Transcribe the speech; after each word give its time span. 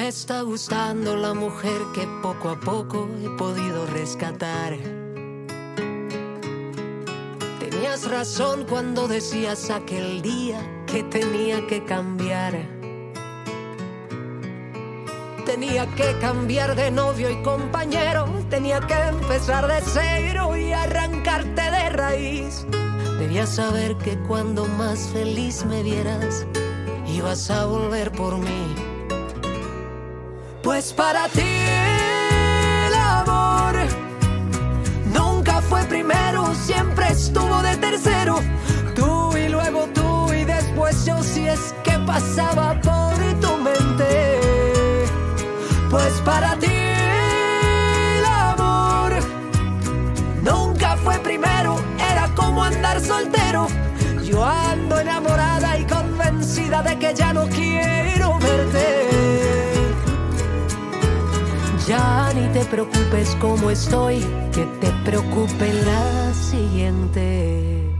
Me 0.00 0.08
está 0.08 0.40
gustando 0.40 1.14
la 1.14 1.34
mujer 1.34 1.78
que 1.94 2.08
poco 2.22 2.48
a 2.48 2.58
poco 2.58 3.06
he 3.22 3.28
podido 3.36 3.84
rescatar. 3.84 4.78
Tenías 7.58 8.10
razón 8.10 8.64
cuando 8.66 9.06
decías 9.06 9.68
aquel 9.68 10.22
día 10.22 10.58
que 10.86 11.02
tenía 11.02 11.66
que 11.66 11.84
cambiar. 11.84 12.66
Tenía 15.44 15.86
que 15.94 16.16
cambiar 16.18 16.76
de 16.76 16.90
novio 16.90 17.28
y 17.28 17.42
compañero, 17.42 18.24
tenía 18.48 18.80
que 18.80 18.94
empezar 18.94 19.66
de 19.66 19.82
cero 19.84 20.56
y 20.56 20.72
arrancarte 20.72 21.60
de 21.60 21.90
raíz. 21.90 22.66
Debías 23.18 23.50
saber 23.50 23.94
que 23.98 24.18
cuando 24.20 24.64
más 24.64 25.10
feliz 25.12 25.62
me 25.66 25.82
vieras, 25.82 26.46
ibas 27.06 27.50
a 27.50 27.66
volver 27.66 28.10
por 28.12 28.38
mí. 28.38 28.89
Pues 30.70 30.92
para 30.92 31.26
ti 31.30 31.42
el 31.42 32.94
amor 32.94 33.74
nunca 35.12 35.60
fue 35.62 35.82
primero, 35.86 36.54
siempre 36.54 37.08
estuvo 37.08 37.60
de 37.60 37.76
tercero. 37.78 38.38
Tú 38.94 39.36
y 39.36 39.48
luego 39.48 39.88
tú 39.92 40.32
y 40.32 40.44
después 40.44 41.04
yo 41.04 41.24
si 41.24 41.48
es 41.48 41.74
que 41.82 41.98
pasaba 42.06 42.80
por 42.82 43.16
tu 43.40 43.56
mente. 43.56 44.38
Pues 45.90 46.12
para 46.24 46.54
ti 46.60 46.70
el 46.70 48.24
amor 48.24 49.12
nunca 50.44 50.96
fue 50.98 51.18
primero, 51.18 51.80
era 52.12 52.28
como 52.36 52.62
andar 52.62 53.00
soltero. 53.00 53.66
Yo 54.22 54.44
ando 54.44 55.00
enamorada 55.00 55.76
y 55.78 55.84
convencida 55.84 56.80
de 56.84 56.96
que 56.96 57.12
ya 57.12 57.32
no 57.32 57.48
quiero 57.48 58.38
verte. 58.38 59.09
Ya 61.90 62.30
ni 62.36 62.46
te 62.52 62.64
preocupes 62.66 63.36
como 63.40 63.68
estoy, 63.68 64.20
que 64.54 64.64
te 64.80 64.92
preocupe 65.04 65.72
la 65.84 66.32
siguiente. 66.32 67.98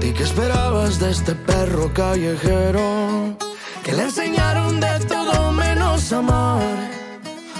¿Y 0.00 0.12
qué 0.14 0.22
esperabas 0.22 0.98
de 0.98 1.10
este 1.10 1.34
perro 1.34 1.92
callejero? 1.92 3.36
Que 3.84 3.92
le 3.92 4.04
enseñaron 4.04 4.80
de 4.80 4.98
todo 5.00 5.52
menos 5.52 6.10
amar. 6.10 6.62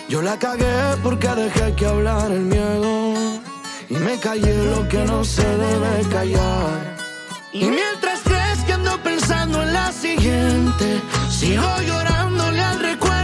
Yo 0.08 0.22
la 0.22 0.38
cagué 0.38 0.96
porque 1.02 1.28
dejé 1.28 1.74
que 1.74 1.84
hablar 1.84 2.32
el 2.32 2.46
miedo. 2.54 3.12
Y 3.90 3.96
me 3.96 4.18
callé 4.20 4.54
lo 4.70 4.88
que 4.88 5.04
no 5.04 5.22
se 5.22 5.44
debe 5.44 6.08
callar. 6.10 6.96
Y 7.52 7.66
mientras 7.66 8.20
crees 8.20 8.58
que 8.64 8.72
ando 8.72 8.96
pensando 9.02 9.62
en 9.64 9.74
la 9.74 9.92
siguiente, 9.92 11.02
sigo 11.28 11.70
llorándole 11.86 12.62
al 12.62 12.80
recuerdo 12.80 13.19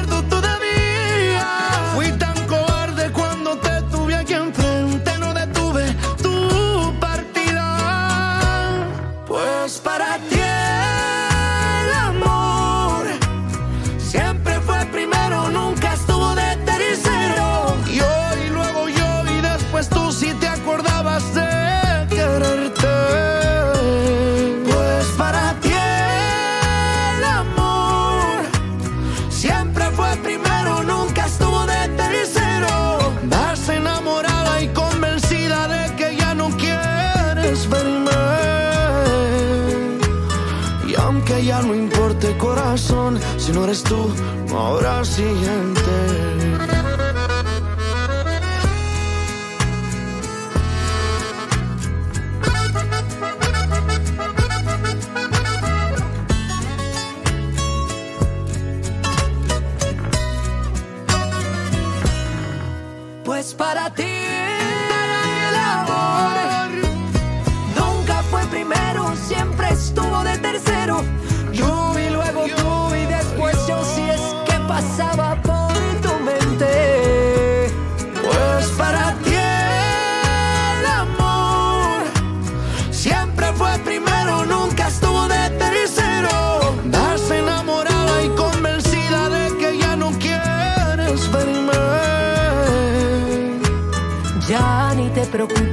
eres 43.66 43.82
tú, 43.82 44.14
no 44.48 44.66
habrá 44.66 45.04
siguiente. 45.04 45.80
Pues 63.24 63.54
para 63.54 63.92
ti 63.94 64.15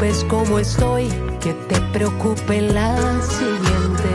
preocupes 0.04 0.24
como 0.26 0.60
estoy, 0.60 1.08
que 1.40 1.54
te 1.54 1.80
preocupe 1.94 2.62
la 2.62 3.22
siguiente. 3.22 4.10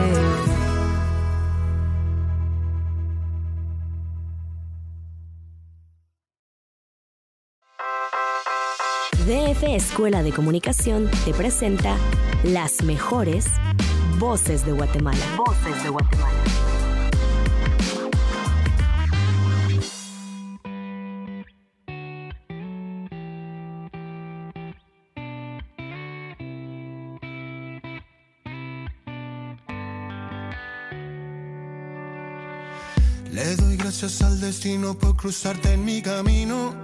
DF 9.26 9.62
Escuela 9.65 10.22
de 10.22 10.32
Comunicación 10.32 11.10
te 11.25 11.32
presenta 11.32 11.97
las 12.44 12.82
mejores 12.82 13.47
voces 14.19 14.65
de 14.65 14.72
Guatemala. 14.72 15.19
Voces 15.37 15.82
de 15.82 15.91
Guatemala. 15.91 16.68
Le 33.38 33.54
doy 33.54 33.76
gracias 33.76 34.21
al 34.22 34.41
destino 34.41 34.99
por 34.99 35.15
cruzarte 35.15 35.72
en 35.72 35.84
mi 35.84 36.03
camino. 36.03 36.75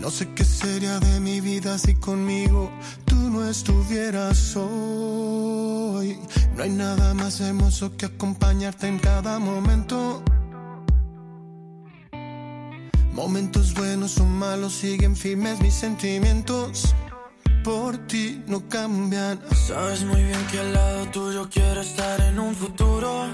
No 0.00 0.10
sé 0.10 0.34
qué 0.34 0.44
sería 0.44 0.98
de 0.98 1.20
mi 1.20 1.40
vida 1.40 1.78
si 1.78 1.94
conmigo 1.94 2.72
tú 3.04 3.14
no 3.14 3.48
estuvieras 3.48 4.56
hoy. 4.56 6.18
No 6.56 6.64
hay 6.64 6.70
nada 6.70 7.14
más 7.14 7.40
hermoso 7.40 7.96
que 7.96 8.06
acompañarte 8.06 8.88
en 8.88 8.98
cada 8.98 9.38
momento. 9.38 10.24
Momentos 13.14 13.74
buenos 13.74 14.18
o 14.18 14.24
malos 14.24 14.72
siguen 14.72 15.14
firmes 15.14 15.60
mis 15.60 15.74
sentimientos. 15.74 16.96
Por 17.64 17.96
ti 18.08 18.42
no 18.48 18.68
cambian. 18.68 19.40
Sabes 19.54 20.02
muy 20.04 20.20
bien 20.24 20.46
que 20.50 20.58
al 20.58 20.72
lado 20.72 21.06
tuyo 21.12 21.48
quiero 21.48 21.80
estar 21.80 22.20
en 22.20 22.40
un 22.40 22.56
futuro. 22.56 23.26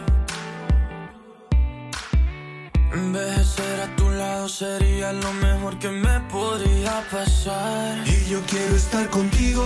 Envejecer 2.92 3.80
a 3.80 3.96
tu 3.96 4.10
lado 4.10 4.46
sería 4.50 5.14
lo 5.14 5.32
mejor 5.32 5.78
que 5.78 5.88
me 5.88 6.20
podría 6.30 7.02
pasar. 7.10 8.06
Y 8.06 8.30
yo 8.30 8.40
quiero 8.50 8.76
estar 8.76 9.08
contigo 9.08 9.64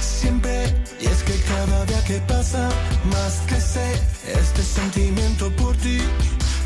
siempre. 0.00 0.66
Y 1.00 1.06
es 1.06 1.22
que 1.22 1.40
cada 1.48 1.86
día 1.86 2.04
que 2.04 2.20
pasa, 2.20 2.68
más 3.10 3.40
que 3.48 3.58
sé 3.58 3.94
este 4.26 4.62
sentimiento 4.62 5.50
por 5.56 5.74
ti, 5.78 6.00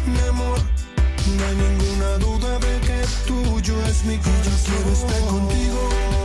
mi 0.07 0.29
amor. 0.29 0.59
No 1.37 1.45
hay 1.47 1.55
ninguna 1.55 2.19
duda 2.19 2.59
de 2.59 2.81
que 2.81 3.05
tuyo 3.29 3.81
es 3.87 4.05
mi 4.05 4.19
corazón. 4.19 4.51
Yo 4.51 4.73
quiero 4.73 4.91
estar 4.91 5.21
contigo 5.29 6.20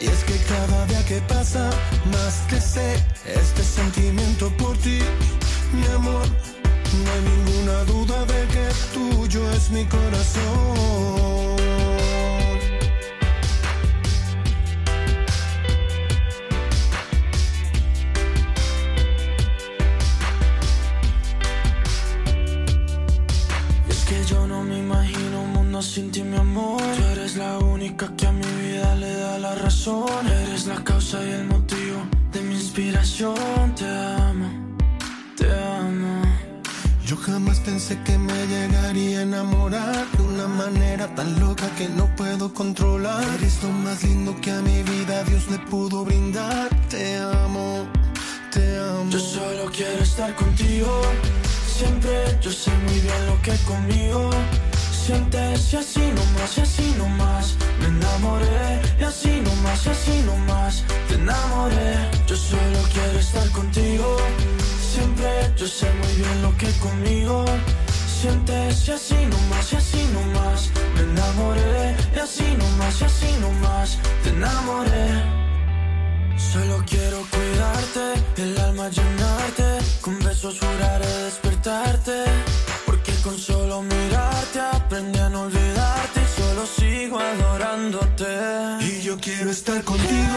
Y 0.00 0.06
es 0.06 0.24
que 0.24 0.36
cada 0.48 0.86
día 0.86 1.04
que 1.04 1.20
pasa, 1.22 1.70
más 2.10 2.44
sé 2.60 2.96
este 3.26 3.62
sentimiento 3.62 4.50
por 4.56 4.76
ti, 4.78 4.98
mi 5.72 5.86
amor. 5.94 6.26
No 7.04 7.10
hay 7.12 7.20
ninguna 7.20 7.84
duda 7.84 8.24
de 8.26 8.46
que 8.48 8.68
tuyo 8.92 9.50
es 9.52 9.70
mi 9.70 9.84
corazón. 9.86 11.41
Eres 30.62 30.78
la 30.78 30.84
causa 30.84 31.24
y 31.24 31.30
el 31.30 31.44
motivo 31.46 32.06
de 32.32 32.40
mi 32.42 32.54
inspiración. 32.54 33.74
Te 33.74 33.84
amo, 33.84 34.48
te 35.36 35.50
amo. 35.50 36.22
Yo 37.04 37.16
jamás 37.16 37.58
pensé 37.60 37.98
que 38.04 38.16
me 38.16 38.46
llegaría 38.46 39.20
a 39.20 39.22
enamorar 39.22 40.06
de 40.12 40.22
una 40.22 40.46
manera 40.46 41.12
tan 41.16 41.40
loca 41.40 41.68
que 41.76 41.88
no 41.88 42.06
puedo 42.14 42.54
controlar. 42.54 43.24
Eres 43.38 43.60
lo 43.64 43.70
más 43.70 44.04
lindo 44.04 44.40
que 44.40 44.52
a 44.52 44.60
mi 44.60 44.84
vida 44.84 45.24
Dios 45.24 45.50
le 45.50 45.58
pudo 45.58 46.04
brindar. 46.04 46.68
Te 46.88 47.16
amo, 47.16 47.84
te 48.52 48.78
amo. 48.78 49.10
Yo 49.10 49.18
solo 49.18 49.64
quiero 49.72 50.00
estar 50.00 50.32
contigo. 50.36 51.02
Siempre 51.66 52.38
yo 52.40 52.52
sé 52.52 52.70
muy 52.86 53.00
bien 53.00 53.26
lo 53.26 53.42
que 53.42 53.56
conmigo 53.66 54.30
sientes 55.02 55.72
y 55.72 55.76
así 55.76 56.00
nomás, 56.00 56.58
y 56.58 56.60
así 56.60 56.94
nomás 56.96 57.56
Me 57.80 57.86
enamoré 57.86 58.80
y 59.00 59.04
así 59.04 59.40
nomás, 59.40 59.86
y 59.86 59.88
así 59.90 60.22
nomás 60.22 60.84
Te 61.08 61.14
enamoré, 61.14 61.92
yo 62.26 62.36
solo 62.36 62.80
quiero 62.92 63.18
estar 63.18 63.48
contigo. 63.50 64.16
Siempre 64.92 65.30
yo 65.56 65.66
sé 65.66 65.90
muy 66.00 66.14
bien 66.20 66.42
lo 66.42 66.56
que 66.56 66.70
conmigo. 66.84 67.44
Sientes 68.20 68.88
y 68.88 68.92
así 68.92 69.20
nomás, 69.32 69.72
y 69.72 69.76
así 69.76 70.02
nomás 70.14 70.70
Me 70.94 71.02
enamoré 71.02 71.96
y 72.14 72.18
así 72.18 72.48
nomás, 72.56 73.00
y 73.00 73.04
así 73.04 73.30
nomás 73.40 73.98
Te 74.22 74.30
enamoré. 74.30 75.08
Solo 76.36 76.84
quiero 76.86 77.18
cuidarte, 77.32 78.04
el 78.42 78.58
alma 78.58 78.88
llenarte. 78.88 79.68
Con 80.00 80.18
besos 80.18 80.58
juraré 80.58 81.06
despertarte 81.24 82.24
Porque 82.86 83.12
con 83.22 83.38
solo 83.38 83.82
mirarte 84.52 84.76
aprendí 84.76 85.18
a 85.18 85.28
no 85.28 85.42
olvidarte 85.42 86.20
y 86.20 86.40
solo 86.40 86.66
sigo 86.66 87.18
adorándote. 87.18 88.26
Y 88.80 89.02
yo 89.02 89.18
quiero 89.18 89.50
estar 89.50 89.82
contigo 89.84 90.36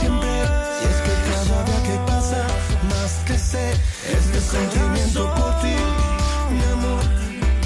siempre. 0.00 0.28
Y 0.28 0.86
es 0.90 1.00
que 1.04 1.14
cada 1.30 1.64
día 1.64 1.82
que 1.82 1.98
pasa, 2.06 2.46
más 2.88 3.12
que 3.26 3.38
sé, 3.38 3.72
este 4.10 4.40
sentimiento 4.40 5.32
por 5.34 5.60
ti, 5.60 5.74
mi 6.50 6.64
amor. 6.72 7.04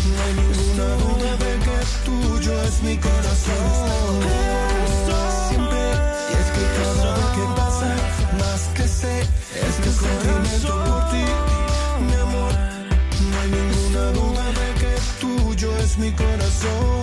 No 0.09 0.23
hay 0.25 0.35
ninguna 0.35 0.89
duda 0.97 1.37
de 1.37 1.59
que 1.65 1.77
tuyo 2.05 2.63
es 2.63 2.83
mi 2.83 2.97
corazón. 2.97 4.68
Mi 15.99 16.11
corazón. 16.13 16.99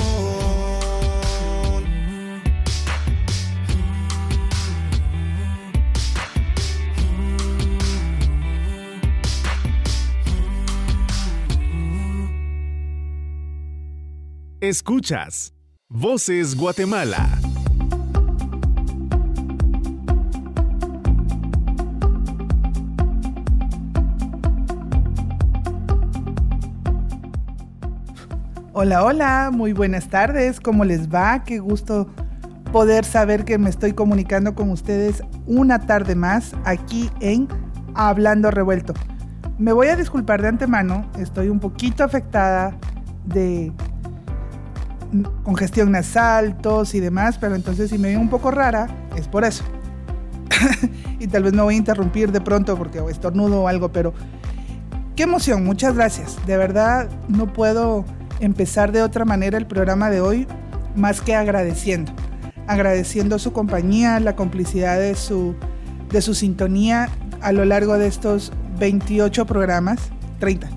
Escuchas 14.61 15.53
Voces 15.89 16.55
Guatemala. 16.55 17.54
Hola, 28.77 29.05
hola, 29.05 29.51
muy 29.53 29.71
buenas 29.71 30.09
tardes, 30.09 30.59
¿cómo 30.59 30.83
les 30.83 31.07
va? 31.07 31.45
Qué 31.45 31.59
gusto 31.59 32.09
poder 32.73 33.05
saber 33.05 33.45
que 33.45 33.57
me 33.57 33.69
estoy 33.69 33.93
comunicando 33.93 34.53
con 34.53 34.69
ustedes 34.69 35.23
una 35.47 35.79
tarde 35.87 36.13
más 36.13 36.51
aquí 36.65 37.09
en 37.21 37.47
Hablando 37.93 38.51
Revuelto. 38.51 38.93
Me 39.57 39.71
voy 39.71 39.87
a 39.87 39.95
disculpar 39.95 40.41
de 40.41 40.49
antemano, 40.49 41.09
estoy 41.17 41.47
un 41.47 41.61
poquito 41.61 42.03
afectada 42.03 42.77
de 43.23 43.71
congestión 45.43 45.93
nasal, 45.93 46.57
tos 46.57 46.95
y 46.95 46.99
demás, 46.99 47.37
pero 47.37 47.55
entonces 47.55 47.91
si 47.91 47.97
me 47.97 48.09
veo 48.09 48.19
un 48.19 48.29
poco 48.29 48.51
rara, 48.51 48.87
es 49.15 49.29
por 49.29 49.45
eso. 49.45 49.63
y 51.21 51.27
tal 51.27 51.43
vez 51.43 51.53
me 51.53 51.61
voy 51.61 51.75
a 51.75 51.77
interrumpir 51.77 52.33
de 52.33 52.41
pronto 52.41 52.77
porque 52.77 53.01
estornudo 53.09 53.61
o 53.61 53.67
algo, 53.69 53.93
pero 53.93 54.13
qué 55.15 55.23
emoción, 55.23 55.63
muchas 55.63 55.95
gracias. 55.95 56.45
De 56.45 56.57
verdad 56.57 57.07
no 57.29 57.53
puedo 57.53 58.03
empezar 58.39 58.91
de 58.91 59.01
otra 59.01 59.25
manera 59.25 59.57
el 59.57 59.67
programa 59.67 60.09
de 60.09 60.21
hoy 60.21 60.47
más 60.95 61.21
que 61.21 61.35
agradeciendo. 61.35 62.11
Agradeciendo 62.67 63.37
su 63.39 63.53
compañía, 63.53 64.19
la 64.19 64.35
complicidad 64.35 64.99
de 64.99 65.15
su, 65.15 65.55
de 66.11 66.21
su 66.21 66.33
sintonía 66.33 67.09
a 67.41 67.51
lo 67.51 67.65
largo 67.65 67.97
de 67.97 68.07
estos 68.07 68.51
28 68.79 69.45
programas, 69.45 69.99
30, 70.39 70.67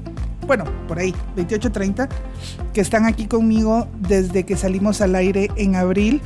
bueno, 0.46 0.64
por 0.86 0.98
ahí, 0.98 1.14
28-30, 1.36 2.08
que 2.72 2.80
están 2.80 3.06
aquí 3.06 3.26
conmigo 3.26 3.88
desde 4.00 4.44
que 4.44 4.56
salimos 4.56 5.00
al 5.00 5.14
aire 5.14 5.50
en 5.56 5.76
abril. 5.76 6.20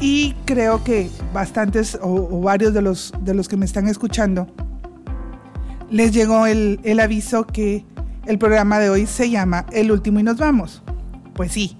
Y 0.00 0.34
creo 0.44 0.84
que 0.84 1.10
bastantes 1.32 1.98
o, 2.00 2.28
o 2.30 2.40
varios 2.40 2.72
de 2.72 2.82
los, 2.82 3.12
de 3.20 3.34
los 3.34 3.48
que 3.48 3.56
me 3.56 3.64
están 3.64 3.88
escuchando 3.88 4.46
les 5.90 6.12
llegó 6.12 6.46
el, 6.46 6.80
el 6.82 7.00
aviso 7.00 7.46
que 7.46 7.84
el 8.28 8.38
programa 8.38 8.78
de 8.78 8.90
hoy 8.90 9.06
se 9.06 9.30
llama 9.30 9.64
El 9.72 9.90
último 9.90 10.20
y 10.20 10.22
nos 10.22 10.36
vamos. 10.36 10.82
Pues 11.34 11.50
sí, 11.50 11.78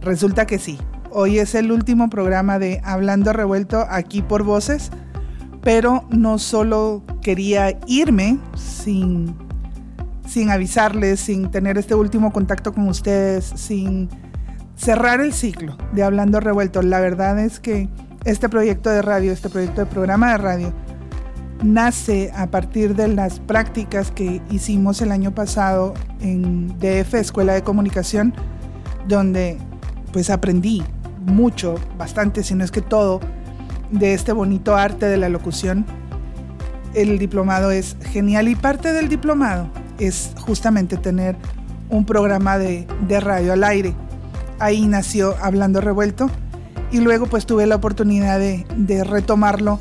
resulta 0.00 0.44
que 0.44 0.58
sí. 0.58 0.76
Hoy 1.10 1.38
es 1.38 1.54
el 1.54 1.70
último 1.70 2.10
programa 2.10 2.58
de 2.58 2.80
Hablando 2.84 3.32
Revuelto 3.32 3.86
aquí 3.88 4.20
por 4.20 4.42
Voces, 4.42 4.90
pero 5.62 6.04
no 6.10 6.38
solo 6.38 7.04
quería 7.22 7.78
irme 7.86 8.38
sin, 8.56 9.36
sin 10.26 10.50
avisarles, 10.50 11.20
sin 11.20 11.48
tener 11.52 11.78
este 11.78 11.94
último 11.94 12.32
contacto 12.32 12.74
con 12.74 12.88
ustedes, 12.88 13.44
sin 13.44 14.08
cerrar 14.74 15.20
el 15.20 15.32
ciclo 15.32 15.78
de 15.92 16.02
Hablando 16.02 16.40
Revuelto. 16.40 16.82
La 16.82 16.98
verdad 16.98 17.38
es 17.38 17.60
que 17.60 17.88
este 18.24 18.48
proyecto 18.48 18.90
de 18.90 19.00
radio, 19.00 19.30
este 19.30 19.48
proyecto 19.48 19.82
de 19.82 19.86
programa 19.86 20.32
de 20.32 20.38
radio, 20.38 20.72
nace 21.62 22.30
a 22.34 22.48
partir 22.48 22.94
de 22.94 23.08
las 23.08 23.40
prácticas 23.40 24.10
que 24.10 24.40
hicimos 24.50 25.00
el 25.00 25.12
año 25.12 25.34
pasado 25.34 25.94
en 26.20 26.68
DF, 26.78 27.14
Escuela 27.14 27.54
de 27.54 27.62
Comunicación, 27.62 28.34
donde 29.06 29.58
pues 30.12 30.30
aprendí 30.30 30.82
mucho, 31.26 31.76
bastante, 31.96 32.42
si 32.42 32.54
no 32.54 32.64
es 32.64 32.70
que 32.70 32.80
todo, 32.80 33.20
de 33.90 34.14
este 34.14 34.32
bonito 34.32 34.76
arte 34.76 35.06
de 35.06 35.16
la 35.16 35.28
locución. 35.28 35.84
El 36.94 37.18
diplomado 37.18 37.70
es 37.70 37.96
genial 38.12 38.48
y 38.48 38.54
parte 38.54 38.92
del 38.92 39.08
diplomado 39.08 39.70
es 39.98 40.32
justamente 40.40 40.96
tener 40.96 41.36
un 41.90 42.04
programa 42.04 42.58
de, 42.58 42.86
de 43.06 43.20
radio 43.20 43.52
al 43.52 43.64
aire. 43.64 43.94
Ahí 44.58 44.86
nació 44.86 45.34
Hablando 45.40 45.80
Revuelto 45.80 46.30
y 46.90 47.00
luego 47.00 47.26
pues 47.26 47.46
tuve 47.46 47.66
la 47.66 47.76
oportunidad 47.76 48.38
de, 48.38 48.66
de 48.76 49.04
retomarlo 49.04 49.78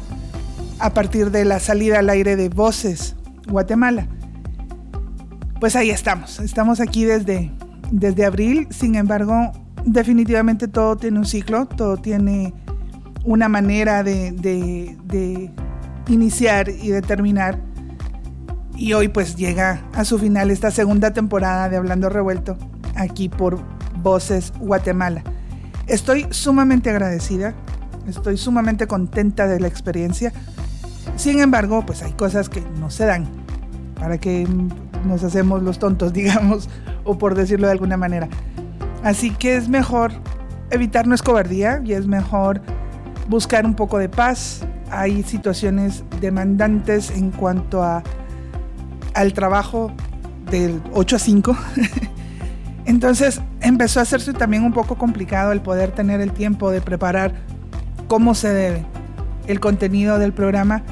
a 0.79 0.93
partir 0.93 1.31
de 1.31 1.46
la 1.46 1.60
salida 1.60 2.00
al 2.00 2.10
aire 2.10 2.36
de 2.36 2.50
Voces 2.50 3.15
Guatemala. 3.48 4.07
Pues 5.60 5.75
ahí 5.75 5.89
estamos, 5.89 6.39
estamos 6.39 6.79
aquí 6.79 7.05
desde, 7.05 7.51
desde 7.91 8.25
abril, 8.25 8.67
sin 8.69 8.96
embargo, 8.96 9.51
definitivamente 9.86 10.67
todo 10.67 10.98
tiene 10.98 11.17
un 11.17 11.25
ciclo, 11.25 11.65
todo 11.65 11.98
tiene 11.98 12.53
una 13.24 13.50
manera 13.50 14.03
de, 14.03 14.31
de, 14.34 14.98
de 15.05 15.51
iniciar 16.07 16.69
y 16.69 16.89
de 16.89 17.01
terminar. 17.01 17.60
Y 18.75 18.93
hoy 18.93 19.07
pues 19.07 19.36
llega 19.36 19.81
a 19.93 20.05
su 20.05 20.19
final 20.19 20.51
esta 20.51 20.69
segunda 20.69 21.12
temporada 21.12 21.69
de 21.69 21.77
Hablando 21.77 22.10
Revuelto 22.10 22.57
aquí 22.96 23.27
por 23.27 23.60
Voces 24.03 24.53
Guatemala. 24.60 25.24
Estoy 25.88 26.27
sumamente 26.29 26.91
agradecida, 26.91 27.55
estoy 28.07 28.38
sumamente 28.38 28.86
contenta 28.86 29.48
de 29.48 29.60
la 29.60 29.67
experiencia. 29.67 30.31
Sin 31.17 31.39
embargo, 31.39 31.83
pues 31.86 32.03
hay 32.03 32.13
cosas 32.13 32.47
que 32.47 32.62
no 32.79 32.89
se 32.89 33.05
dan 33.05 33.27
para 34.00 34.17
que 34.17 34.47
nos 35.05 35.24
hacemos 35.24 35.63
los 35.63 35.79
tontos, 35.79 36.13
digamos, 36.13 36.69
o 37.03 37.17
por 37.17 37.36
decirlo 37.36 37.67
de 37.67 37.74
alguna 37.74 37.97
manera. 37.97 38.29
Así 39.03 39.31
que 39.31 39.57
es 39.57 39.67
mejor 39.67 40.12
evitarnos 40.69 41.21
cobardía 41.21 41.81
y 41.83 41.93
es 41.93 42.07
mejor 42.07 42.62
buscar 43.27 43.65
un 43.65 43.74
poco 43.74 43.97
de 43.97 44.09
paz. 44.09 44.65
Hay 44.91 45.24
situaciones 45.24 46.03
demandantes 46.21 47.12
en 47.12 47.31
cuanto 47.31 47.83
a 47.83 48.03
al 49.13 49.33
trabajo 49.33 49.91
del 50.51 50.81
8 50.93 51.15
a 51.15 51.19
5. 51.19 51.57
Entonces 52.86 53.41
empezó 53.62 54.00
a 54.00 54.03
hacerse 54.03 54.31
también 54.33 54.63
un 54.63 54.71
poco 54.71 54.95
complicado 54.95 55.51
el 55.51 55.62
poder 55.62 55.91
tener 55.91 56.21
el 56.21 56.31
tiempo 56.31 56.69
de 56.69 56.81
preparar 56.81 57.33
cómo 58.07 58.36
se 58.36 58.50
debe 58.53 58.86
el 59.47 59.59
contenido 59.59 60.19
del 60.19 60.33
programa, 60.33 60.83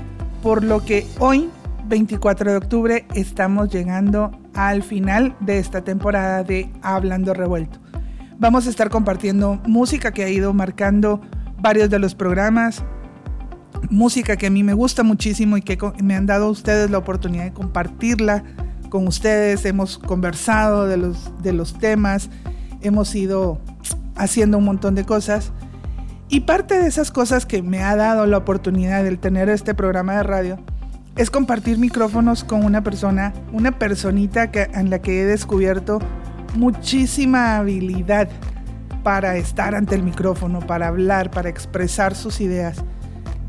por 0.46 0.64
lo 0.64 0.86
que 0.86 1.08
hoy, 1.18 1.50
24 1.88 2.52
de 2.52 2.58
octubre, 2.58 3.08
estamos 3.16 3.68
llegando 3.70 4.30
al 4.54 4.84
final 4.84 5.36
de 5.40 5.58
esta 5.58 5.84
temporada 5.84 6.44
de 6.44 6.70
Hablando 6.84 7.34
Revuelto. 7.34 7.80
Vamos 8.38 8.68
a 8.68 8.70
estar 8.70 8.92
compartiendo 8.92 9.60
música 9.66 10.12
que 10.12 10.24
ha 10.24 10.30
ido 10.30 10.54
marcando 10.54 11.20
varios 11.60 11.90
de 11.90 11.98
los 11.98 12.14
programas, 12.14 12.84
música 13.90 14.36
que 14.36 14.46
a 14.46 14.50
mí 14.52 14.62
me 14.62 14.76
gusta 14.76 15.02
muchísimo 15.02 15.58
y 15.58 15.64
que 15.64 15.80
me 16.04 16.14
han 16.14 16.28
dado 16.28 16.52
ustedes 16.52 16.92
la 16.92 17.00
oportunidad 17.00 17.46
de 17.46 17.52
compartirla 17.52 18.44
con 18.92 19.08
ustedes. 19.08 19.66
Hemos 19.66 19.98
conversado 19.98 20.86
de 20.86 20.98
los, 20.98 21.32
de 21.42 21.54
los 21.54 21.80
temas, 21.80 22.30
hemos 22.82 23.16
ido 23.16 23.60
haciendo 24.16 24.60
un 24.60 24.66
montón 24.66 24.94
de 24.94 25.06
cosas. 25.06 25.52
Y 26.28 26.42
parte 26.42 26.80
de 26.80 26.88
esas 26.88 27.12
cosas 27.12 27.46
que 27.46 27.62
me 27.62 27.84
ha 27.84 27.96
dado 27.96 28.26
la 28.26 28.38
oportunidad 28.38 29.04
de 29.04 29.16
tener 29.18 29.50
este 29.50 29.76
programa 29.76 30.16
de 30.18 30.24
radio 30.24 30.60
es 31.16 31.30
compartir 31.30 31.78
micrófonos 31.78 32.44
con 32.44 32.66
una 32.66 32.84
persona, 32.84 33.34
una 33.54 33.78
personita 33.78 34.52
que, 34.52 34.64
en 34.74 34.90
la 34.90 35.00
que 35.00 35.22
he 35.22 35.26
descubierto 35.26 36.00
muchísima 36.56 37.58
habilidad 37.58 38.28
para 39.04 39.38
estar 39.38 39.76
ante 39.76 39.96
el 39.96 40.04
micrófono, 40.04 40.60
para 40.60 40.88
hablar, 40.88 41.30
para 41.30 41.48
expresar 41.48 42.16
sus 42.16 42.42
ideas, 42.42 42.84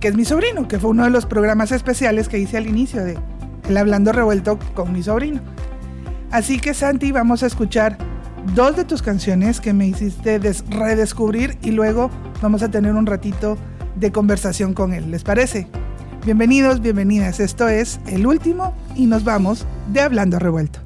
que 0.01 0.09
es 0.09 0.15
mi 0.15 0.25
sobrino, 0.25 0.69
que 0.69 0.79
fue 0.79 0.91
uno 0.91 1.05
de 1.05 1.11
los 1.11 1.25
programas 1.25 1.73
especiales 1.73 2.29
que 2.29 2.39
hice 2.39 2.59
al 2.59 2.67
inicio 2.67 3.03
de 3.03 3.19
El 3.69 3.77
Hablando 3.79 4.13
Revuelto 4.13 4.59
con 4.75 4.93
mi 4.93 5.03
sobrino. 5.03 5.41
Así 6.31 6.61
que 6.61 6.75
Santi, 6.75 7.11
vamos 7.11 7.43
a 7.43 7.47
escuchar 7.47 7.97
dos 8.55 8.77
de 8.77 8.85
tus 8.85 9.03
canciones 9.03 9.61
que 9.61 9.73
me 9.73 9.87
hiciste 9.87 10.39
redescubrir 10.71 11.59
y 11.63 11.73
luego 11.73 12.11
vamos 12.43 12.63
a 12.63 12.71
tener 12.71 12.95
un 12.95 13.07
ratito 13.07 13.57
de 13.97 14.13
conversación 14.13 14.75
con 14.75 14.93
él. 14.93 15.11
¿Les 15.11 15.25
parece? 15.25 15.67
Bienvenidos, 16.25 16.81
bienvenidas. 16.81 17.41
Esto 17.41 17.69
es 17.69 18.01
el 18.07 18.27
último 18.27 18.75
y 18.95 19.07
nos 19.07 19.25
vamos 19.25 19.67
de 19.93 20.01
Hablando 20.01 20.39
Revuelto. 20.39 20.86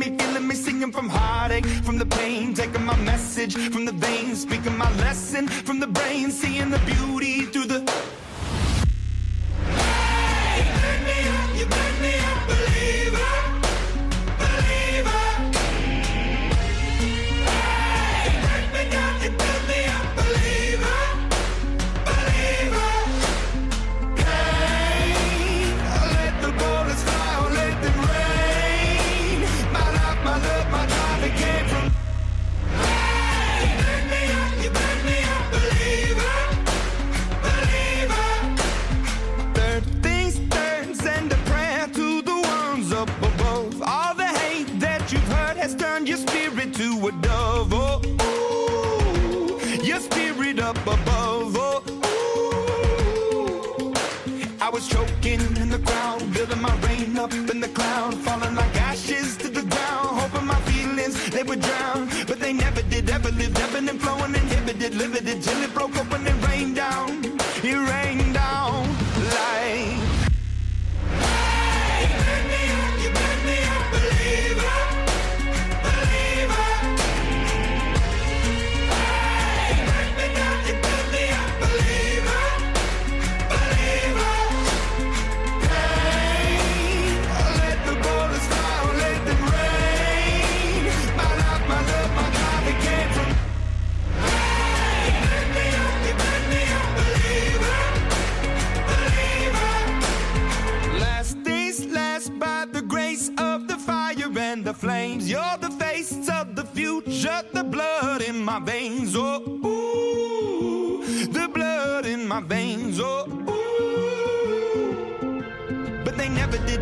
from 0.89 1.09
heartache, 1.09 1.65
from 1.83 1.97
the 1.99 2.05
pain, 2.05 2.53
taking 2.55 2.83
my 2.83 2.95
message 3.01 3.55
from 3.55 3.85
the 3.85 3.91
veins, 3.91 4.41
speaking 4.41 4.75
my 4.77 4.89
lesson 4.97 5.47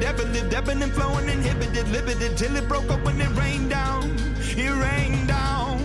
ever 0.10 0.24
lived, 0.34 0.54
ebbing 0.56 0.82
and 0.82 0.92
flowing, 0.92 1.30
inhibited, 1.30 1.88
limited, 1.89 2.36
till 2.36 2.56
it 2.56 2.68
broke 2.68 2.89
up 2.89 3.04
when 3.06 3.22
it 3.22 3.30
rained 3.38 3.70
down. 3.70 4.04
It 4.58 4.74
rained 4.86 5.28
down 5.28 5.75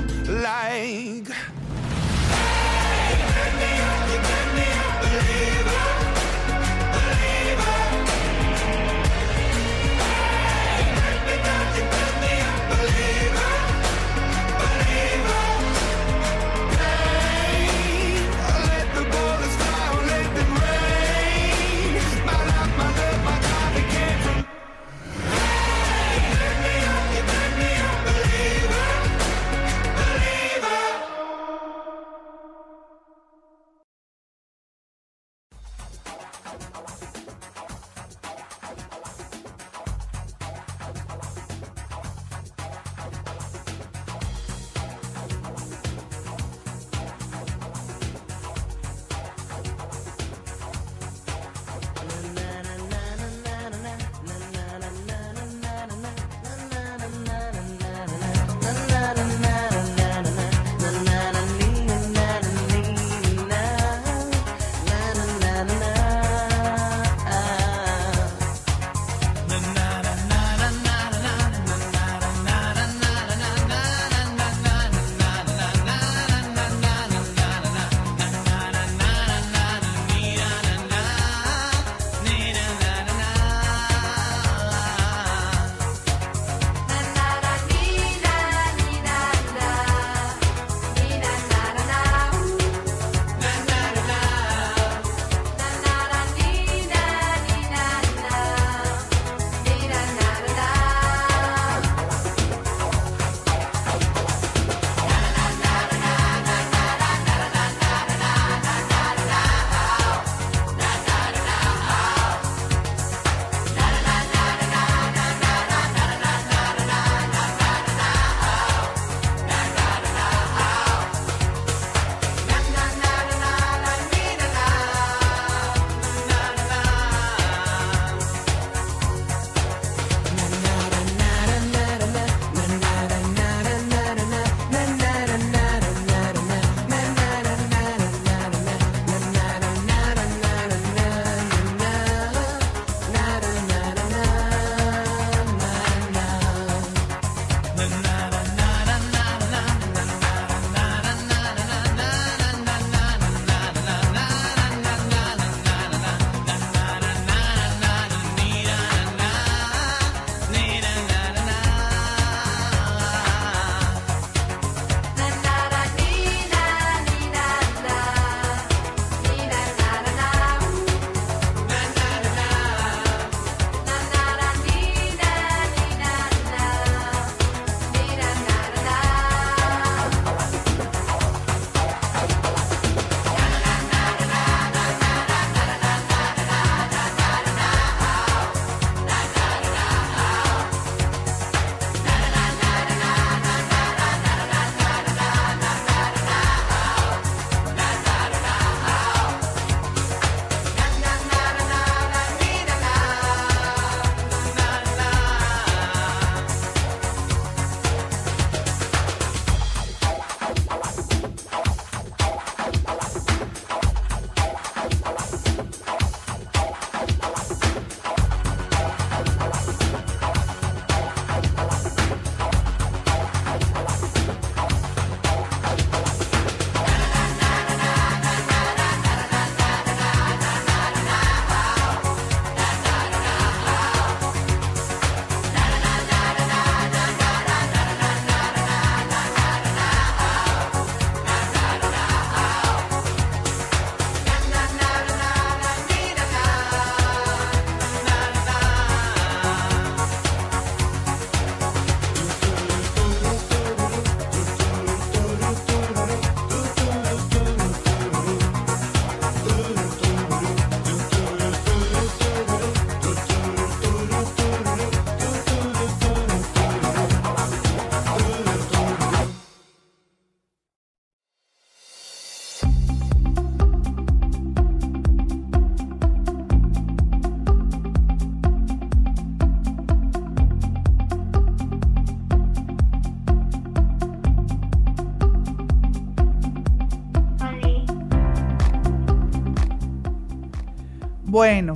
like. 0.43 1.03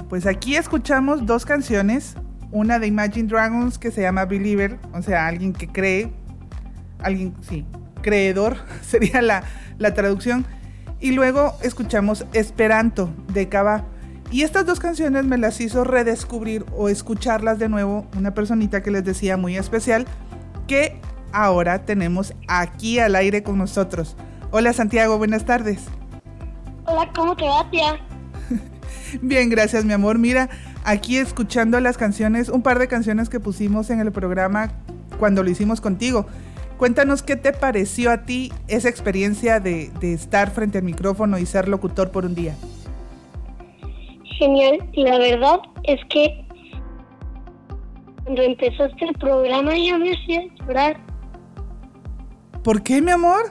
Pues 0.09 0.27
aquí 0.27 0.57
escuchamos 0.57 1.27
dos 1.27 1.45
canciones. 1.45 2.15
Una 2.51 2.79
de 2.79 2.87
Imagine 2.87 3.29
Dragons 3.29 3.79
que 3.79 3.91
se 3.91 4.01
llama 4.01 4.25
Believer, 4.25 4.79
o 4.95 5.03
sea, 5.03 5.27
alguien 5.27 5.53
que 5.53 5.69
cree. 5.69 6.11
Alguien, 7.01 7.35
sí, 7.43 7.67
creedor 8.01 8.57
sería 8.83 9.21
la, 9.21 9.43
la 9.79 9.95
traducción. 9.95 10.47
Y 11.01 11.13
luego 11.13 11.55
escuchamos 11.63 12.25
Esperanto 12.33 13.11
de 13.33 13.49
Cava. 13.49 13.85
Y 14.31 14.43
estas 14.43 14.67
dos 14.67 14.81
canciones 14.81 15.25
me 15.25 15.39
las 15.39 15.61
hizo 15.61 15.85
redescubrir 15.85 16.65
o 16.77 16.89
escucharlas 16.89 17.59
de 17.59 17.69
nuevo 17.69 18.07
una 18.17 18.35
personita 18.35 18.83
que 18.83 18.91
les 18.91 19.05
decía 19.05 19.37
muy 19.37 19.57
especial 19.57 20.07
que 20.67 21.01
ahora 21.33 21.85
tenemos 21.85 22.35
aquí 22.47 22.99
al 22.99 23.15
aire 23.15 23.43
con 23.43 23.57
nosotros. 23.57 24.17
Hola 24.51 24.73
Santiago, 24.73 25.17
buenas 25.17 25.45
tardes. 25.45 25.87
Hola, 26.85 27.11
¿cómo 27.15 27.37
te 27.37 27.45
va, 27.45 27.71
tía? 27.71 27.99
Bien, 29.23 29.49
gracias 29.49 29.85
mi 29.85 29.93
amor. 29.93 30.19
Mira, 30.19 30.49
aquí 30.85 31.17
escuchando 31.17 31.81
las 31.81 31.99
canciones, 31.99 32.49
un 32.49 32.63
par 32.63 32.79
de 32.79 32.89
canciones 32.89 33.29
que 33.29 33.41
pusimos 33.41 33.91
en 33.91 34.01
el 34.01 34.13
programa 34.13 34.73
cuando 35.19 35.43
lo 35.43 35.51
hicimos 35.51 35.81
contigo. 35.81 36.27
Cuéntanos 36.77 37.23
qué 37.23 37.37
te 37.37 37.53
pareció 37.53 38.11
a 38.11 38.25
ti 38.25 38.53
esa 38.69 38.89
experiencia 38.89 39.59
de, 39.59 39.91
de 40.01 40.13
estar 40.13 40.51
frente 40.51 40.79
al 40.79 40.85
micrófono 40.85 41.39
y 41.39 41.47
ser 41.47 41.69
locutor 41.69 42.11
por 42.11 42.25
un 42.25 42.35
día. 42.35 42.55
Genial, 44.39 44.89
la 44.95 45.19
verdad 45.19 45.59
es 45.83 46.01
que 46.11 46.45
cuando 48.23 48.43
empezaste 48.43 49.05
el 49.07 49.15
programa 49.15 49.73
ya 49.77 49.99
me 49.99 50.13
hacía 50.13 50.43
llorar. 50.61 51.01
¿Por 52.63 52.83
qué, 52.83 53.03
mi 53.03 53.11
amor? 53.11 53.51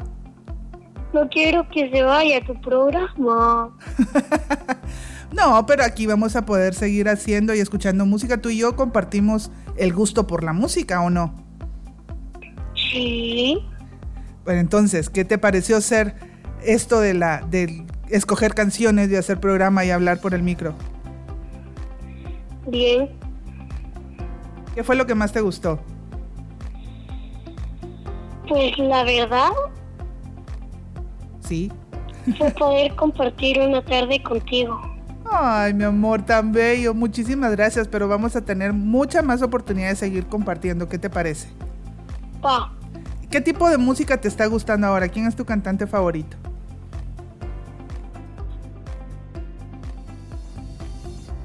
No 1.14 1.28
quiero 1.30 1.68
que 1.70 1.90
se 1.90 2.04
vaya 2.04 2.46
tu 2.46 2.54
programa. 2.62 3.76
No, 5.32 5.66
pero 5.66 5.84
aquí 5.84 6.08
vamos 6.08 6.36
a 6.36 6.46
poder 6.46 6.74
seguir 6.74 7.10
haciendo 7.10 7.54
y 7.54 7.60
escuchando 7.60 8.06
música. 8.06 8.38
Tú 8.42 8.50
y 8.50 8.58
yo 8.58 8.76
compartimos 8.76 9.52
el 9.76 9.94
gusto 9.94 10.26
por 10.26 10.44
la 10.44 10.54
música, 10.54 11.02
¿o 11.02 11.10
no? 11.10 11.36
Sí. 12.76 13.58
Bueno, 14.46 14.62
entonces, 14.62 15.10
¿qué 15.10 15.26
te 15.26 15.38
pareció 15.38 15.82
ser 15.82 16.16
esto 16.64 17.00
de 17.02 17.14
la 17.14 17.42
de 17.42 17.86
escoger 18.10 18.54
canciones, 18.54 19.10
de 19.10 19.18
hacer 19.18 19.40
programa 19.40 19.84
y 19.84 19.92
hablar 19.92 20.22
por 20.22 20.34
el 20.34 20.44
micro? 20.44 20.74
Bien. 22.68 23.10
¿Qué 24.74 24.84
fue 24.84 24.96
lo 24.96 25.06
que 25.06 25.16
más 25.16 25.34
te 25.34 25.42
gustó? 25.42 25.80
Pues 28.48 28.78
la 28.78 29.04
verdad 29.04 29.50
Sí. 31.42 31.72
fue 32.38 32.50
poder 32.52 32.96
compartir 32.96 33.60
una 33.60 33.84
tarde 33.84 34.22
contigo. 34.24 34.80
Ay, 35.30 35.74
mi 35.74 35.84
amor, 35.84 36.26
tan 36.26 36.52
bello. 36.52 36.94
Muchísimas 36.94 37.52
gracias, 37.52 37.88
pero 37.88 38.08
vamos 38.08 38.36
a 38.36 38.42
tener 38.42 38.74
mucha 38.74 39.22
más 39.22 39.42
oportunidad 39.42 39.90
de 39.90 39.96
seguir 39.96 40.28
compartiendo. 40.28 40.88
¿Qué 40.88 40.98
te 40.98 41.10
parece? 41.10 41.50
Pa. 42.42 42.74
¿Qué 43.30 43.42
tipo 43.42 43.70
de 43.70 43.78
música 43.78 44.18
te 44.18 44.28
está 44.28 44.46
gustando 44.46 44.88
ahora? 44.88 45.10
¿Quién 45.10 45.28
es 45.28 45.36
tu 45.36 45.44
cantante 45.44 45.86
favorito? 45.86 46.38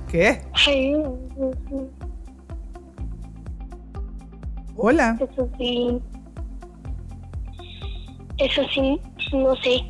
¿Qué? 0.08 0.42
Ay, 0.66 0.94
Hola. 4.76 5.18
Eso 5.20 5.48
sí. 5.58 6.00
Eso 8.38 8.62
sí, 8.74 9.00
no 9.32 9.56
sé. 9.56 9.82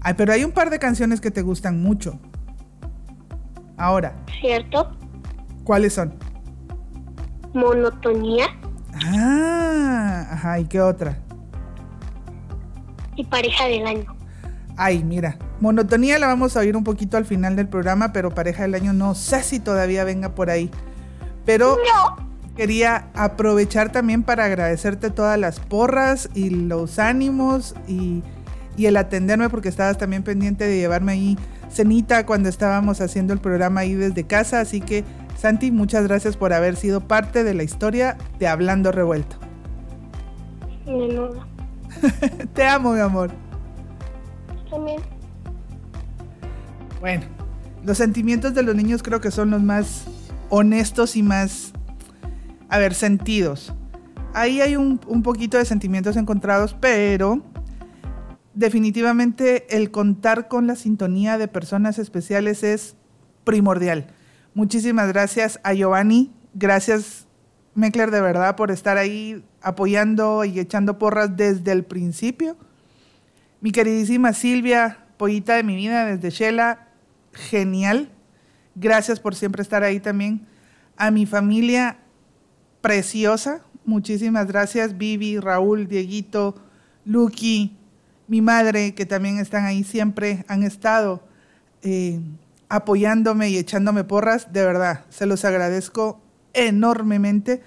Ay, 0.00 0.14
pero 0.16 0.32
hay 0.32 0.44
un 0.44 0.52
par 0.52 0.70
de 0.70 0.78
canciones 0.78 1.20
que 1.20 1.30
te 1.30 1.42
gustan 1.42 1.82
mucho. 1.82 2.18
Ahora, 3.76 4.14
¿Cierto? 4.40 4.96
¿cuáles 5.64 5.92
son? 5.94 6.14
Monotonía 7.54 8.46
Ah, 9.04 10.26
ajá, 10.30 10.58
¿y 10.60 10.64
qué 10.66 10.80
otra? 10.80 11.18
y 13.14 13.24
pareja 13.24 13.66
del 13.66 13.86
año. 13.86 14.16
Ay, 14.76 15.04
mira, 15.04 15.36
monotonía 15.60 16.18
la 16.18 16.28
vamos 16.28 16.56
a 16.56 16.60
oír 16.60 16.76
un 16.78 16.82
poquito 16.84 17.18
al 17.18 17.26
final 17.26 17.56
del 17.56 17.68
programa, 17.68 18.10
pero 18.14 18.30
pareja 18.30 18.62
del 18.62 18.74
año 18.74 18.94
no 18.94 19.14
sé 19.14 19.42
si 19.42 19.60
todavía 19.60 20.02
venga 20.04 20.30
por 20.34 20.48
ahí. 20.48 20.70
Pero 21.44 21.76
No. 21.76 22.16
quería 22.56 23.08
aprovechar 23.14 23.92
también 23.92 24.22
para 24.22 24.46
agradecerte 24.46 25.10
todas 25.10 25.38
las 25.38 25.60
porras 25.60 26.30
y 26.34 26.48
los 26.48 26.98
ánimos 26.98 27.74
y, 27.86 28.22
y 28.78 28.86
el 28.86 28.96
atenderme 28.96 29.50
porque 29.50 29.68
estabas 29.68 29.98
también 29.98 30.22
pendiente 30.22 30.66
de 30.66 30.78
llevarme 30.78 31.12
ahí 31.12 31.38
cenita 31.72 32.26
cuando 32.26 32.48
estábamos 32.48 33.00
haciendo 33.00 33.32
el 33.32 33.40
programa 33.40 33.80
ahí 33.80 33.94
desde 33.94 34.24
casa. 34.24 34.60
Así 34.60 34.80
que, 34.80 35.04
Santi, 35.36 35.70
muchas 35.70 36.06
gracias 36.06 36.36
por 36.36 36.52
haber 36.52 36.76
sido 36.76 37.00
parte 37.00 37.44
de 37.44 37.54
la 37.54 37.62
historia 37.62 38.16
de 38.38 38.48
Hablando 38.48 38.92
Revuelto. 38.92 39.36
De 40.86 41.14
nada. 41.14 41.46
Te 42.54 42.64
amo, 42.64 42.92
mi 42.92 43.00
amor. 43.00 43.30
También. 44.70 45.00
Bueno, 47.00 47.24
los 47.84 47.98
sentimientos 47.98 48.54
de 48.54 48.62
los 48.62 48.74
niños 48.74 49.02
creo 49.02 49.20
que 49.20 49.30
son 49.30 49.50
los 49.50 49.62
más 49.62 50.04
honestos 50.50 51.16
y 51.16 51.22
más, 51.22 51.72
a 52.68 52.78
ver, 52.78 52.94
sentidos. 52.94 53.74
Ahí 54.34 54.60
hay 54.60 54.76
un, 54.76 55.00
un 55.06 55.22
poquito 55.22 55.58
de 55.58 55.64
sentimientos 55.64 56.16
encontrados, 56.16 56.76
pero 56.80 57.42
definitivamente 58.54 59.76
el 59.76 59.90
contar 59.90 60.48
con 60.48 60.66
la 60.66 60.76
sintonía 60.76 61.38
de 61.38 61.48
personas 61.48 61.98
especiales 61.98 62.62
es 62.62 62.96
primordial. 63.44 64.06
Muchísimas 64.54 65.08
gracias 65.08 65.60
a 65.62 65.72
Giovanni, 65.72 66.30
gracias 66.54 67.26
Meckler 67.74 68.10
de 68.10 68.20
verdad 68.20 68.54
por 68.54 68.70
estar 68.70 68.98
ahí 68.98 69.42
apoyando 69.62 70.44
y 70.44 70.60
echando 70.60 70.98
porras 70.98 71.36
desde 71.36 71.72
el 71.72 71.84
principio. 71.84 72.56
Mi 73.60 73.70
queridísima 73.70 74.34
Silvia, 74.34 75.06
pollita 75.16 75.56
de 75.56 75.62
mi 75.62 75.76
vida 75.76 76.04
desde 76.04 76.30
Shela, 76.30 76.88
genial. 77.32 78.10
Gracias 78.74 79.20
por 79.20 79.34
siempre 79.34 79.62
estar 79.62 79.82
ahí 79.82 80.00
también. 80.00 80.46
A 80.96 81.10
mi 81.10 81.24
familia 81.24 81.98
preciosa, 82.82 83.62
muchísimas 83.86 84.46
gracias. 84.46 84.98
Vivi, 84.98 85.38
Raúl, 85.38 85.88
Dieguito, 85.88 86.56
Lucky, 87.06 87.78
mi 88.32 88.40
madre, 88.40 88.94
que 88.94 89.04
también 89.04 89.36
están 89.36 89.66
ahí 89.66 89.84
siempre, 89.84 90.46
han 90.48 90.62
estado 90.62 91.20
eh, 91.82 92.18
apoyándome 92.70 93.50
y 93.50 93.58
echándome 93.58 94.04
porras. 94.04 94.54
De 94.54 94.64
verdad, 94.64 95.04
se 95.10 95.26
los 95.26 95.44
agradezco 95.44 96.18
enormemente. 96.54 97.60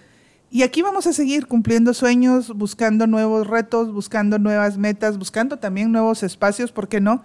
Y 0.49 0.63
aquí 0.63 0.81
vamos 0.81 1.05
a 1.05 1.13
seguir 1.13 1.45
cumpliendo 1.45 1.93
sueños, 1.93 2.51
buscando 2.55 3.05
nuevos 3.05 3.45
retos, 3.45 3.93
buscando 3.93 4.39
nuevas 4.39 4.79
metas, 4.79 5.19
buscando 5.19 5.59
también 5.59 5.91
nuevos 5.91 6.23
espacios, 6.23 6.71
¿por 6.71 6.87
qué 6.87 6.99
no? 6.99 7.21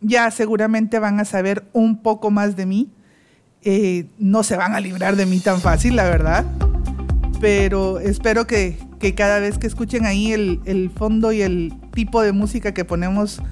Ya 0.00 0.30
seguramente 0.30 0.98
van 0.98 1.20
a 1.20 1.26
saber 1.26 1.68
un 1.74 1.98
poco 1.98 2.30
más 2.30 2.56
de 2.56 2.64
mí. 2.64 2.88
Eh, 3.60 4.06
no 4.18 4.44
se 4.44 4.56
van 4.56 4.74
a 4.74 4.80
librar 4.80 5.16
de 5.16 5.26
mí 5.26 5.40
tan 5.40 5.60
fácil, 5.60 5.94
la 5.94 6.04
verdad. 6.04 6.46
Pero 7.42 7.98
espero 7.98 8.46
que, 8.46 8.78
que 9.00 9.16
cada 9.16 9.40
vez 9.40 9.58
que 9.58 9.66
escuchen 9.66 10.06
ahí 10.06 10.32
el, 10.32 10.60
el, 10.64 10.90
fondo 10.90 11.32
y 11.32 11.42
el 11.42 11.74
tipo 11.90 12.22
de 12.22 12.30
música 12.30 12.72
que 12.72 12.84
ponemos 12.84 13.42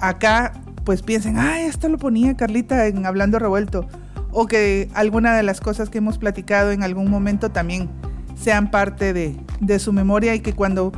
acá, 0.00 0.54
pues 0.84 1.02
piensen, 1.02 1.36
ah, 1.36 1.60
esto 1.60 1.90
lo 1.90 1.98
ponía 1.98 2.34
Carlita 2.34 2.86
en 2.86 3.04
Hablando 3.04 3.38
Revuelto. 3.38 3.86
O 4.32 4.46
que 4.46 4.88
alguna 4.94 5.36
de 5.36 5.42
las 5.42 5.60
cosas 5.60 5.90
que 5.90 5.98
hemos 5.98 6.16
platicado 6.16 6.70
en 6.70 6.82
algún 6.82 7.10
momento 7.10 7.50
también 7.50 7.90
sean 8.36 8.70
parte 8.70 9.12
de, 9.12 9.36
de 9.60 9.78
su 9.80 9.92
memoria 9.92 10.34
y 10.34 10.40
que 10.40 10.54
cuando 10.54 10.90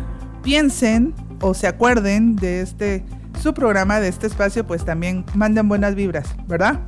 piensen 0.45 1.15
o 1.41 1.55
se 1.55 1.67
acuerden 1.67 2.37
de 2.37 2.61
este 2.61 3.05
su 3.43 3.53
programa, 3.53 3.99
de 3.99 4.07
este 4.07 4.29
espacio, 4.29 4.65
pues 4.65 4.85
también 4.85 5.25
manden 5.35 5.69
buenas 5.69 5.97
vibras, 5.97 6.37
¿verdad? 6.47 6.79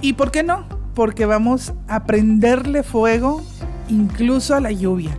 ¿Y 0.00 0.14
por 0.14 0.32
qué 0.32 0.42
no? 0.42 0.66
Porque 0.94 1.26
vamos 1.26 1.74
a 1.86 2.06
prenderle 2.06 2.82
fuego 2.82 3.40
incluso 3.92 4.54
a 4.54 4.60
la 4.60 4.72
lluvia. 4.72 5.16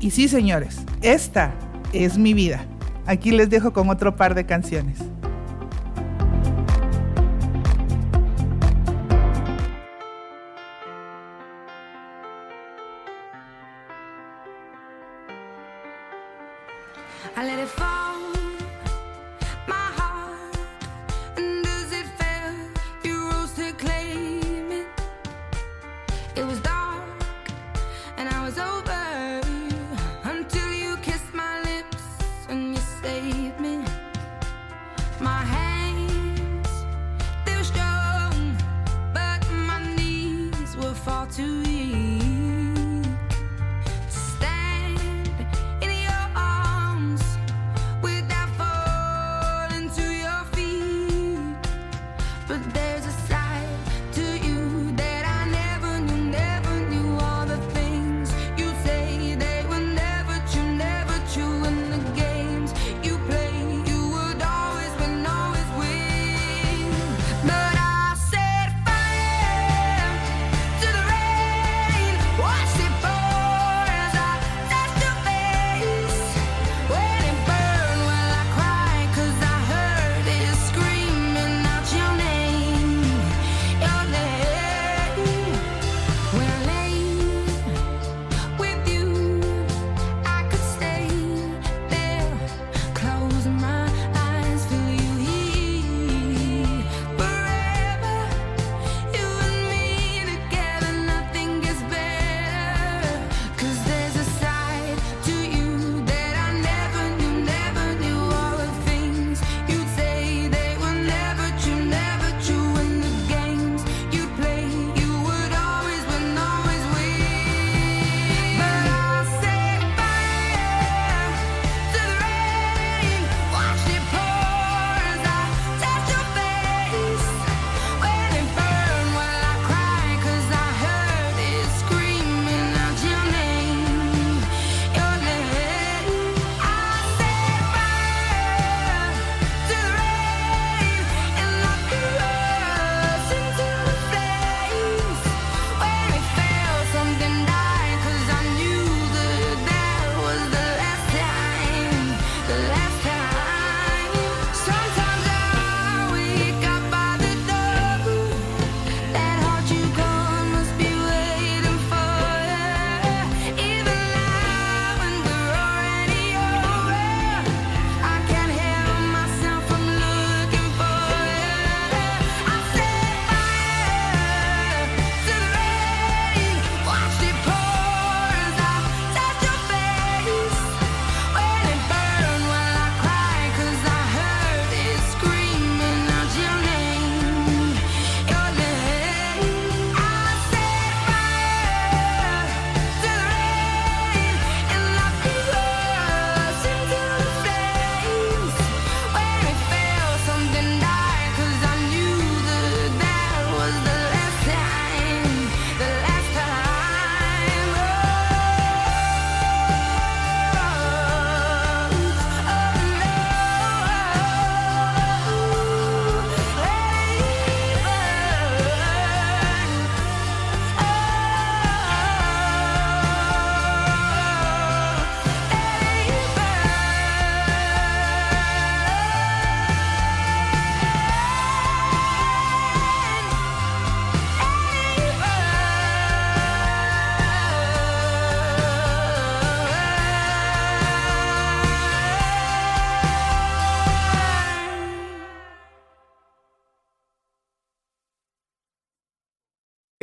Y 0.00 0.10
sí, 0.10 0.28
señores, 0.28 0.82
esta 1.02 1.52
es 1.92 2.18
mi 2.18 2.34
vida. 2.34 2.64
Aquí 3.06 3.30
les 3.30 3.50
dejo 3.50 3.72
con 3.72 3.88
otro 3.88 4.16
par 4.16 4.34
de 4.34 4.46
canciones. 4.46 4.98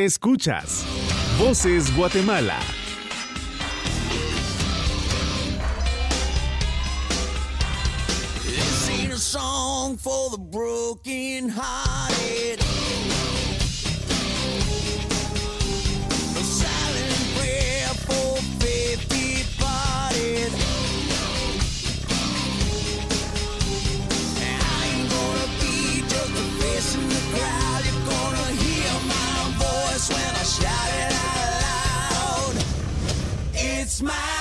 Escuchas 0.07 0.85
Voces 1.37 1.93
Guatemala. 1.93 2.57
smile. 33.97 34.36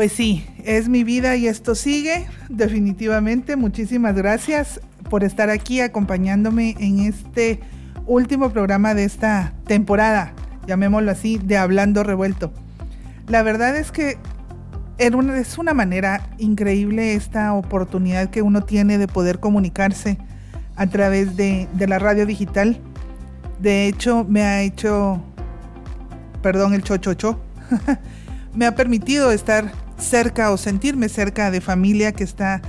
Pues 0.00 0.12
sí, 0.12 0.46
es 0.64 0.88
mi 0.88 1.04
vida 1.04 1.36
y 1.36 1.46
esto 1.46 1.74
sigue. 1.74 2.26
Definitivamente, 2.48 3.54
muchísimas 3.56 4.14
gracias 4.14 4.80
por 5.10 5.24
estar 5.24 5.50
aquí 5.50 5.82
acompañándome 5.82 6.74
en 6.80 7.00
este 7.00 7.60
último 8.06 8.48
programa 8.48 8.94
de 8.94 9.04
esta 9.04 9.52
temporada, 9.66 10.32
llamémoslo 10.66 11.10
así, 11.10 11.36
de 11.36 11.58
Hablando 11.58 12.02
Revuelto. 12.02 12.50
La 13.28 13.42
verdad 13.42 13.76
es 13.76 13.92
que 13.92 14.16
es 14.96 15.58
una 15.58 15.74
manera 15.74 16.30
increíble 16.38 17.12
esta 17.12 17.52
oportunidad 17.52 18.30
que 18.30 18.40
uno 18.40 18.62
tiene 18.62 18.96
de 18.96 19.06
poder 19.06 19.38
comunicarse 19.38 20.16
a 20.76 20.86
través 20.86 21.36
de, 21.36 21.68
la 21.78 21.98
radio 21.98 22.24
digital. 22.24 22.80
De 23.60 23.86
hecho, 23.86 24.24
me 24.26 24.44
ha 24.44 24.62
hecho, 24.62 25.22
perdón, 26.40 26.72
el 26.72 26.84
chochocho, 26.84 27.38
me 28.54 28.64
ha 28.64 28.74
permitido 28.74 29.30
estar 29.30 29.89
cerca 30.00 30.50
o 30.50 30.56
sentirme 30.56 31.08
cerca 31.08 31.50
de 31.50 31.60
familia 31.60 32.12
que 32.12 32.24
está 32.24 32.60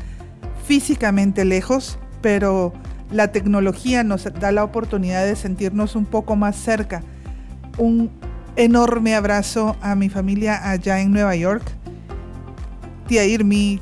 físicamente 0.65 1.45
lejos, 1.45 1.97
pero 2.21 2.73
la 3.11 3.31
tecnología 3.31 4.03
nos 4.03 4.23
da 4.23 4.51
la 4.51 4.63
oportunidad 4.63 5.25
de 5.25 5.35
sentirnos 5.35 5.95
un 5.95 6.05
poco 6.05 6.35
más 6.35 6.55
cerca. 6.55 7.03
Un 7.77 8.09
enorme 8.55 9.15
abrazo 9.15 9.75
a 9.81 9.95
mi 9.95 10.09
familia 10.09 10.69
allá 10.69 10.99
en 10.99 11.11
Nueva 11.11 11.35
York. 11.35 11.63
Tía 13.07 13.25
Irmi, 13.25 13.79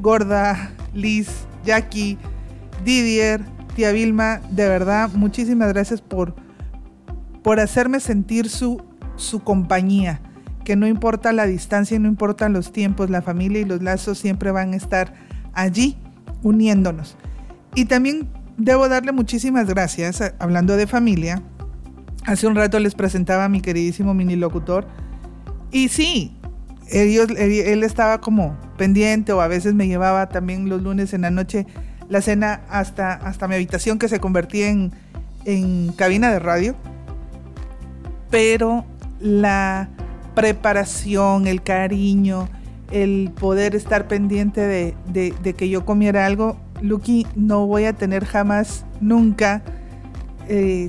Gorda, 0.00 0.72
Liz, 0.94 1.28
Jackie, 1.64 2.18
Didier, 2.84 3.42
tía 3.76 3.92
Vilma, 3.92 4.40
de 4.50 4.68
verdad, 4.68 5.10
muchísimas 5.14 5.68
gracias 5.68 6.00
por, 6.00 6.34
por 7.42 7.60
hacerme 7.60 8.00
sentir 8.00 8.48
su, 8.48 8.82
su 9.16 9.40
compañía 9.40 10.20
que 10.64 10.76
no 10.76 10.86
importa 10.86 11.32
la 11.32 11.46
distancia 11.46 11.96
y 11.96 12.00
no 12.00 12.08
importan 12.08 12.52
los 12.52 12.72
tiempos, 12.72 13.10
la 13.10 13.22
familia 13.22 13.60
y 13.60 13.64
los 13.64 13.82
lazos 13.82 14.18
siempre 14.18 14.50
van 14.50 14.72
a 14.72 14.76
estar 14.76 15.14
allí 15.52 15.96
uniéndonos. 16.42 17.16
Y 17.74 17.86
también 17.86 18.28
debo 18.56 18.88
darle 18.88 19.12
muchísimas 19.12 19.66
gracias, 19.66 20.20
eh, 20.20 20.34
hablando 20.38 20.76
de 20.76 20.86
familia. 20.86 21.42
Hace 22.24 22.46
un 22.46 22.54
rato 22.54 22.78
les 22.78 22.94
presentaba 22.94 23.46
a 23.46 23.48
mi 23.48 23.60
queridísimo 23.60 24.14
mini 24.14 24.36
locutor. 24.36 24.86
Y 25.70 25.88
sí, 25.88 26.36
ellos, 26.88 27.28
él 27.36 27.82
estaba 27.82 28.20
como 28.20 28.56
pendiente 28.76 29.32
o 29.32 29.40
a 29.40 29.48
veces 29.48 29.74
me 29.74 29.88
llevaba 29.88 30.28
también 30.28 30.68
los 30.68 30.82
lunes 30.82 31.12
en 31.14 31.22
la 31.22 31.30
noche 31.30 31.66
la 32.08 32.20
cena 32.20 32.60
hasta, 32.68 33.14
hasta 33.14 33.48
mi 33.48 33.54
habitación 33.54 33.98
que 33.98 34.08
se 34.08 34.20
convertía 34.20 34.68
en, 34.68 34.92
en 35.46 35.92
cabina 35.92 36.30
de 36.30 36.38
radio. 36.38 36.76
Pero 38.30 38.84
la, 39.18 39.88
preparación, 40.34 41.46
el 41.46 41.62
cariño, 41.62 42.48
el 42.90 43.30
poder 43.38 43.74
estar 43.74 44.06
pendiente 44.08 44.60
de, 44.60 44.94
de- 45.12 45.54
que 45.54 45.68
yo 45.68 45.84
comiera 45.84 46.26
algo, 46.26 46.56
Lucky, 46.80 47.26
no 47.36 47.66
voy 47.66 47.84
a 47.84 47.92
tener 47.92 48.24
jamás, 48.24 48.84
nunca, 49.00 49.62
eh, 50.48 50.88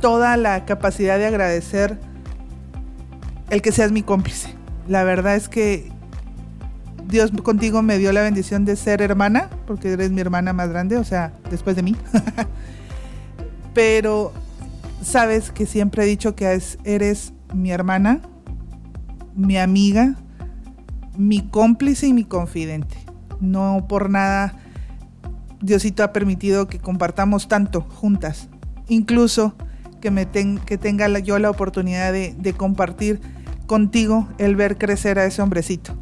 toda 0.00 0.36
la 0.36 0.64
capacidad 0.64 1.16
de 1.18 1.26
agradecer 1.26 1.98
el 3.50 3.62
que 3.62 3.72
seas 3.72 3.92
mi 3.92 4.02
cómplice. 4.02 4.54
La 4.88 5.04
verdad 5.04 5.36
es 5.36 5.48
que 5.48 5.90
Dios 7.08 7.30
contigo 7.44 7.82
me 7.82 7.98
dio 7.98 8.12
la 8.12 8.22
bendición 8.22 8.64
de 8.64 8.74
ser 8.76 9.00
hermana, 9.00 9.48
porque 9.66 9.92
eres 9.92 10.10
mi 10.10 10.20
hermana 10.20 10.52
más 10.52 10.68
grande, 10.68 10.96
o 10.96 11.04
sea, 11.04 11.32
después 11.50 11.76
de 11.76 11.82
mí. 11.82 11.96
Pero 13.74 14.32
sabes 15.02 15.50
que 15.52 15.66
siempre 15.66 16.04
he 16.04 16.06
dicho 16.06 16.34
que 16.34 16.52
es- 16.54 16.78
eres 16.84 17.32
mi 17.54 17.70
hermana, 17.70 18.20
mi 19.36 19.56
amiga, 19.58 20.16
mi 21.16 21.42
cómplice 21.48 22.06
y 22.08 22.12
mi 22.12 22.24
confidente. 22.24 22.96
No 23.40 23.86
por 23.88 24.10
nada 24.10 24.54
Diosito 25.60 26.02
ha 26.02 26.12
permitido 26.12 26.68
que 26.68 26.78
compartamos 26.78 27.48
tanto 27.48 27.80
juntas. 27.82 28.48
Incluso 28.88 29.54
que, 30.00 30.10
me 30.10 30.26
tenga 30.26 31.08
la- 31.08 31.18
yo 31.18 31.38
la 31.38 31.50
oportunidad 31.50 32.12
de, 32.12 32.34
de 32.38 32.52
compartir 32.52 33.20
contigo 33.66 34.28
el 34.38 34.54
ver 34.54 34.78
crecer 34.78 35.18
a 35.18 35.24
ese 35.24 35.42
hombrecito. 35.42 35.94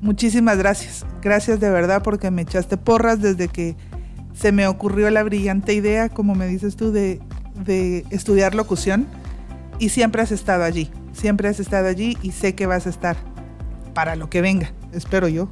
Muchísimas 0.00 0.58
gracias. 0.58 1.04
Gracias 1.22 1.58
de 1.58 1.70
verdad 1.70 2.02
porque 2.02 2.30
me 2.30 2.42
echaste 2.42 2.76
porras 2.76 3.20
desde 3.20 3.48
que 3.48 3.76
se 4.34 4.52
me 4.52 4.66
ocurrió 4.66 5.10
la 5.10 5.22
brillante 5.24 5.72
idea, 5.72 6.10
como 6.10 6.34
me 6.34 6.46
dices 6.46 6.76
tú, 6.76 6.92
de, 6.92 7.20
de 7.64 8.04
estudiar 8.10 8.54
locución. 8.54 9.06
Y 9.78 9.88
siempre 9.88 10.22
has 10.22 10.30
estado 10.30 10.62
allí. 10.64 10.90
Siempre 11.16 11.48
has 11.48 11.60
estado 11.60 11.88
allí 11.88 12.18
y 12.20 12.32
sé 12.32 12.54
que 12.54 12.66
vas 12.66 12.86
a 12.86 12.90
estar 12.90 13.16
para 13.94 14.16
lo 14.16 14.28
que 14.28 14.42
venga. 14.42 14.72
Espero 14.92 15.28
yo. 15.28 15.48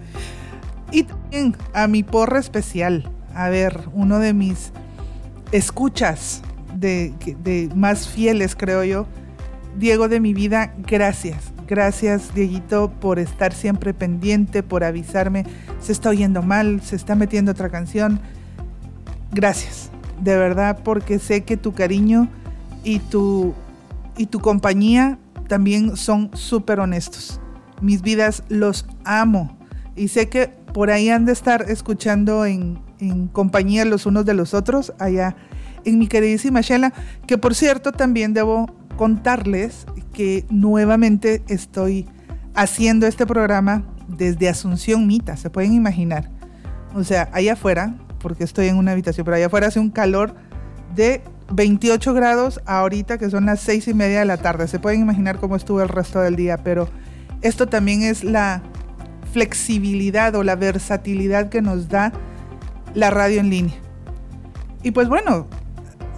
y 0.90 1.02
también 1.02 1.54
a 1.74 1.86
mi 1.86 2.02
porra 2.02 2.38
especial. 2.38 3.12
A 3.34 3.50
ver, 3.50 3.88
uno 3.92 4.18
de 4.18 4.32
mis 4.32 4.72
escuchas 5.52 6.40
de, 6.74 7.70
más 7.74 8.08
fieles, 8.08 8.56
creo 8.56 8.82
yo. 8.82 9.06
Diego 9.76 10.08
de 10.08 10.18
mi 10.18 10.32
vida, 10.32 10.72
gracias. 10.78 11.52
Gracias, 11.68 12.34
Dieguito, 12.34 12.90
por 12.90 13.18
estar 13.18 13.52
siempre 13.52 13.92
pendiente, 13.92 14.62
por 14.62 14.82
avisarme. 14.82 15.44
Se 15.78 15.92
está 15.92 16.08
oyendo 16.08 16.40
mal, 16.40 16.80
se 16.80 16.96
está 16.96 17.14
metiendo 17.14 17.52
otra 17.52 17.68
canción. 17.68 18.18
Gracias, 19.30 19.90
de 20.22 20.38
verdad, 20.38 20.80
porque 20.82 21.18
sé 21.18 21.42
que 21.42 21.58
tu 21.58 21.74
cariño 21.74 22.28
y 22.82 22.98
tu, 22.98 23.54
y 24.20 24.26
tu 24.26 24.40
compañía 24.40 25.18
también 25.48 25.96
son 25.96 26.28
súper 26.34 26.78
honestos. 26.78 27.40
Mis 27.80 28.02
vidas 28.02 28.42
los 28.50 28.84
amo. 29.02 29.56
Y 29.96 30.08
sé 30.08 30.28
que 30.28 30.48
por 30.74 30.90
ahí 30.90 31.08
han 31.08 31.24
de 31.24 31.32
estar 31.32 31.64
escuchando 31.70 32.44
en, 32.44 32.82
en 32.98 33.28
compañía 33.28 33.86
los 33.86 34.04
unos 34.04 34.26
de 34.26 34.34
los 34.34 34.52
otros, 34.52 34.92
allá 34.98 35.36
en 35.86 35.98
mi 35.98 36.06
queridísima 36.06 36.60
Shela, 36.60 36.92
que 37.26 37.38
por 37.38 37.54
cierto 37.54 37.92
también 37.92 38.34
debo 38.34 38.66
contarles 38.98 39.86
que 40.12 40.44
nuevamente 40.50 41.42
estoy 41.48 42.06
haciendo 42.54 43.06
este 43.06 43.24
programa 43.24 43.86
desde 44.06 44.50
Asunción 44.50 45.06
Mita, 45.06 45.38
se 45.38 45.48
pueden 45.48 45.72
imaginar. 45.72 46.28
O 46.94 47.04
sea, 47.04 47.30
allá 47.32 47.54
afuera, 47.54 47.94
porque 48.18 48.44
estoy 48.44 48.68
en 48.68 48.76
una 48.76 48.92
habitación, 48.92 49.24
pero 49.24 49.38
allá 49.38 49.46
afuera 49.46 49.68
hace 49.68 49.80
un 49.80 49.88
calor 49.88 50.34
de 50.94 51.22
28 51.50 52.14
grados 52.14 52.60
ahorita 52.66 53.18
que 53.18 53.30
son 53.30 53.46
las 53.46 53.60
6 53.60 53.88
y 53.88 53.94
media 53.94 54.20
de 54.20 54.24
la 54.24 54.36
tarde. 54.36 54.68
Se 54.68 54.78
pueden 54.78 55.00
imaginar 55.00 55.38
cómo 55.38 55.56
estuvo 55.56 55.82
el 55.82 55.88
resto 55.88 56.20
del 56.20 56.36
día, 56.36 56.58
pero 56.58 56.88
esto 57.42 57.66
también 57.66 58.02
es 58.02 58.24
la 58.24 58.62
flexibilidad 59.32 60.34
o 60.34 60.42
la 60.42 60.56
versatilidad 60.56 61.48
que 61.48 61.62
nos 61.62 61.88
da 61.88 62.12
la 62.94 63.10
radio 63.10 63.40
en 63.40 63.50
línea. 63.50 63.74
Y 64.82 64.92
pues 64.92 65.08
bueno, 65.08 65.46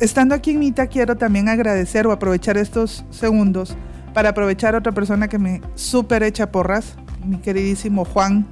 estando 0.00 0.34
aquí 0.34 0.52
en 0.52 0.60
Mita 0.60 0.86
quiero 0.86 1.16
también 1.16 1.48
agradecer 1.48 2.06
o 2.06 2.12
aprovechar 2.12 2.56
estos 2.56 3.04
segundos 3.10 3.76
para 4.14 4.30
aprovechar 4.30 4.74
a 4.74 4.78
otra 4.78 4.92
persona 4.92 5.28
que 5.28 5.38
me 5.38 5.60
súper 5.74 6.22
echa 6.22 6.50
porras, 6.50 6.96
mi 7.24 7.38
queridísimo 7.38 8.04
Juan. 8.04 8.46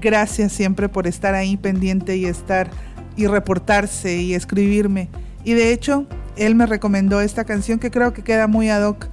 Gracias 0.00 0.52
siempre 0.52 0.88
por 0.88 1.06
estar 1.06 1.34
ahí 1.34 1.56
pendiente 1.56 2.16
y 2.16 2.26
estar 2.26 2.68
y 3.16 3.26
reportarse 3.26 4.16
y 4.16 4.34
escribirme. 4.34 5.08
Y 5.44 5.54
de 5.54 5.72
hecho, 5.72 6.06
él 6.36 6.54
me 6.54 6.66
recomendó 6.66 7.20
esta 7.20 7.44
canción 7.44 7.78
que 7.78 7.90
creo 7.90 8.12
que 8.12 8.22
queda 8.22 8.46
muy 8.46 8.70
ad 8.70 8.86
hoc 8.86 9.06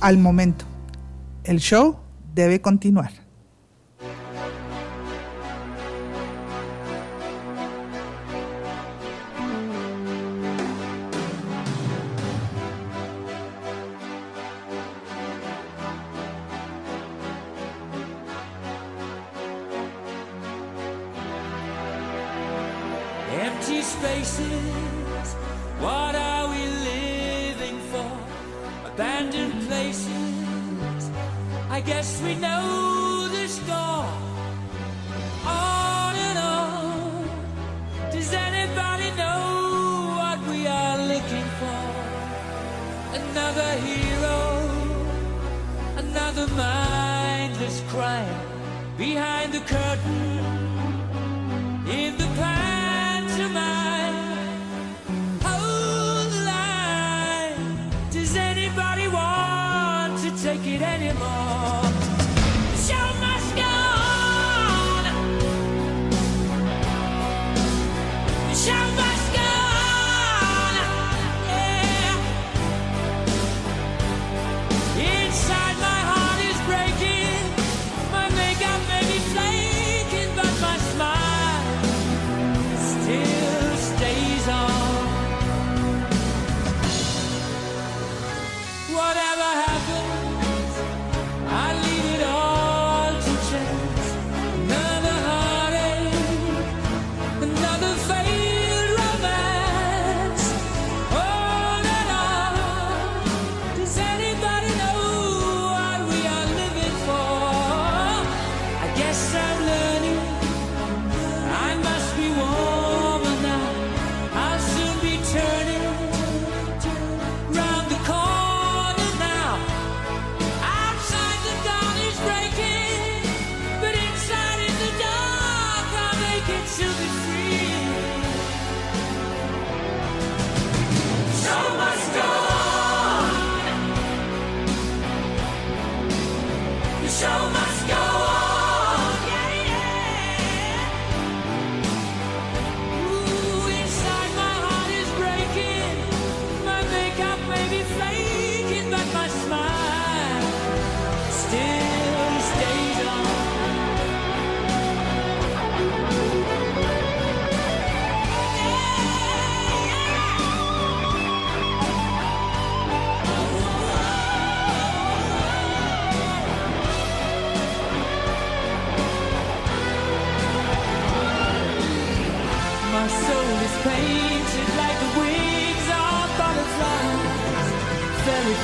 al 0.00 0.18
momento. 0.18 0.64
El 1.44 1.58
show 1.60 1.98
debe 2.34 2.60
continuar. 2.60 3.19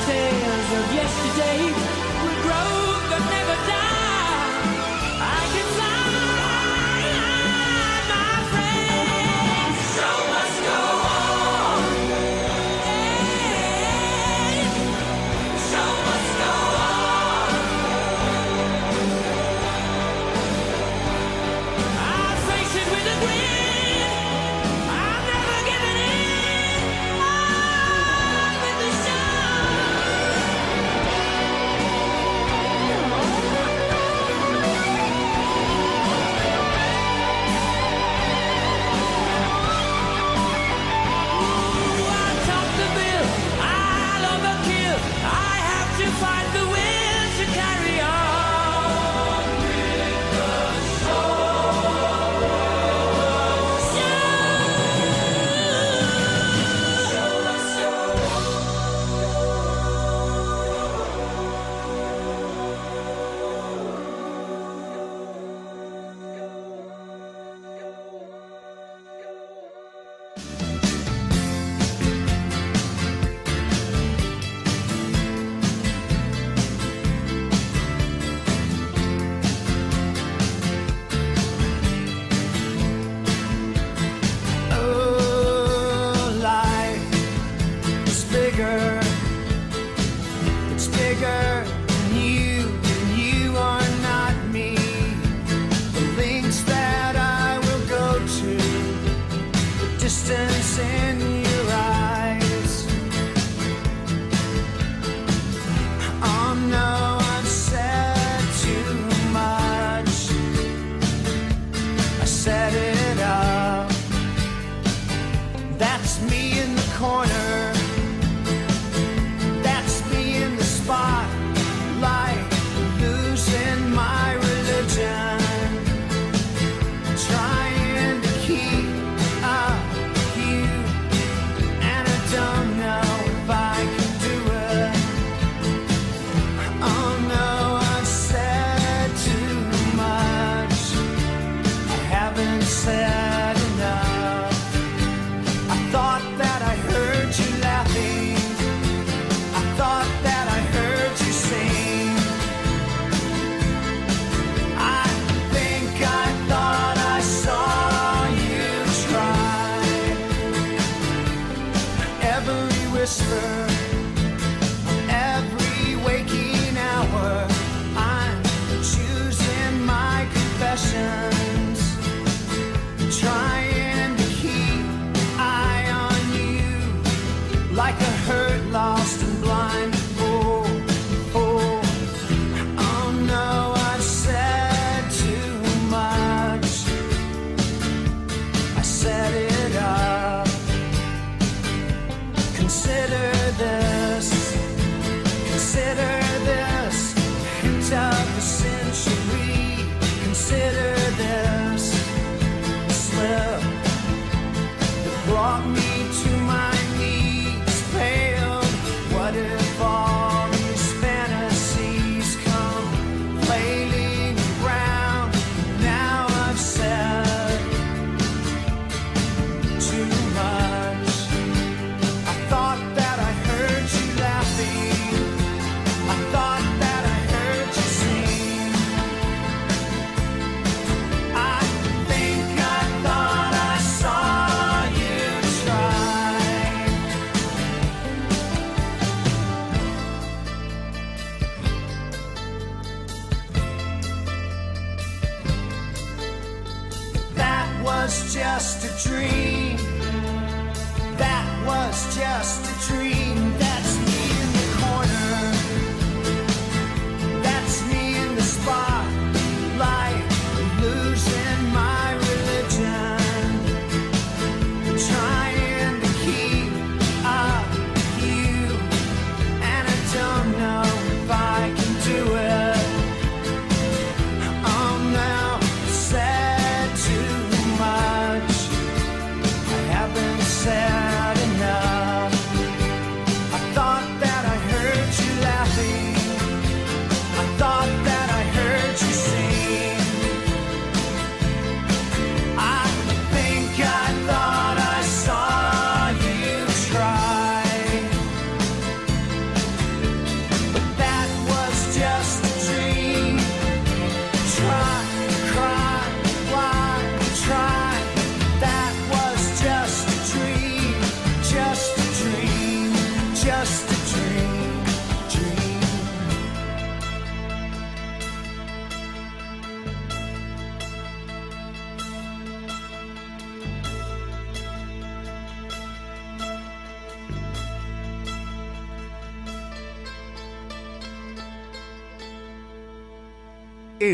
Tales 0.07 0.71
of 0.79 0.93
yesterday 0.93 1.16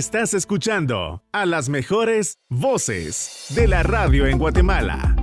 Estás 0.05 0.33
escuchando 0.33 1.23
a 1.31 1.45
las 1.45 1.69
mejores 1.69 2.37
voces 2.49 3.45
de 3.55 3.69
la 3.69 3.83
radio 3.83 4.27
en 4.27 4.37
Guatemala. 4.37 5.15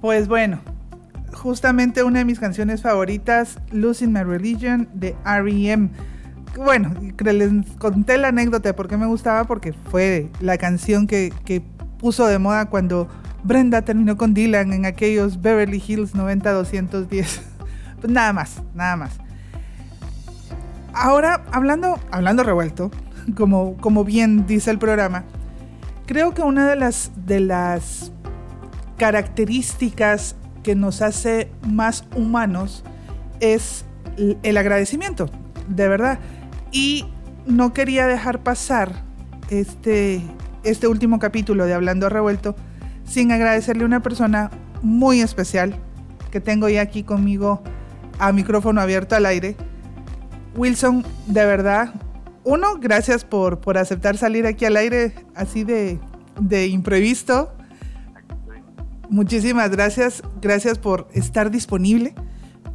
Pues 0.00 0.28
bueno, 0.28 0.60
justamente 1.32 2.04
una 2.04 2.20
de 2.20 2.24
mis 2.24 2.38
canciones 2.38 2.80
favoritas, 2.80 3.58
Losing 3.72 4.12
My 4.12 4.22
Religion 4.22 4.88
de 4.94 5.16
R.E.M. 5.26 5.90
Bueno, 6.56 6.94
les 7.24 7.50
conté 7.78 8.18
la 8.18 8.28
anécdota 8.28 8.68
de 8.68 8.74
por 8.74 8.86
qué 8.86 8.96
me 8.96 9.06
gustaba, 9.06 9.48
porque 9.48 9.72
fue 9.72 10.30
la 10.38 10.58
canción 10.58 11.08
que, 11.08 11.32
que 11.44 11.60
puso 11.98 12.28
de 12.28 12.38
moda 12.38 12.66
cuando 12.70 13.08
Brenda 13.44 13.82
terminó 13.82 14.16
con 14.16 14.34
Dylan 14.34 14.72
en 14.72 14.86
aquellos 14.86 15.40
Beverly 15.40 15.82
Hills 15.86 16.14
90-210. 16.14 17.40
Pues 18.00 18.12
nada 18.12 18.32
más, 18.32 18.62
nada 18.76 18.94
más. 18.94 19.18
Ahora, 20.94 21.44
hablando, 21.50 21.98
hablando 22.12 22.44
revuelto, 22.44 22.92
como, 23.36 23.76
como 23.78 24.04
bien 24.04 24.46
dice 24.46 24.70
el 24.70 24.78
programa, 24.78 25.24
creo 26.06 26.32
que 26.32 26.42
una 26.42 26.68
de 26.68 26.76
las, 26.76 27.10
de 27.26 27.40
las 27.40 28.12
características 28.98 30.36
que 30.62 30.76
nos 30.76 31.02
hace 31.02 31.50
más 31.66 32.04
humanos 32.14 32.84
es 33.40 33.84
el 34.16 34.56
agradecimiento, 34.56 35.28
de 35.68 35.88
verdad. 35.88 36.18
Y 36.70 37.04
no 37.46 37.72
quería 37.72 38.06
dejar 38.06 38.42
pasar 38.42 39.02
este, 39.50 40.22
este 40.64 40.86
último 40.86 41.18
capítulo 41.18 41.66
de 41.66 41.74
Hablando 41.74 42.08
Revuelto 42.08 42.54
sin 43.08 43.32
agradecerle 43.32 43.84
a 43.84 43.86
una 43.86 44.02
persona 44.02 44.50
muy 44.82 45.20
especial 45.20 45.74
que 46.30 46.40
tengo 46.40 46.68
ya 46.68 46.82
aquí 46.82 47.02
conmigo 47.02 47.62
a 48.18 48.32
micrófono 48.32 48.80
abierto 48.80 49.16
al 49.16 49.26
aire. 49.26 49.56
Wilson, 50.56 51.04
de 51.26 51.44
verdad, 51.44 51.94
uno, 52.44 52.78
gracias 52.80 53.24
por, 53.24 53.60
por 53.60 53.78
aceptar 53.78 54.16
salir 54.16 54.46
aquí 54.46 54.64
al 54.64 54.76
aire 54.76 55.14
así 55.34 55.64
de, 55.64 55.98
de 56.40 56.66
imprevisto. 56.66 57.52
Muchísimas 59.08 59.70
gracias, 59.70 60.22
gracias 60.40 60.78
por 60.78 61.08
estar 61.12 61.50
disponible. 61.50 62.14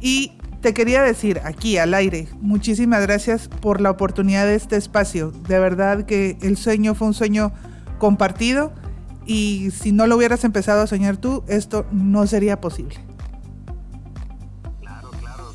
Y 0.00 0.32
te 0.60 0.74
quería 0.74 1.02
decir 1.02 1.40
aquí 1.44 1.76
al 1.76 1.94
aire, 1.94 2.26
muchísimas 2.40 3.02
gracias 3.02 3.48
por 3.48 3.80
la 3.80 3.90
oportunidad 3.90 4.46
de 4.46 4.54
este 4.54 4.76
espacio. 4.76 5.30
De 5.30 5.58
verdad 5.58 6.06
que 6.06 6.38
el 6.42 6.56
sueño 6.56 6.94
fue 6.94 7.08
un 7.08 7.14
sueño 7.14 7.52
compartido 7.98 8.72
y 9.26 9.70
si 9.70 9.92
no 9.92 10.06
lo 10.06 10.16
hubieras 10.16 10.44
empezado 10.44 10.82
a 10.82 10.86
soñar 10.86 11.16
tú, 11.16 11.44
esto 11.48 11.86
no 11.92 12.26
sería 12.26 12.60
posible. 12.60 12.96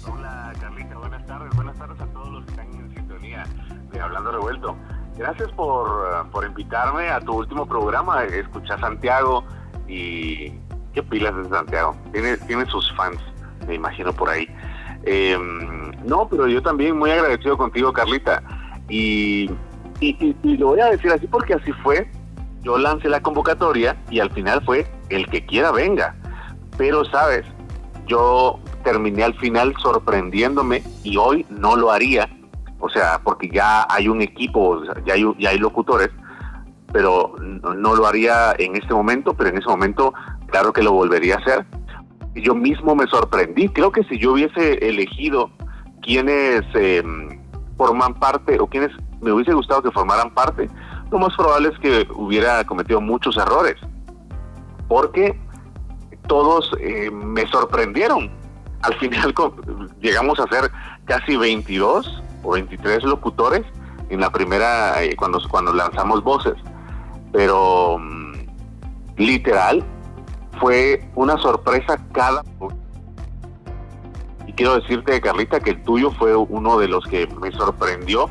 Hola 0.07 0.53
Carlita, 0.59 0.97
buenas 0.97 1.25
tardes. 1.25 1.55
Buenas 1.55 1.77
tardes 1.77 1.99
a 2.01 2.05
todos 2.07 2.29
los 2.31 2.45
que 2.45 2.51
están 2.51 2.67
en 2.73 2.93
sintonía 2.95 3.45
de 3.91 3.99
Hablando 4.01 4.31
Revuelto. 4.31 4.75
Gracias 5.17 5.51
por, 5.51 5.89
por 6.31 6.45
invitarme 6.45 7.09
a 7.09 7.19
tu 7.19 7.33
último 7.33 7.65
programa. 7.65 8.23
Escucha 8.23 8.77
Santiago 8.79 9.43
y 9.87 10.51
qué 10.93 11.03
pilas 11.03 11.35
de 11.35 11.49
Santiago. 11.49 11.95
Tiene, 12.11 12.37
tiene 12.37 12.65
sus 12.67 12.91
fans, 12.95 13.19
me 13.67 13.75
imagino 13.75 14.13
por 14.13 14.29
ahí. 14.29 14.47
Eh, 15.03 15.37
no, 16.05 16.27
pero 16.29 16.47
yo 16.47 16.61
también 16.61 16.97
muy 16.97 17.11
agradecido 17.11 17.57
contigo, 17.57 17.91
Carlita. 17.93 18.41
Y- 18.87 19.49
y 20.01 20.55
lo 20.57 20.67
voy 20.67 20.79
a 20.79 20.85
decir 20.91 21.11
así 21.11 21.27
porque 21.27 21.53
así 21.55 21.71
fue. 21.83 22.09
Yo 22.61 22.77
lancé 22.77 23.09
la 23.09 23.21
convocatoria 23.21 23.97
y 24.09 24.19
al 24.19 24.31
final 24.31 24.63
fue 24.65 24.85
el 25.09 25.27
que 25.27 25.45
quiera 25.45 25.71
venga. 25.71 26.15
Pero, 26.77 27.05
¿sabes? 27.05 27.45
yo 28.09 28.59
terminé 28.83 29.23
al 29.23 29.35
final 29.35 29.73
sorprendiéndome 29.81 30.83
y 31.03 31.15
hoy 31.15 31.45
no 31.49 31.77
lo 31.77 31.91
haría, 31.91 32.27
o 32.79 32.89
sea, 32.89 33.21
porque 33.23 33.49
ya 33.49 33.85
hay 33.89 34.09
un 34.09 34.21
equipo, 34.21 34.81
ya 35.05 35.13
hay, 35.13 35.23
ya 35.37 35.51
hay 35.51 35.59
locutores, 35.59 36.09
pero 36.91 37.35
no, 37.39 37.95
lo 37.95 38.07
haría 38.07 38.53
en 38.57 38.75
este 38.75 38.93
momento, 38.93 39.35
pero 39.35 39.51
en 39.51 39.59
ese 39.59 39.69
momento 39.69 40.13
claro 40.47 40.73
que 40.73 40.81
lo 40.81 40.91
volvería 40.91 41.35
a 41.35 41.37
hacer. 41.37 41.65
Yo 42.33 42.55
mismo 42.55 42.95
me 42.95 43.05
sorprendí, 43.07 43.69
creo 43.69 43.91
que 43.91 44.03
si 44.05 44.17
yo 44.17 44.33
hubiese 44.33 44.73
elegido 44.87 45.51
quienes 46.01 46.63
eh, 46.73 47.03
forman 47.77 48.15
parte 48.15 48.57
o 48.59 48.67
quienes 48.67 48.89
me 49.21 49.31
hubiese 49.31 49.53
gustado 49.53 49.83
que 49.83 49.91
formaran 49.91 50.33
parte, 50.33 50.67
lo 51.11 51.19
más 51.19 51.35
probable 51.35 51.69
es 51.69 51.79
que 51.79 52.07
hubiera 52.13 52.63
cometido 52.65 53.01
muchos 53.01 53.37
errores, 53.37 53.75
porque 54.87 55.39
todos 56.27 56.71
eh, 56.79 57.09
me 57.11 57.47
sorprendieron. 57.47 58.29
Al 58.81 58.93
final 58.95 59.33
llegamos 59.99 60.39
a 60.39 60.47
ser 60.47 60.71
casi 61.05 61.35
22 61.35 62.23
o 62.43 62.51
23 62.51 63.03
locutores 63.03 63.63
en 64.09 64.21
la 64.21 64.29
primera, 64.31 65.03
eh, 65.03 65.15
cuando, 65.15 65.39
cuando 65.49 65.73
lanzamos 65.73 66.23
voces. 66.23 66.55
Pero 67.31 67.97
mm, 67.99 68.33
literal, 69.17 69.83
fue 70.59 71.09
una 71.15 71.37
sorpresa 71.37 71.97
cada... 72.11 72.43
Y 74.47 74.53
quiero 74.53 74.79
decirte, 74.79 75.21
Carlita, 75.21 75.59
que 75.59 75.71
el 75.71 75.83
tuyo 75.83 76.11
fue 76.11 76.35
uno 76.35 76.79
de 76.79 76.87
los 76.87 77.05
que 77.05 77.27
me 77.39 77.51
sorprendió. 77.51 78.29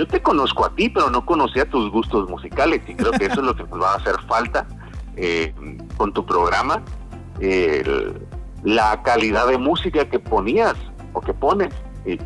Yo 0.00 0.06
te 0.06 0.22
conozco 0.22 0.64
a 0.64 0.74
ti, 0.74 0.88
pero 0.88 1.10
no 1.10 1.26
conocía 1.26 1.68
tus 1.68 1.90
gustos 1.90 2.26
musicales 2.30 2.80
y 2.88 2.94
creo 2.94 3.12
que 3.12 3.26
eso 3.26 3.40
es 3.40 3.46
lo 3.46 3.54
que 3.54 3.64
va 3.64 3.92
a 3.92 3.96
hacer 3.96 4.14
falta 4.26 4.66
eh, 5.14 5.52
con 5.98 6.10
tu 6.14 6.24
programa 6.24 6.80
el- 7.38 8.26
la 8.62 9.02
calidad 9.02 9.46
de 9.48 9.58
música 9.58 10.08
que 10.08 10.18
ponías 10.18 10.74
o 11.12 11.20
que 11.20 11.34
pones. 11.34 11.68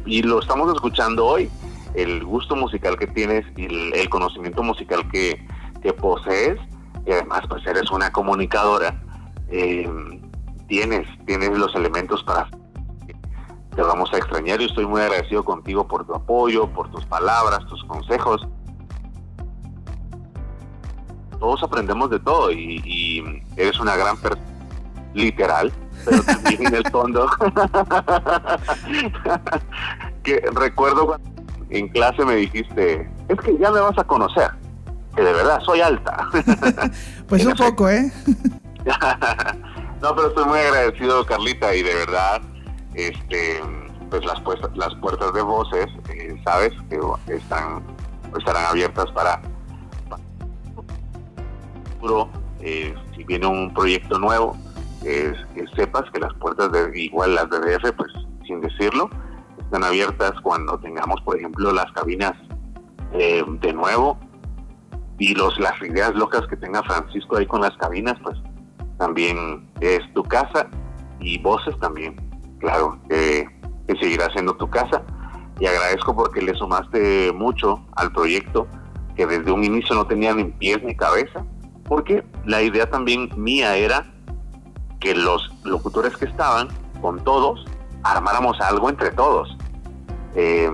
Y, 0.07 0.23
lo 0.23 0.39
estamos 0.39 0.73
escuchando 0.73 1.27
hoy. 1.27 1.51
El 1.95 2.23
gusto 2.25 2.55
musical 2.55 2.97
que 2.97 3.09
tienes 3.09 3.45
y 3.57 3.65
el, 3.65 3.93
el 3.95 4.09
conocimiento 4.09 4.63
musical 4.63 5.09
que, 5.11 5.45
que 5.83 5.93
posees. 5.93 6.61
Y 7.05 7.11
además, 7.11 7.43
pues 7.49 7.67
eres 7.67 7.91
una 7.91 8.13
comunicadora. 8.13 9.03
eh, 9.49 9.91
tienes, 10.69 11.09
tienes 11.27 11.51
los 11.59 11.75
elementos 11.75 12.23
para... 12.23 12.49
Te 13.75 13.83
vamos 13.83 14.13
a 14.13 14.19
extrañar 14.19 14.61
y 14.61 14.67
estoy 14.67 14.87
muy 14.87 15.01
agradecido 15.01 15.45
contigo 15.45 15.87
por 15.87 16.07
tu 16.07 16.15
apoyo, 16.15 16.69
por 16.69 16.91
tus 16.91 17.05
palabras, 17.07 17.61
tus 17.67 17.83
consejos. 17.85 18.47
Todos 21.41 21.63
aprendemos 21.63 22.11
de 22.11 22.21
todo 22.21 22.53
y, 22.53 22.81
y 22.85 23.43
eres 23.57 23.79
una 23.81 23.97
gran 23.97 24.17
persona 24.17 24.55
literal, 25.15 25.73
pero 26.05 26.23
también 26.23 26.67
en 26.67 26.75
el 26.75 26.91
fondo. 26.91 27.29
que 30.23 30.43
recuerdo 30.53 31.07
cuando 31.07 31.31
en 31.71 31.89
clase 31.89 32.25
me 32.25 32.37
dijiste, 32.37 33.11
es 33.29 33.39
que 33.39 33.57
ya 33.59 33.71
me 33.71 33.81
vas 33.81 33.97
a 33.99 34.05
conocer, 34.05 34.51
que 35.15 35.23
de 35.23 35.33
verdad 35.33 35.61
soy 35.61 35.81
alta. 35.81 36.29
Pues 37.29 37.47
un 37.47 37.55
poco, 37.55 37.89
¿eh? 37.89 38.13
no, 40.03 40.15
pero 40.15 40.29
estoy 40.29 40.45
muy 40.45 40.59
agradecido, 40.59 41.25
Carlita, 41.25 41.75
y 41.75 41.83
de 41.83 41.95
verdad, 41.95 42.43
este, 42.95 43.61
pues 44.11 44.25
las, 44.25 44.41
puestas- 44.41 44.77
las 44.77 44.95
puertas 44.97 45.33
de 45.35 45.43
voces, 45.43 45.87
eh, 46.11 46.41
sabes, 46.45 46.73
que 46.89 46.99
están, 47.35 47.83
estarán 48.37 48.65
abiertas 48.67 49.11
para, 49.13 49.41
para 50.09 50.23
eh, 52.61 52.95
si 53.17 53.25
viene 53.25 53.47
un 53.47 53.73
proyecto 53.73 54.19
nuevo, 54.19 54.57
que 55.03 55.35
sepas 55.77 56.05
que 56.13 56.21
las 56.21 56.33
puertas 56.35 56.73
de 56.73 56.99
igual 56.99 57.35
las 57.35 57.51
de 57.51 57.59
DF, 57.59 57.93
pues 57.97 58.11
sin 58.47 58.61
decirlo, 58.61 59.11
están 59.59 59.85
abiertas 59.85 60.33
cuando 60.43 60.79
tengamos, 60.79 61.21
por 61.23 61.37
ejemplo, 61.37 61.73
las 61.73 61.91
cabinas 61.93 62.33
eh, 63.13 63.45
de 63.61 63.73
nuevo 63.73 64.19
y 65.19 65.35
los 65.35 65.59
las 65.61 65.81
ideas 65.83 66.15
locas 66.15 66.43
que 66.49 66.57
tenga 66.57 66.83
Francisco 66.83 67.37
ahí 67.37 67.47
con 67.47 67.61
las 67.61 67.77
cabinas, 67.77 68.15
pues 68.23 68.37
también 68.99 69.69
es 69.81 70.01
tu 70.15 70.23
casa 70.23 70.69
y 71.21 71.39
voces 71.39 71.79
también, 71.81 72.17
claro, 72.59 72.99
que, 73.09 73.47
que 73.87 73.97
seguirá 73.97 74.31
siendo 74.33 74.55
tu 74.57 74.69
casa. 74.69 75.03
Y 75.61 75.67
agradezco 75.67 76.17
porque 76.17 76.43
le 76.43 76.55
sumaste 76.55 77.33
mucho 77.33 77.81
al 77.95 78.13
proyecto 78.13 78.67
que 79.15 79.27
desde 79.27 79.53
un 79.53 79.63
inicio 79.63 79.95
no 79.95 80.07
tenía 80.07 80.35
ni 80.35 80.45
pies 80.45 80.83
ni 80.83 80.97
cabeza, 80.97 81.45
porque 81.85 82.25
la 82.45 82.63
idea 82.63 82.91
también 82.91 83.31
mía 83.37 83.77
era 83.77 84.13
que 84.99 85.15
los 85.15 85.51
locutores 85.65 86.17
que 86.17 86.25
estaban 86.25 86.69
con 87.01 87.23
todos 87.23 87.65
armáramos 88.03 88.61
algo 88.61 88.89
entre 88.89 89.11
todos. 89.13 89.57
Eh, 90.35 90.71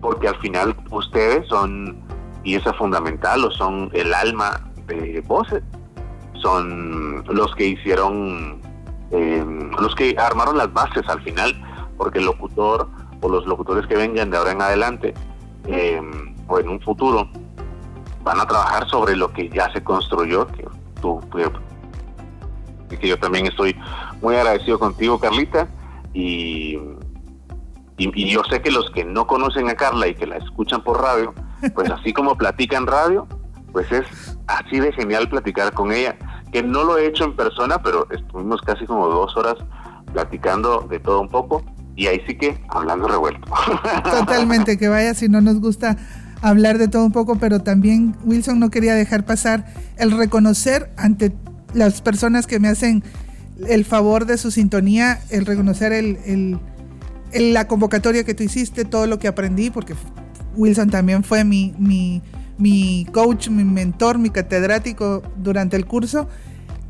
porque 0.00 0.28
al 0.28 0.36
final 0.36 0.76
ustedes 0.90 1.46
son 1.48 1.98
pieza 2.42 2.72
fundamental 2.74 3.44
o 3.44 3.50
son 3.50 3.90
el 3.92 4.14
alma 4.14 4.70
de 4.86 5.22
voces. 5.26 5.62
Son 6.34 7.24
los 7.26 7.54
que 7.56 7.66
hicieron, 7.66 8.60
eh, 9.10 9.44
los 9.80 9.94
que 9.94 10.16
armaron 10.18 10.58
las 10.58 10.72
bases 10.72 11.08
al 11.08 11.22
final, 11.22 11.54
porque 11.96 12.18
el 12.18 12.26
locutor 12.26 12.88
o 13.20 13.28
los 13.28 13.46
locutores 13.46 13.86
que 13.86 13.96
vengan 13.96 14.30
de 14.30 14.36
ahora 14.36 14.52
en 14.52 14.62
adelante 14.62 15.14
eh, 15.66 16.00
o 16.46 16.58
en 16.58 16.68
un 16.68 16.80
futuro 16.80 17.28
van 18.22 18.40
a 18.40 18.46
trabajar 18.46 18.88
sobre 18.88 19.16
lo 19.16 19.32
que 19.32 19.48
ya 19.48 19.72
se 19.72 19.82
construyó, 19.82 20.46
que 20.48 20.66
tú, 21.00 21.20
Así 22.86 22.96
que 22.96 23.08
yo 23.08 23.18
también 23.18 23.46
estoy 23.46 23.76
muy 24.22 24.34
agradecido 24.34 24.78
contigo, 24.78 25.18
Carlita, 25.18 25.68
y, 26.14 26.78
y, 27.96 28.22
y 28.22 28.30
yo 28.30 28.42
sé 28.44 28.62
que 28.62 28.70
los 28.70 28.90
que 28.90 29.04
no 29.04 29.26
conocen 29.26 29.68
a 29.68 29.74
Carla 29.74 30.08
y 30.08 30.14
que 30.14 30.26
la 30.26 30.36
escuchan 30.36 30.82
por 30.82 31.00
radio, 31.00 31.34
pues 31.74 31.90
así 31.90 32.12
como 32.12 32.36
platica 32.36 32.76
en 32.76 32.86
radio, 32.86 33.26
pues 33.72 33.90
es 33.92 34.38
así 34.46 34.80
de 34.80 34.92
genial 34.92 35.28
platicar 35.28 35.72
con 35.72 35.92
ella, 35.92 36.16
que 36.52 36.62
no 36.62 36.84
lo 36.84 36.98
he 36.98 37.06
hecho 37.06 37.24
en 37.24 37.36
persona, 37.36 37.82
pero 37.82 38.06
estuvimos 38.10 38.60
casi 38.62 38.86
como 38.86 39.06
dos 39.08 39.36
horas 39.36 39.56
platicando 40.12 40.86
de 40.88 40.98
todo 41.00 41.20
un 41.20 41.28
poco, 41.28 41.62
y 41.96 42.06
ahí 42.06 42.20
sí 42.26 42.36
que 42.36 42.58
hablando 42.68 43.08
revuelto. 43.08 43.46
Totalmente, 44.10 44.78
que 44.78 44.88
vaya 44.88 45.14
si 45.14 45.28
no 45.28 45.40
nos 45.40 45.60
gusta 45.60 45.96
hablar 46.40 46.78
de 46.78 46.88
todo 46.88 47.04
un 47.04 47.12
poco, 47.12 47.36
pero 47.36 47.60
también 47.60 48.16
Wilson 48.24 48.58
no 48.60 48.70
quería 48.70 48.94
dejar 48.94 49.24
pasar 49.24 49.66
el 49.96 50.16
reconocer 50.16 50.90
ante 50.96 51.32
las 51.74 52.00
personas 52.00 52.46
que 52.46 52.60
me 52.60 52.68
hacen 52.68 53.02
el 53.66 53.84
favor 53.84 54.24
de 54.24 54.38
su 54.38 54.50
sintonía, 54.50 55.18
el 55.30 55.44
reconocer 55.44 55.92
el, 55.92 56.18
el- 56.24 56.58
la 57.52 57.66
convocatoria 57.68 58.24
que 58.24 58.32
tú 58.32 58.42
hiciste, 58.44 58.84
todo 58.86 59.06
lo 59.06 59.18
que 59.18 59.28
aprendí, 59.28 59.68
porque 59.68 59.94
Wilson 60.56 60.88
también 60.88 61.24
fue 61.24 61.44
mi, 61.44 61.74
mi 62.58 63.06
coach, 63.12 63.48
mi 63.48 63.64
mentor, 63.64 64.18
mi 64.18 64.30
catedrático 64.30 65.22
durante 65.36 65.76
el 65.76 65.86
curso. 65.86 66.28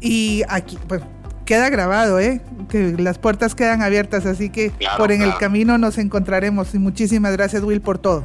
Y 0.01 0.43
aquí, 0.49 0.79
pues, 0.89 1.03
queda 1.45 1.71
grabado, 1.71 2.19
¿eh? 2.19 2.43
Que 2.69 2.95
las 2.99 3.19
puertas 3.19 3.55
quedan 3.55 3.83
abiertas, 3.83 4.27
así 4.27 4.51
que 4.51 4.71
Claro, 4.71 4.99
por 4.99 5.13
en 5.13 5.23
el 5.23 5.37
camino 5.37 5.79
nos 5.79 5.99
encontraremos. 5.99 6.75
Y 6.75 6.79
muchísimas 6.79 7.33
gracias, 7.33 7.63
Will, 7.63 7.81
por 7.81 7.99
todo. 7.99 8.25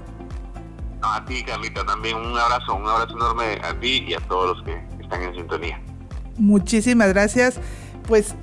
A 1.01 1.23
ti, 1.25 1.43
Carlita, 1.43 1.85
también 1.85 2.15
un 2.15 2.37
abrazo, 2.37 2.75
un 2.75 2.87
abrazo 2.87 3.15
enorme 3.15 3.59
a 3.63 3.77
ti 3.79 4.05
y 4.07 4.13
a 4.13 4.19
todos 4.21 4.57
los 4.57 4.65
que 4.65 4.81
están 5.01 5.21
en 5.21 5.35
sintonía. 5.35 5.79
Muchísimas 6.37 7.09
gracias. 7.09 7.59
Pues 8.07 8.35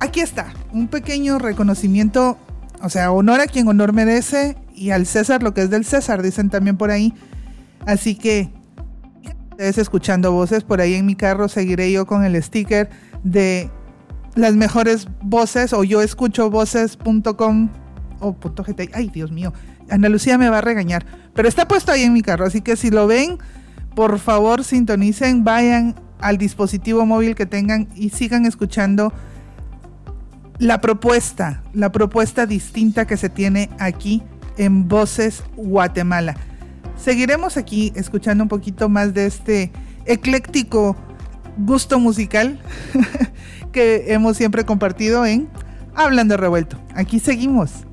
aquí 0.00 0.20
está, 0.20 0.52
un 0.72 0.88
pequeño 0.88 1.38
reconocimiento, 1.38 2.38
o 2.82 2.88
sea, 2.88 3.12
honor 3.12 3.40
a 3.40 3.46
quien 3.46 3.68
honor 3.68 3.92
merece 3.92 4.56
y 4.74 4.90
al 4.90 5.06
César 5.06 5.42
lo 5.42 5.54
que 5.54 5.62
es 5.62 5.70
del 5.70 5.84
César, 5.84 6.22
dicen 6.22 6.50
también 6.50 6.76
por 6.76 6.90
ahí. 6.90 7.14
Así 7.86 8.14
que 8.14 8.52
ustedes 9.50 9.78
escuchando 9.78 10.32
voces, 10.32 10.64
por 10.64 10.80
ahí 10.80 10.94
en 10.94 11.06
mi 11.06 11.14
carro 11.14 11.48
seguiré 11.48 11.92
yo 11.92 12.06
con 12.06 12.24
el 12.24 12.40
sticker 12.42 12.88
de 13.24 13.70
las 14.34 14.54
mejores 14.54 15.08
voces 15.22 15.72
o 15.72 15.84
yo 15.84 16.02
escucho 16.02 16.50
voces.com 16.50 17.68
o 18.20 18.32
punto 18.32 18.64
GT. 18.64 18.90
Ay, 18.94 19.10
Dios 19.12 19.32
mío, 19.32 19.52
Ana 19.90 20.08
Lucía 20.08 20.38
me 20.38 20.48
va 20.48 20.58
a 20.58 20.62
regañar, 20.62 21.04
pero 21.34 21.48
está 21.48 21.66
puesto 21.66 21.92
ahí 21.92 22.02
en 22.02 22.12
mi 22.12 22.22
carro, 22.22 22.46
así 22.46 22.60
que 22.60 22.76
si 22.76 22.90
lo 22.90 23.06
ven, 23.06 23.38
por 23.94 24.18
favor 24.18 24.64
sintonicen, 24.64 25.44
vayan 25.44 25.94
al 26.20 26.38
dispositivo 26.38 27.04
móvil 27.06 27.34
que 27.34 27.46
tengan 27.46 27.88
y 27.96 28.10
sigan 28.10 28.46
escuchando 28.46 29.12
la 30.58 30.80
propuesta, 30.80 31.62
la 31.72 31.90
propuesta 31.90 32.46
distinta 32.46 33.06
que 33.06 33.16
se 33.16 33.30
tiene 33.30 33.70
aquí 33.78 34.22
en 34.58 34.88
Voces 34.88 35.42
Guatemala. 35.56 36.36
Seguiremos 37.02 37.56
aquí 37.56 37.92
escuchando 37.94 38.44
un 38.44 38.48
poquito 38.48 38.88
más 38.88 39.14
de 39.14 39.26
este 39.26 39.72
ecléctico 40.04 40.96
gusto 41.56 41.98
musical 41.98 42.60
que 43.72 44.12
hemos 44.12 44.36
siempre 44.36 44.64
compartido 44.64 45.24
en 45.24 45.48
Hablando 45.94 46.36
Revuelto. 46.36 46.78
Aquí 46.94 47.18
seguimos. 47.18 47.86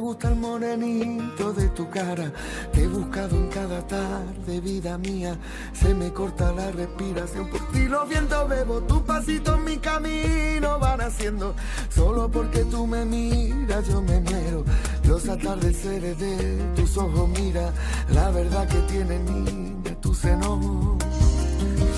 Gusta 0.00 0.28
el 0.28 0.36
morenito 0.36 1.52
de 1.52 1.68
tu 1.68 1.88
cara. 1.90 2.32
Te 2.72 2.82
he 2.82 2.88
buscado 2.88 3.36
en 3.36 3.48
cada 3.48 3.86
tarde, 3.86 4.60
vida 4.60 4.98
mía. 4.98 5.36
Se 5.72 5.94
me 5.94 6.12
corta 6.12 6.52
la 6.52 6.70
respiración. 6.72 7.48
Por 7.48 7.60
ti 7.70 7.84
los 7.84 8.08
vientos 8.08 8.48
bebo. 8.48 8.80
Tus 8.82 9.02
pasitos 9.02 9.60
mi 9.60 9.76
camino 9.78 10.78
van 10.78 11.02
haciendo. 11.02 11.54
Solo 11.90 12.30
porque 12.30 12.64
tú 12.64 12.86
me 12.86 13.04
miras, 13.04 13.86
yo 13.86 14.00
me 14.02 14.20
muero. 14.20 14.64
Los 15.04 15.28
atardeceres 15.28 16.18
de 16.18 16.58
tus 16.74 16.96
ojos, 16.96 17.28
mira. 17.28 17.72
La 18.12 18.30
verdad 18.30 18.66
que 18.66 18.78
tiene 18.92 19.18
niña 19.20 19.94
tu 20.00 20.14
seno. 20.14 20.98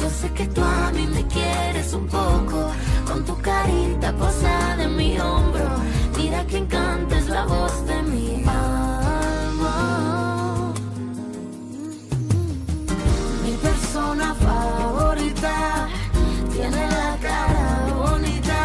Yo 0.00 0.10
sé 0.10 0.30
que 0.32 0.46
tú 0.48 0.60
a 0.60 0.90
mí 0.92 1.06
me 1.06 1.24
quieres 1.28 1.92
un 1.92 2.06
poco, 2.08 2.72
con 3.06 3.24
tu 3.24 3.36
carita 3.40 4.12
posada 4.16 4.82
en 4.82 4.96
mi 4.96 5.18
hombro. 5.18 5.62
Mira 6.32 6.46
que 6.46 6.56
encanta 6.56 7.18
es 7.18 7.28
la 7.28 7.44
voz 7.44 7.86
de 7.86 8.02
mi 8.04 8.42
alma. 8.46 9.74
Mi 13.44 13.52
persona 13.68 14.34
favorita 14.36 15.88
tiene 16.54 16.88
la 16.88 17.18
cara 17.20 17.86
bonita, 17.94 18.62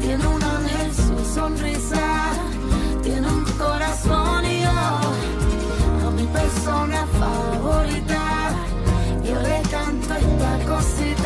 tiene 0.00 0.26
un 0.26 0.42
ángel 0.42 0.92
su 0.92 1.16
sonrisa, 1.32 2.32
tiene 3.04 3.28
un 3.28 3.44
corazón 3.56 4.44
y 4.44 4.62
yo 4.62 4.70
a 6.08 6.10
mi 6.10 6.26
persona 6.26 7.06
favorita. 7.20 8.50
Yo 9.22 9.40
le 9.42 9.62
canto 9.70 10.12
esta 10.12 10.52
cosita 10.66 11.23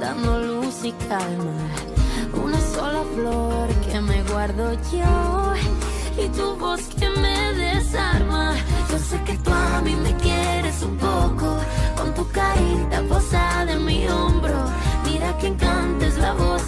dando 0.00 0.38
luz 0.38 0.82
y 0.84 0.92
calma. 0.92 1.52
Una 2.42 2.58
sola 2.58 3.04
flor 3.14 3.68
que 3.86 4.00
me 4.00 4.22
guardo 4.22 4.72
yo 4.90 5.52
y 6.16 6.28
tu 6.28 6.56
voz 6.56 6.80
que 6.98 7.10
me 7.10 7.52
desarma. 7.52 8.54
Yo 8.90 8.98
sé 8.98 9.22
que 9.24 9.36
tú 9.36 9.50
a 9.52 9.82
mí 9.82 9.94
me 9.94 10.14
quieres 10.16 10.82
un 10.82 10.96
poco, 10.96 11.58
con 11.98 12.14
tu 12.14 12.26
carita 12.30 13.02
posada 13.10 13.72
en 13.72 13.84
mi 13.84 14.08
hombro. 14.08 14.64
Mira 15.04 15.36
que 15.36 15.48
encanta 15.48 16.06
es 16.06 16.16
la 16.16 16.32
voz 16.32 16.62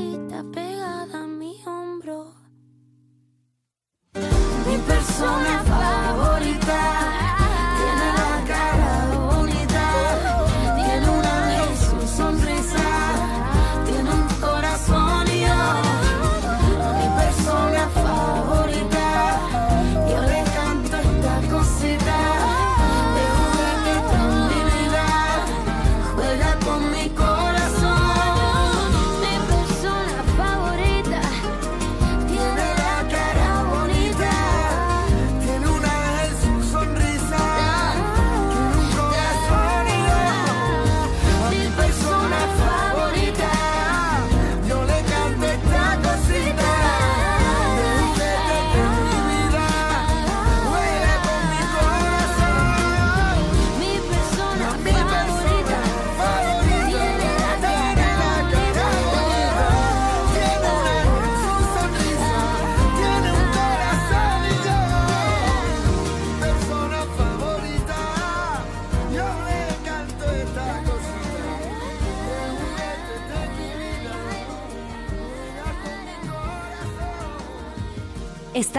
carita 0.00 0.44
pegada 0.52 1.18
a 1.18 1.26
mi 1.26 1.60
hombro. 1.66 2.32
Mi 4.14 4.78
persona 4.86 5.62
favorita. 5.64 6.69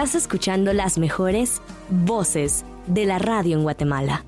Estás 0.02 0.20
escuchando 0.20 0.72
las 0.72 0.98
mejores 0.98 1.62
voces 1.88 2.64
de 2.88 3.04
la 3.06 3.20
radio 3.20 3.56
en 3.56 3.62
Guatemala. 3.62 4.24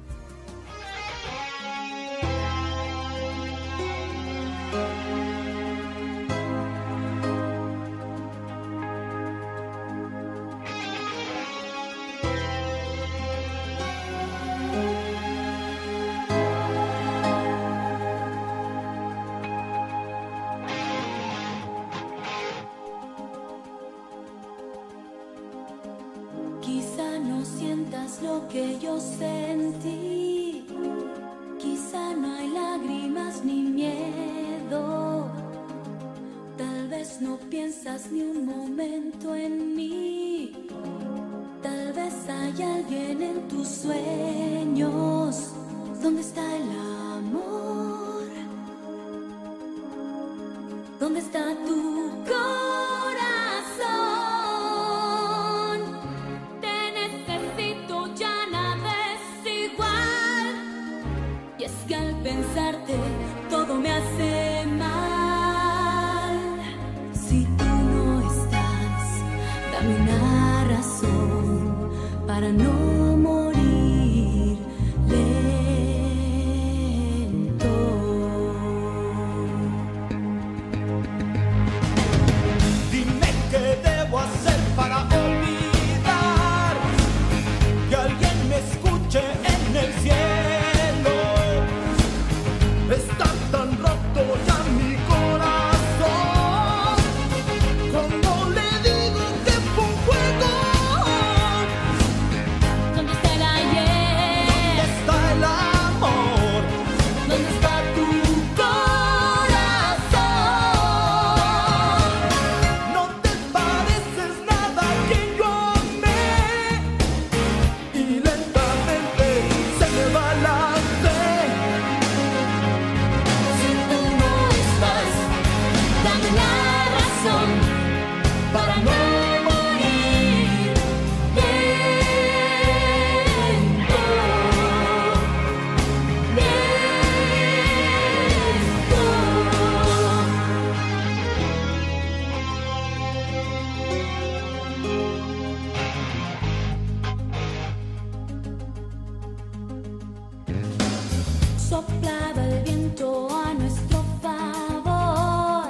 soplaba 151.68 152.44
el 152.44 152.62
viento 152.64 153.28
a 153.30 153.54
nuestro 153.54 154.04
favor 154.20 155.66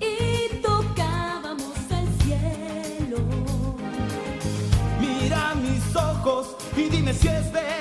y 0.00 0.56
tocábamos 0.62 1.76
el 1.90 2.06
cielo. 2.22 3.18
Mira 5.00 5.54
mis 5.56 5.96
ojos 5.96 6.56
y 6.76 6.82
dime 6.84 7.12
si 7.12 7.28
es 7.28 7.52
de 7.52 7.73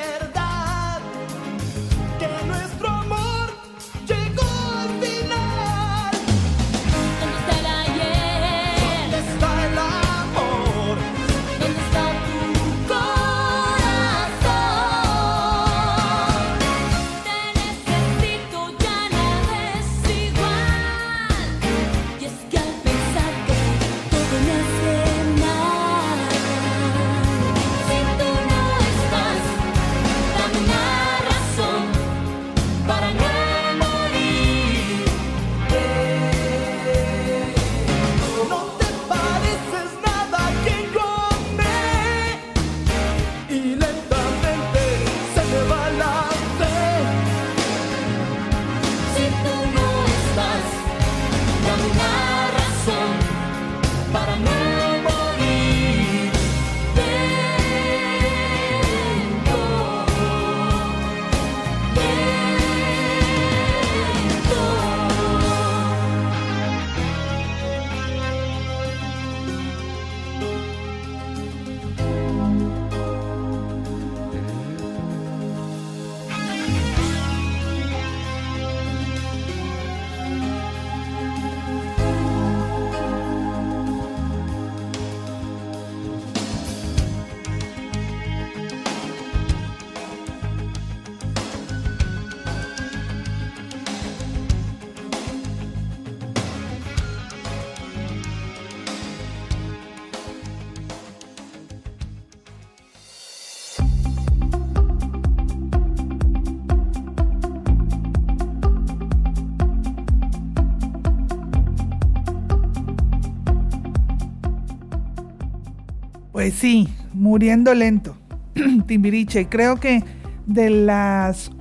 Sí, 116.64 116.88
muriendo 117.12 117.74
lento. 117.74 118.16
Timbiriche, 118.88 119.50
creo 119.50 119.82
que 119.82 120.02
de 120.46 120.70
las 120.70 121.52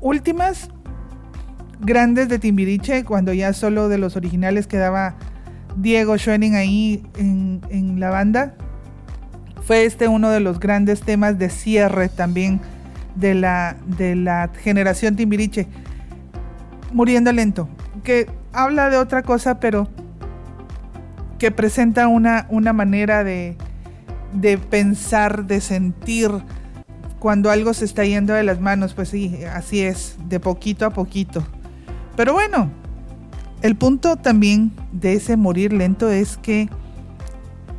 últimas 0.00 0.70
grandes 1.78 2.28
de 2.28 2.40
Timbiriche, 2.40 3.04
cuando 3.04 3.32
ya 3.32 3.52
solo 3.52 3.88
de 3.88 3.98
los 3.98 4.16
originales 4.16 4.66
quedaba 4.66 5.14
Diego 5.76 6.18
Schoening 6.18 6.56
ahí 6.56 7.06
en, 7.16 8.00
la 8.00 8.10
banda, 8.10 8.56
fue 9.62 9.84
este 9.84 10.08
uno 10.08 10.30
de 10.30 10.40
los 10.40 10.58
grandes 10.58 11.02
temas 11.02 11.38
de 11.38 11.48
cierre 11.48 12.08
también 12.08 12.60
de 13.14 13.36
la, 13.36 14.50
generación 14.64 15.14
Timbiriche. 15.14 15.68
Muriendo 16.92 17.30
lento, 17.30 17.68
que 18.02 18.28
habla 18.52 18.90
de 18.90 18.96
otra 18.96 19.22
cosa, 19.22 19.60
pero 19.60 19.86
que 21.38 21.52
presenta 21.52 22.08
una 22.08 22.72
manera 22.72 23.22
de, 23.22 23.56
de 24.34 24.58
pensar, 24.58 25.46
de 25.46 25.60
sentir 25.60 26.30
cuando 27.18 27.50
algo 27.50 27.72
se 27.72 27.86
está 27.86 28.04
yendo 28.04 28.34
de 28.34 28.44
las 28.44 28.60
manos. 28.60 28.92
Pues 28.94 29.08
sí, 29.08 29.38
así 29.52 29.80
es, 29.80 30.16
de 30.28 30.40
poquito 30.40 30.84
a 30.84 30.90
poquito. 30.90 31.46
Pero 32.16 32.34
bueno, 32.34 32.70
el 33.62 33.76
punto 33.76 34.16
también 34.16 34.72
de 34.92 35.14
ese 35.14 35.36
morir 35.36 35.72
lento 35.72 36.10
es 36.10 36.36
que 36.36 36.68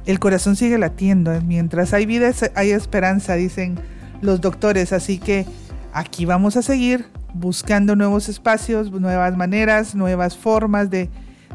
el 0.05 0.19
corazón 0.19 0.55
sigue 0.55 0.77
latiendo. 0.77 1.33
¿eh? 1.33 1.41
Mientras 1.41 1.93
hay 1.93 2.05
vida, 2.05 2.31
hay 2.55 2.71
esperanza, 2.71 3.35
dicen 3.35 3.79
los 4.21 4.41
doctores. 4.41 4.93
Así 4.93 5.19
que 5.19 5.45
aquí 5.93 6.25
vamos 6.25 6.57
a 6.57 6.61
seguir 6.61 7.05
buscando 7.33 7.95
nuevos 7.95 8.29
espacios, 8.29 8.91
nuevas 8.91 9.35
maneras, 9.35 9.93
nuevas 9.93 10.37
formas 10.37 10.89
de, 10.89 11.09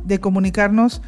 de 0.04 0.20
comunicarnos, 0.20 1.02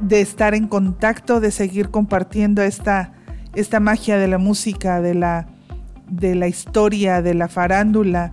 de 0.00 0.20
estar 0.20 0.54
en 0.54 0.66
contacto, 0.66 1.40
de 1.40 1.50
seguir 1.50 1.90
compartiendo 1.90 2.62
esta, 2.62 3.12
esta 3.54 3.80
magia 3.80 4.18
de 4.18 4.28
la 4.28 4.38
música, 4.38 5.00
de 5.00 5.14
la, 5.14 5.46
de 6.08 6.34
la 6.34 6.48
historia, 6.48 7.22
de 7.22 7.34
la 7.34 7.48
farándula. 7.48 8.32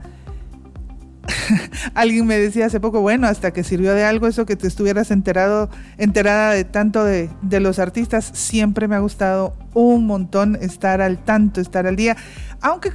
Alguien 1.93 2.26
me 2.26 2.38
decía 2.38 2.68
hace 2.68 2.80
poco, 2.80 3.01
bueno, 3.01 3.28
hasta 3.28 3.51
que 3.51 3.63
sirvió 3.63 3.93
de 3.93 4.03
algo 4.03 4.28
eso 4.28 4.45
que 4.45 4.55
te 4.55 4.68
estuvieras 4.68 5.11
enterado, 5.11 5.70
enterada 5.97 6.51
de 6.51 6.63
tanto 6.63 7.03
de, 7.03 7.30
de 7.41 7.59
los 7.59 7.80
artistas. 7.80 8.32
Siempre 8.34 8.88
me 8.88 8.95
ha 8.95 8.99
gustado 8.99 9.55
un 9.74 10.05
montón 10.05 10.57
estar 10.61 11.01
al 11.01 11.24
tanto, 11.24 11.61
estar 11.61 11.86
al 11.88 11.95
día. 11.95 12.15
Aunque, 12.61 12.93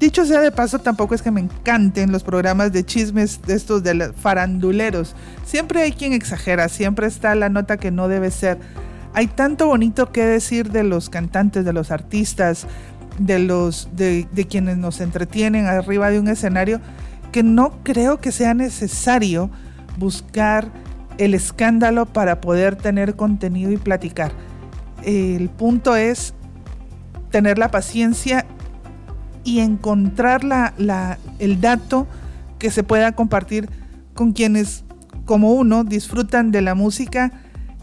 dicho 0.00 0.24
sea 0.24 0.40
de 0.40 0.50
paso, 0.50 0.80
tampoco 0.80 1.14
es 1.14 1.22
que 1.22 1.30
me 1.30 1.40
encanten 1.40 2.10
los 2.10 2.24
programas 2.24 2.72
de 2.72 2.84
chismes 2.84 3.40
de 3.42 3.54
estos 3.54 3.84
de 3.84 4.12
faranduleros. 4.14 5.14
Siempre 5.44 5.82
hay 5.82 5.92
quien 5.92 6.14
exagera, 6.14 6.68
siempre 6.68 7.06
está 7.06 7.34
la 7.34 7.50
nota 7.50 7.76
que 7.76 7.90
no 7.90 8.08
debe 8.08 8.30
ser. 8.30 8.58
Hay 9.12 9.26
tanto 9.26 9.66
bonito 9.66 10.10
que 10.10 10.24
decir 10.24 10.70
de 10.70 10.82
los 10.82 11.10
cantantes, 11.10 11.64
de 11.64 11.72
los 11.72 11.90
artistas, 11.90 12.66
de 13.18 13.38
los 13.38 13.88
de 13.92 14.46
quienes 14.48 14.78
nos 14.78 15.00
entretienen 15.00 15.66
arriba 15.66 16.10
de 16.10 16.18
un 16.18 16.28
escenario 16.28 16.80
que 17.30 17.42
no 17.42 17.72
creo 17.82 18.18
que 18.18 18.32
sea 18.32 18.54
necesario 18.54 19.50
buscar 19.98 20.72
el 21.18 21.34
escándalo 21.34 22.06
para 22.06 22.40
poder 22.40 22.76
tener 22.76 23.14
contenido 23.14 23.70
y 23.70 23.76
platicar. 23.76 24.32
El 25.04 25.50
punto 25.50 25.94
es 25.94 26.34
tener 27.30 27.58
la 27.58 27.70
paciencia 27.70 28.39
y 29.44 29.60
encontrar 29.60 30.44
la, 30.44 31.18
el 31.38 31.60
dato 31.60 32.06
que 32.58 32.70
se 32.70 32.82
pueda 32.82 33.12
compartir 33.12 33.68
con 34.14 34.32
quienes, 34.32 34.84
como 35.24 35.52
uno, 35.52 35.84
disfrutan 35.84 36.50
de 36.50 36.62
la 36.62 36.74
música 36.74 37.32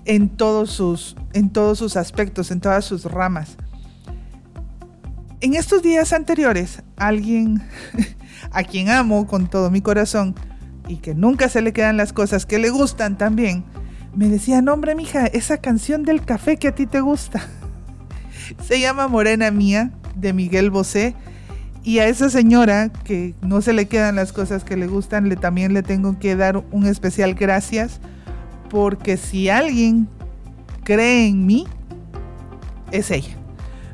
en 0.05 0.29
todos 0.29 0.71
sus, 0.71 1.15
en 1.33 1.49
todos 1.49 1.79
sus 1.79 1.97
aspectos, 1.97 2.51
en 2.51 2.61
todas 2.61 2.85
sus 2.85 3.05
ramas. 3.05 3.57
En 5.41 5.53
estos 5.53 5.83
días 5.83 6.13
anteriores, 6.13 6.83
alguien 6.95 7.61
a 8.51 8.63
quien 8.63 8.89
amo 8.89 9.27
con 9.27 9.47
todo 9.47 9.69
mi 9.69 9.81
corazón 9.81 10.35
y 10.87 10.97
que 10.97 11.13
nunca 11.13 11.49
se 11.49 11.61
le 11.61 11.73
quedan 11.73 11.97
las 11.97 12.13
cosas 12.13 12.45
que 12.45 12.59
le 12.59 12.69
gustan 12.69 13.17
también, 13.17 13.63
me 14.15 14.29
decía, 14.29 14.61
no 14.61 14.73
hombre, 14.73 14.95
mija, 14.95 15.27
esa 15.27 15.57
canción 15.57 16.03
del 16.03 16.25
café 16.25 16.57
que 16.57 16.69
a 16.69 16.75
ti 16.75 16.87
te 16.87 17.01
gusta. 17.01 17.45
Se 18.67 18.79
llama 18.79 19.07
Morena 19.07 19.51
Mía, 19.51 19.91
de 20.15 20.33
Miguel 20.33 20.71
Bosé. 20.71 21.13
Y 21.87 21.99
a 21.99 22.07
esa 22.09 22.29
señora 22.29 22.89
que 22.89 23.33
no 23.41 23.61
se 23.61 23.71
le 23.71 23.85
quedan 23.85 24.17
las 24.17 24.33
cosas 24.33 24.65
que 24.65 24.75
le 24.75 24.87
gustan, 24.87 25.29
le, 25.29 25.37
también 25.37 25.73
le 25.73 25.83
tengo 25.83 26.19
que 26.19 26.35
dar 26.35 26.61
un 26.71 26.85
especial 26.85 27.33
gracias. 27.33 28.01
Porque 28.69 29.15
si 29.15 29.47
alguien 29.47 30.09
cree 30.83 31.27
en 31.27 31.45
mí, 31.45 31.65
es 32.91 33.09
ella. 33.09 33.37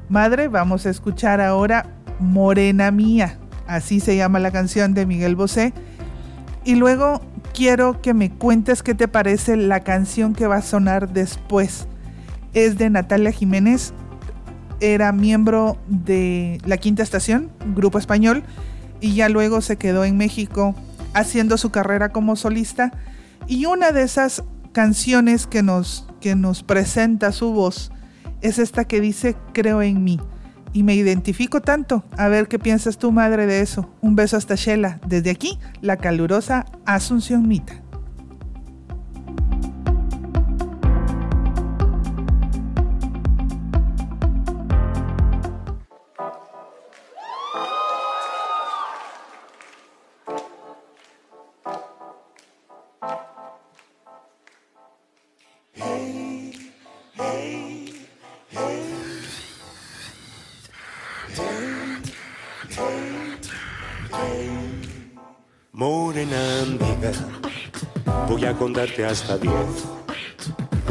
Madre, 0.09 0.47
vamos 0.47 0.87
a 0.87 0.89
escuchar 0.89 1.39
ahora 1.39 1.85
Morena 2.17 2.89
Mía. 2.89 3.37
Así 3.67 3.99
se 3.99 4.17
llama 4.17 4.39
la 4.39 4.49
canción 4.49 4.95
de 4.95 5.05
Miguel 5.05 5.35
Bosé. 5.35 5.71
Y 6.65 6.73
luego 6.73 7.21
quiero 7.53 8.01
que 8.01 8.15
me 8.15 8.31
cuentes 8.31 8.81
qué 8.81 8.95
te 8.95 9.07
parece 9.07 9.55
la 9.55 9.81
canción 9.81 10.33
que 10.33 10.47
va 10.47 10.55
a 10.55 10.61
sonar 10.63 11.13
después. 11.13 11.87
Es 12.55 12.79
de 12.79 12.89
Natalia 12.89 13.31
Jiménez. 13.31 13.93
Era 14.83 15.13
miembro 15.13 15.77
de 15.87 16.59
La 16.65 16.75
Quinta 16.75 17.03
Estación, 17.03 17.49
grupo 17.73 17.97
español, 17.97 18.43
y 18.99 19.15
ya 19.15 19.29
luego 19.29 19.61
se 19.61 19.77
quedó 19.77 20.03
en 20.03 20.17
México 20.17 20.75
haciendo 21.13 21.57
su 21.57 21.69
carrera 21.69 22.09
como 22.09 22.35
solista. 22.35 22.91
Y 23.47 23.65
una 23.65 23.93
de 23.93 24.03
esas 24.03 24.43
canciones 24.73 25.47
que 25.47 25.63
nos, 25.63 26.05
que 26.19 26.35
nos 26.35 26.63
presenta 26.63 27.31
su 27.31 27.53
voz 27.53 27.93
es 28.41 28.59
esta 28.59 28.83
que 28.83 28.99
dice 28.99 29.37
Creo 29.53 29.81
en 29.81 30.03
mí. 30.03 30.19
Y 30.73 30.83
me 30.83 30.95
identifico 30.95 31.61
tanto. 31.61 32.03
A 32.17 32.27
ver 32.27 32.49
qué 32.49 32.59
piensas 32.59 32.97
tú, 32.97 33.13
madre, 33.13 33.45
de 33.45 33.61
eso. 33.61 33.89
Un 34.01 34.17
beso 34.17 34.35
hasta 34.35 34.55
Shela. 34.55 34.99
Desde 35.07 35.29
aquí, 35.29 35.59
la 35.79 35.95
calurosa 35.95 36.65
Asunción 36.85 37.47
Mita. 37.47 37.82
Voy 68.53 68.55
a 68.55 68.57
contarte 68.57 69.05
hasta 69.05 69.37
diez. 69.37 69.53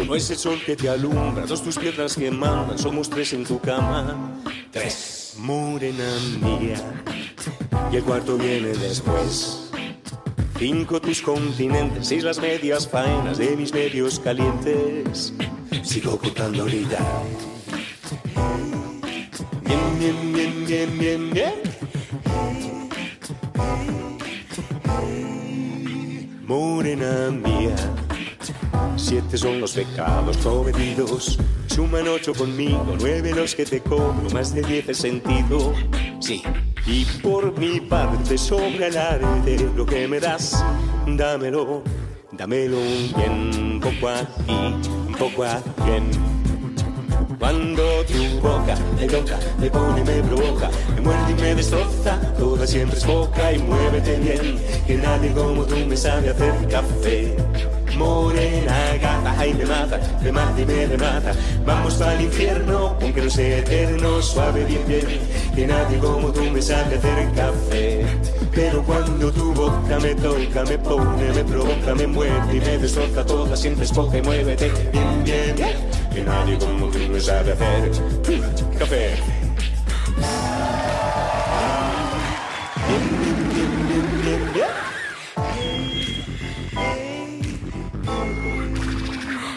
Uno 0.01 0.15
es 0.17 0.31
el 0.31 0.37
sol 0.37 0.59
que 0.65 0.75
te 0.75 0.89
alumbra, 0.89 1.47
dos 1.47 1.63
tus 1.63 1.79
piedras 1.79 2.17
que 2.17 2.31
mandan, 2.31 2.79
somos 2.79 3.09
tres 3.09 3.33
en 3.33 3.45
tu 3.45 3.61
cama. 3.61 4.41
Tres, 4.71 5.35
morena 5.39 6.05
mía, 6.41 6.77
y 7.93 7.97
el 7.97 8.05
cuarto 8.05 8.37
viene 8.37 8.69
después. 8.69 9.71
Cinco 10.59 11.01
tus 11.01 11.21
continentes, 11.23 12.09
seis 12.09 12.25
las 12.25 12.39
medias 12.41 12.89
faenas 12.89 13.39
de 13.39 13.57
mis 13.57 13.73
medios 13.73 14.19
calientes. 14.19 15.33
Sigo 15.83 16.19
contando 16.19 16.63
ahorita. 16.63 16.99
Bien, 19.65 19.99
bien, 19.99 20.33
bien, 20.33 20.67
bien, 20.67 20.99
bien, 20.99 21.31
bien. 21.31 21.73
Siete 28.97 29.39
son 29.39 29.61
los 29.61 29.73
pecados 29.73 30.37
prometidos. 30.39 31.39
Suman 31.69 32.09
ocho 32.09 32.35
conmigo, 32.35 32.97
nueve 32.99 33.33
los 33.33 33.55
que 33.55 33.65
te 33.65 33.81
cobro, 33.81 34.29
más 34.35 34.53
de 34.53 34.63
diez 34.63 34.89
el 34.89 34.97
sentido. 34.97 35.73
Sí, 36.19 36.43
y 36.85 37.05
por 37.23 37.57
mi 37.57 37.81
parte 37.81 38.37
sobra 38.37 38.89
el 38.89 38.99
arte, 38.99 39.71
lo 39.77 39.87
que 39.87 40.09
me 40.09 40.19
das, 40.19 40.65
dámelo, 41.07 41.85
dámelo 42.33 42.79
bien, 43.17 43.81
poco 43.81 44.09
aquí, 44.09 45.15
poco 45.17 45.45
aquí. 45.45 46.42
Cuando 47.43 47.83
tu 48.05 48.41
boca 48.41 48.77
me 48.97 49.05
toca, 49.09 49.37
me 49.59 49.69
pone, 49.69 50.05
me 50.05 50.23
provoca, 50.23 50.71
me 50.95 51.01
muerde 51.01 51.33
y 51.33 51.35
me 51.35 51.55
destroza, 51.57 52.17
toda 52.39 52.65
siempre 52.65 52.97
es 52.97 53.05
boca 53.05 53.53
y 53.53 53.59
muévete 53.59 54.17
bien, 54.19 54.61
que 54.87 54.95
nadie 54.95 55.33
como 55.33 55.65
tú 55.65 55.75
me 55.89 55.97
sabe 55.97 56.31
hacer 56.31 56.55
café. 56.69 57.37
Morena 57.97 58.97
gata, 59.03 59.35
ay 59.37 59.55
me 59.55 59.67
mata, 59.67 59.99
me 60.23 60.31
mata 60.31 60.61
y 60.61 60.65
me 60.65 60.87
remata, 60.87 61.33
vamos 61.67 61.95
para 61.95 62.15
el 62.15 62.21
infierno, 62.21 62.97
aunque 63.03 63.23
no 63.23 63.31
sea 63.31 63.59
eterno, 63.59 64.23
suave 64.23 64.65
bien 64.65 64.85
bien, 64.87 65.07
que 65.53 65.67
nadie 65.67 65.99
como 65.99 66.31
tú 66.31 66.43
me 66.43 66.63
sabe 66.63 66.95
hacer 66.95 67.29
café. 67.35 68.07
Pero 68.55 68.85
cuando 68.85 69.33
tu 69.33 69.53
boca 69.53 69.99
me 70.01 70.15
toca, 70.15 70.63
me 70.63 70.79
pone, 70.79 71.33
me 71.35 71.43
provoca, 71.43 71.93
me 71.97 72.07
muerde 72.07 72.57
y 72.57 72.61
me 72.61 72.79
destroza, 72.79 73.27
toda 73.27 73.57
siempre 73.57 73.85
es 73.85 73.93
boca 73.93 74.17
y 74.17 74.23
muévete 74.23 74.71
bien 74.93 75.25
bien 75.25 75.57
bien 75.57 75.92
que 76.13 76.23
nadie 76.23 76.59
como 76.59 76.89
tú 76.89 76.99
me 77.11 77.21
sabe 77.21 77.53
hacer 77.53 77.91
café. 78.79 79.17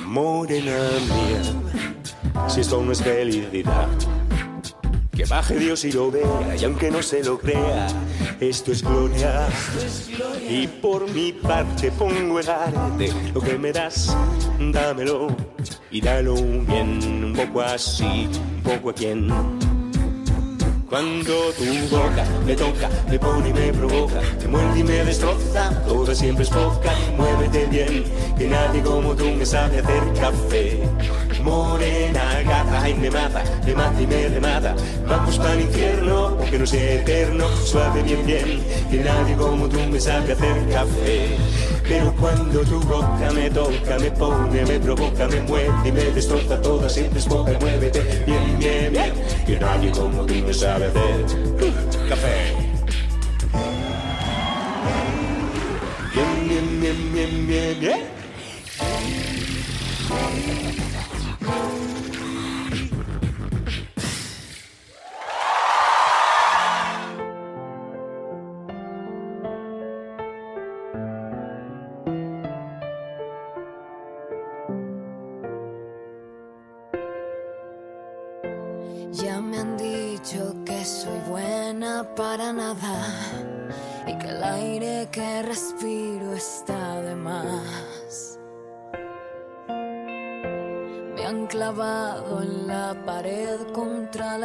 morena 0.07 0.77
mía, 1.09 2.47
si 2.47 2.61
esto 2.61 2.81
no 2.81 2.93
es 2.93 3.01
felicidad. 3.01 3.89
Que 5.15 5.23
baje 5.23 5.55
Dios 5.57 5.85
y 5.85 5.93
lo 5.93 6.11
vea, 6.11 6.57
y 6.59 6.65
aunque 6.65 6.91
no 6.91 7.01
se 7.01 7.23
lo 7.23 7.39
crea, 7.39 7.87
esto 8.41 8.73
es 8.73 8.83
gloria. 8.83 9.47
Y 10.49 10.67
por 10.67 11.09
mi 11.09 11.31
parte 11.31 11.89
pongo 11.91 12.39
el 12.39 12.49
arte, 12.49 13.13
lo 13.33 13.39
que 13.39 13.57
me 13.57 13.71
das, 13.71 14.15
dámelo. 14.59 15.27
Y 15.89 16.01
dalo 16.01 16.35
bien, 16.35 17.23
un 17.23 17.33
poco 17.33 17.61
así, 17.61 18.27
un 18.57 18.61
poco 18.61 18.89
a 18.89 18.93
quien. 18.93 19.29
Cuando 20.89 21.33
tu 21.53 21.95
boca 21.95 22.25
me 22.45 22.55
toca, 22.55 22.89
me 23.09 23.17
pone 23.17 23.49
y 23.49 23.53
me 23.53 23.73
provoca, 23.73 24.21
me 24.41 24.47
muerde 24.47 24.79
y 24.79 24.83
me 24.83 25.05
destroza, 25.05 25.83
toda 25.85 26.13
siempre 26.13 26.43
es 26.43 26.49
poca, 26.49 26.93
muévete 27.17 27.65
bien, 27.67 28.03
que 28.37 28.47
nadie 28.47 28.81
como 28.81 29.15
tú 29.15 29.25
me 29.25 29.45
sabe 29.45 29.79
hacer 29.79 30.03
café. 30.19 30.83
Morena 31.45 32.41
gata, 32.43 32.89
y 32.89 32.95
me 32.95 33.11
mata, 33.11 33.43
me 33.63 33.75
mata 33.75 34.01
y 34.01 34.07
me 34.07 34.29
remata, 34.29 34.75
vamos 35.07 35.37
para 35.37 35.53
el 35.53 35.61
infierno, 35.61 36.29
aunque 36.39 36.57
no 36.57 36.65
sea 36.65 36.93
eterno, 36.95 37.47
suave 37.63 38.01
bien 38.01 38.25
bien, 38.25 38.63
que 38.89 38.97
nadie 38.97 39.35
como 39.35 39.69
tú 39.69 39.79
me 39.91 39.99
sabe 39.99 40.33
hacer 40.33 40.69
café. 40.71 41.37
Pero 41.87 42.11
cuando 42.15 42.61
tu 42.61 42.79
boca 42.81 43.29
me 43.31 43.51
toca, 43.51 43.99
me 43.99 44.09
pone, 44.09 44.65
me 44.65 44.79
provoca, 44.79 45.27
me 45.27 45.41
mueve 45.41 45.71
y 45.85 45.91
me 45.91 46.03
destroza, 46.05 46.59
toda 46.63 46.89
siempre 46.89 47.19
es 47.19 47.25
poca, 47.25 47.51
muévete 47.59 48.01
bien, 48.25 48.57
bien, 48.57 48.91
bien, 48.91 49.13
que 49.45 49.59
nadie 49.59 49.91
como 49.91 50.25
tú 50.25 50.33
me 50.33 50.51
sabe 50.51 50.87
hacer 50.87 51.25
uh, 51.61 52.09
café. 52.09 52.55
Bien, 56.11 56.47
bien, 56.47 56.81
bien, 56.81 57.13
bien, 57.13 57.47
bien, 57.47 57.79
bien. 57.79 58.15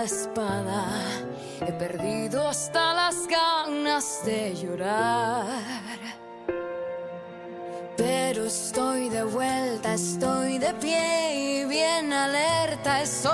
La 0.01 0.07
espada. 0.07 0.87
He 1.61 1.73
perdido 1.73 2.49
hasta 2.49 2.95
las 2.95 3.27
ganas 3.27 4.23
de 4.25 4.55
llorar. 4.55 5.47
Pero 7.97 8.47
estoy 8.47 9.11
de 9.11 9.25
vuelta, 9.25 9.93
estoy 9.93 10.57
de 10.57 10.73
pie 10.75 11.35
y 11.35 11.65
bien 11.67 12.13
alerta. 12.13 13.03
Es 13.03 13.27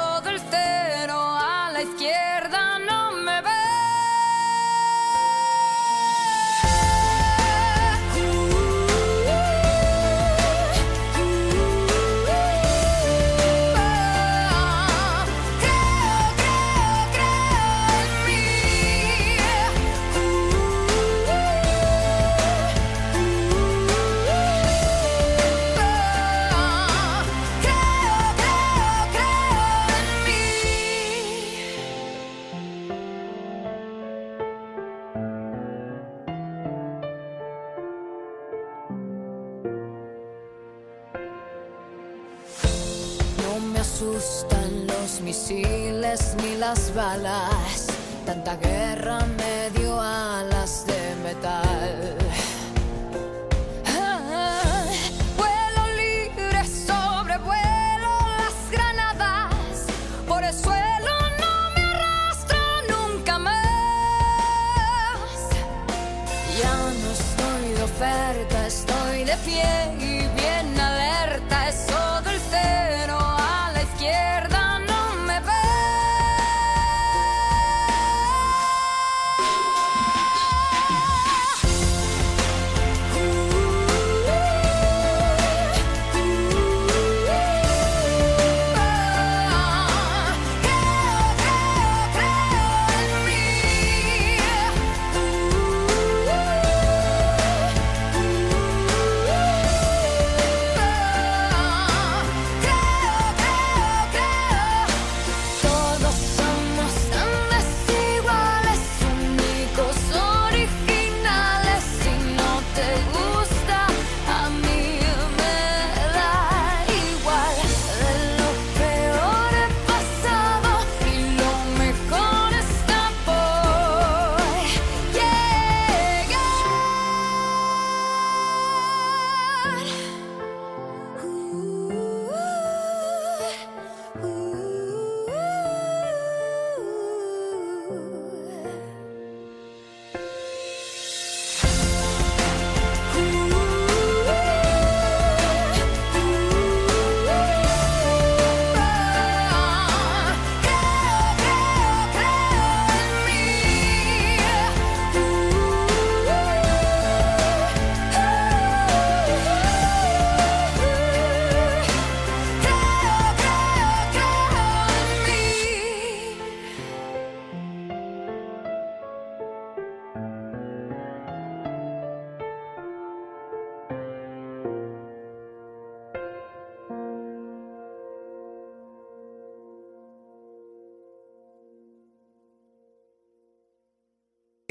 las 46.68 46.92
balas. 46.94 47.86
Tanta 48.24 48.56
guerra 48.56 49.24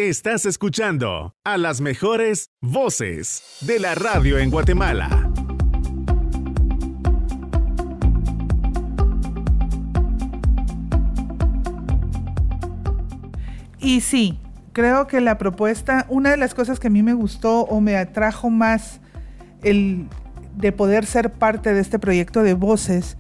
Estás 0.08 0.46
escuchando 0.46 1.36
a 1.44 1.58
las 1.58 1.82
mejores 1.82 2.52
voces 2.62 3.42
de 3.62 3.80
la 3.80 3.96
radio 3.96 4.38
en 4.38 4.52
Guatemala. 4.52 5.32
Y 13.80 14.02
sí, 14.02 14.40
creo 14.74 15.08
que 15.08 15.22
la 15.22 15.40
propuesta, 15.40 16.06
una 16.08 16.30
de 16.30 16.38
las 16.38 16.54
cosas 16.54 16.80
que 16.80 16.86
a 16.86 16.92
mí 16.92 17.02
me 17.02 17.16
gustó 17.16 17.62
o 17.62 17.82
me 17.82 17.98
atrajo 17.98 18.52
más 18.52 19.02
el 19.64 20.08
de 20.56 20.72
poder 20.72 21.08
ser 21.08 21.34
parte 21.34 21.74
de 21.74 21.82
este 21.82 21.98
proyecto 21.98 22.44
de 22.44 22.54
voces 22.54 23.18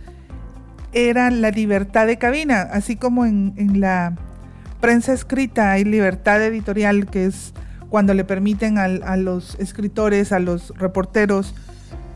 era 0.94 1.32
la 1.32 1.50
libertad 1.50 2.06
de 2.06 2.20
cabina, 2.20 2.62
así 2.62 2.96
como 2.96 3.26
en, 3.26 3.56
en 3.58 3.82
la 3.82 4.16
prensa 4.86 5.14
escrita 5.14 5.72
hay 5.72 5.84
libertad 5.84 6.44
editorial, 6.44 7.08
que 7.08 7.26
es 7.26 7.54
cuando 7.90 8.14
le 8.14 8.24
permiten 8.24 8.78
a 8.78 9.18
los 9.18 9.56
escritores, 9.56 10.32
a 10.32 10.38
los 10.38 10.78
reporteros, 10.78 11.56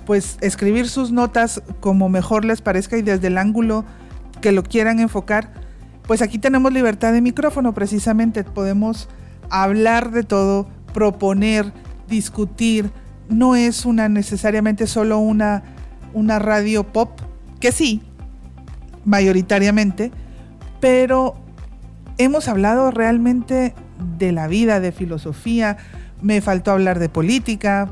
pues 0.05 0.37
escribir 0.41 0.87
sus 0.87 1.11
notas 1.11 1.63
como 1.79 2.09
mejor 2.09 2.45
les 2.45 2.61
parezca 2.61 2.95
y 2.95 3.01
desde 3.01 3.25
el 3.25 3.39
ángulo 3.39 3.85
que 4.39 4.51
lo 4.51 4.61
quieran 4.61 4.99
enfocar, 4.99 5.51
pues 6.03 6.21
aquí 6.21 6.37
tenemos 6.37 6.71
libertad 6.71 7.11
de 7.11 7.21
micrófono 7.21 7.73
precisamente, 7.73 8.43
podemos 8.43 9.09
hablar 9.49 10.11
de 10.11 10.21
todo, 10.21 10.69
proponer, 10.93 11.73
discutir, 12.07 12.91
no 13.29 13.55
es 13.55 13.83
una 13.83 14.09
necesariamente 14.09 14.85
solo 14.85 15.17
una, 15.17 15.63
una 16.13 16.37
radio 16.37 16.83
pop, 16.83 17.19
que 17.59 17.71
sí, 17.71 18.03
mayoritariamente, 19.05 20.11
pero 20.79 21.35
hemos 22.19 22.47
hablado 22.49 22.91
realmente 22.91 23.73
de 24.17 24.31
la 24.31 24.47
vida, 24.47 24.79
de 24.79 24.91
filosofía, 24.91 25.77
me 26.21 26.41
faltó 26.41 26.71
hablar 26.71 26.99
de 26.99 27.09
política, 27.09 27.89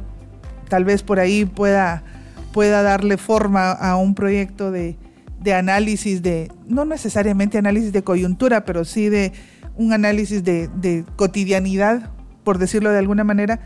tal 0.68 0.84
vez 0.84 1.02
por 1.02 1.20
ahí 1.20 1.46
pueda, 1.46 2.04
pueda 2.52 2.84
darle 2.84 3.18
forma 3.18 3.72
a 3.72 3.96
un 3.96 4.14
proyecto 4.14 4.70
de, 4.70 4.98
de 5.40 5.54
análisis 5.54 6.22
de, 6.22 6.52
no 6.68 6.86
necesariamente 6.86 7.58
análisis 7.58 7.94
de 7.94 8.04
coyuntura, 8.04 8.66
pero 8.66 8.84
sí 8.84 9.08
de 9.10 9.32
un 9.78 9.94
análisis 9.94 10.44
de, 10.44 10.68
de 10.68 11.06
cotidianidad, 11.16 12.12
por 12.44 12.58
decirlo 12.58 12.92
de 12.92 13.00
alguna 13.00 13.24
manera. 13.24 13.62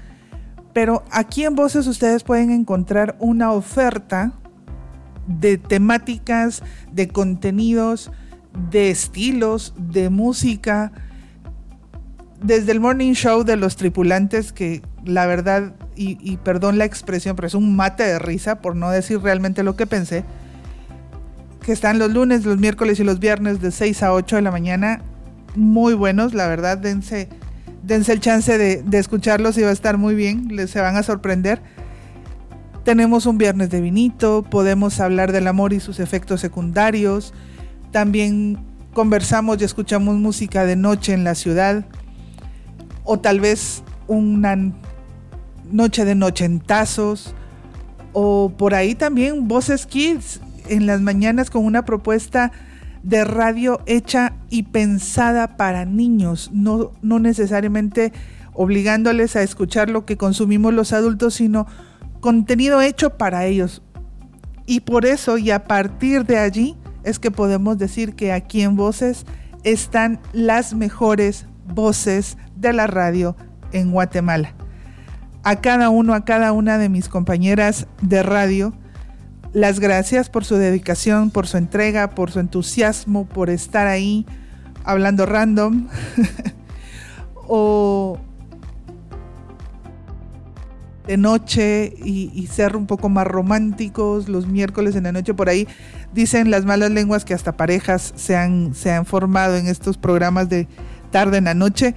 Pero 0.73 1.03
aquí 1.11 1.43
en 1.43 1.55
Voces 1.55 1.87
ustedes 1.87 2.23
pueden 2.23 2.51
encontrar 2.51 3.15
una 3.19 3.51
oferta 3.51 4.33
de 5.27 5.57
temáticas, 5.57 6.61
de 6.91 7.07
contenidos, 7.07 8.11
de 8.69 8.89
estilos, 8.89 9.73
de 9.77 10.09
música, 10.09 10.91
desde 12.41 12.71
el 12.71 12.79
morning 12.79 13.13
show 13.13 13.43
de 13.43 13.55
los 13.55 13.75
tripulantes, 13.75 14.51
que 14.51 14.81
la 15.05 15.25
verdad, 15.25 15.73
y, 15.95 16.37
perdón 16.37 16.77
la 16.77 16.85
expresión, 16.85 17.35
pero 17.35 17.47
es 17.47 17.53
un 17.53 17.75
mate 17.75 18.03
de 18.03 18.19
risa, 18.19 18.61
por 18.61 18.75
no 18.75 18.89
decir 18.89 19.21
realmente 19.21 19.63
lo 19.63 19.75
que 19.75 19.85
pensé, 19.85 20.23
que 21.63 21.71
están 21.71 21.99
los 21.99 22.11
lunes, 22.11 22.43
los 22.43 22.57
miércoles 22.57 22.99
y 22.99 23.03
los 23.03 23.19
viernes 23.19 23.61
de 23.61 23.71
6 23.71 24.01
a 24.03 24.13
8 24.13 24.37
de 24.37 24.41
la 24.41 24.51
mañana, 24.51 25.01
muy 25.55 25.93
buenos, 25.93 26.33
la 26.33 26.47
verdad, 26.47 26.77
dense, 26.77 27.29
dense 27.83 28.13
el 28.13 28.19
chance 28.19 28.57
de, 28.57 28.81
de 28.81 28.97
escucharlos 28.97 29.57
y 29.57 29.61
va 29.61 29.69
a 29.69 29.73
estar 29.73 29.97
muy 29.97 30.15
bien, 30.15 30.47
les 30.49 30.71
se 30.71 30.81
van 30.81 30.95
a 30.95 31.03
sorprender. 31.03 31.61
Tenemos 32.83 33.27
un 33.27 33.37
viernes 33.37 33.69
de 33.69 33.79
vinito, 33.79 34.43
podemos 34.49 34.99
hablar 34.99 35.31
del 35.31 35.45
amor 35.45 35.73
y 35.73 35.79
sus 35.79 35.99
efectos 35.99 36.41
secundarios, 36.41 37.31
también 37.91 38.57
conversamos 38.93 39.61
y 39.61 39.63
escuchamos 39.63 40.17
música 40.17 40.65
de 40.65 40.75
noche 40.75 41.13
en 41.13 41.23
la 41.23 41.35
ciudad, 41.35 41.85
o 43.03 43.19
tal 43.19 43.39
vez 43.39 43.83
una 44.07 44.57
noche 45.71 46.05
de 46.05 46.15
nochentazos, 46.15 47.33
o 48.13 48.51
por 48.57 48.73
ahí 48.73 48.95
también 48.95 49.47
Voces 49.47 49.85
Kids 49.85 50.41
en 50.67 50.85
las 50.85 51.01
mañanas 51.01 51.49
con 51.49 51.65
una 51.65 51.85
propuesta 51.85 52.51
de 53.03 53.23
radio 53.23 53.81
hecha 53.85 54.33
y 54.49 54.63
pensada 54.63 55.57
para 55.57 55.85
niños, 55.85 56.51
no, 56.53 56.91
no 57.01 57.19
necesariamente 57.19 58.11
obligándoles 58.53 59.35
a 59.35 59.43
escuchar 59.43 59.89
lo 59.89 60.05
que 60.05 60.17
consumimos 60.17 60.73
los 60.73 60.93
adultos, 60.93 61.35
sino 61.35 61.67
contenido 62.19 62.81
hecho 62.81 63.17
para 63.17 63.45
ellos. 63.45 63.81
Y 64.65 64.81
por 64.81 65.05
eso 65.05 65.37
y 65.37 65.51
a 65.51 65.63
partir 65.63 66.25
de 66.25 66.37
allí 66.37 66.77
es 67.03 67.19
que 67.19 67.31
podemos 67.31 67.77
decir 67.77 68.15
que 68.15 68.31
aquí 68.31 68.61
en 68.61 68.75
Voces 68.75 69.25
están 69.63 70.19
las 70.33 70.73
mejores 70.73 71.45
voces 71.67 72.37
de 72.55 72.73
la 72.73 72.87
radio 72.87 73.35
en 73.71 73.91
Guatemala. 73.91 74.53
A 75.43 75.57
cada 75.61 75.89
uno, 75.89 76.13
a 76.13 76.25
cada 76.25 76.51
una 76.51 76.77
de 76.77 76.89
mis 76.89 77.09
compañeras 77.09 77.87
de 78.01 78.23
radio, 78.23 78.73
las 79.53 79.79
gracias 79.79 80.29
por 80.29 80.45
su 80.45 80.55
dedicación, 80.55 81.31
por 81.31 81.47
su 81.47 81.57
entrega, 81.57 82.11
por 82.11 82.31
su 82.31 82.39
entusiasmo, 82.39 83.25
por 83.25 83.49
estar 83.49 83.87
ahí 83.87 84.25
hablando 84.83 85.25
random 85.25 85.87
de 91.07 91.17
noche 91.17 91.93
y, 92.03 92.47
ser 92.47 92.75
un 92.75 92.85
poco 92.85 93.09
más 93.09 93.25
románticos 93.25 94.29
los 94.29 94.47
miércoles 94.47 94.95
en 94.95 95.03
la 95.03 95.11
noche 95.11 95.33
por 95.33 95.49
ahí. 95.49 95.67
Dicen 96.13 96.51
las 96.51 96.65
malas 96.65 96.91
lenguas 96.91 97.25
que 97.25 97.33
hasta 97.33 97.57
parejas 97.57 98.13
se 98.15 98.35
han, 98.35 98.73
se 98.75 98.91
han 98.91 99.05
formado 99.05 99.55
en 99.55 99.67
estos 99.67 99.97
programas 99.97 100.49
de 100.49 100.67
tarde 101.11 101.37
en 101.37 101.45
la 101.45 101.53
noche. 101.53 101.95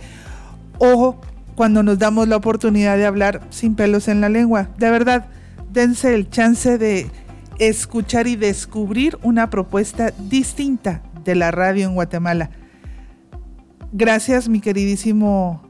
O 0.79 1.21
cuando 1.55 1.83
nos 1.83 1.99
damos 1.99 2.29
la 2.29 2.37
oportunidad 2.37 2.97
de 2.97 3.07
hablar 3.07 3.43
sin 3.51 3.75
pelos 3.75 4.09
en 4.09 4.21
la 4.21 4.29
lengua. 4.29 4.69
De 4.79 4.91
verdad, 4.91 5.27
dense 5.73 6.15
el 6.15 6.31
chance 6.31 6.79
de 6.79 7.11
escuchar 7.59 8.27
y 8.27 8.37
descubrir 8.37 9.19
una 9.23 9.51
propuesta 9.51 10.13
distinta 10.19 11.03
de 11.25 11.35
la 11.35 11.51
radio 11.51 11.87
en 11.87 11.95
Guatemala. 11.95 12.51
Gracias, 13.93 14.49
mi 14.49 14.61
queridísimo 14.61 15.63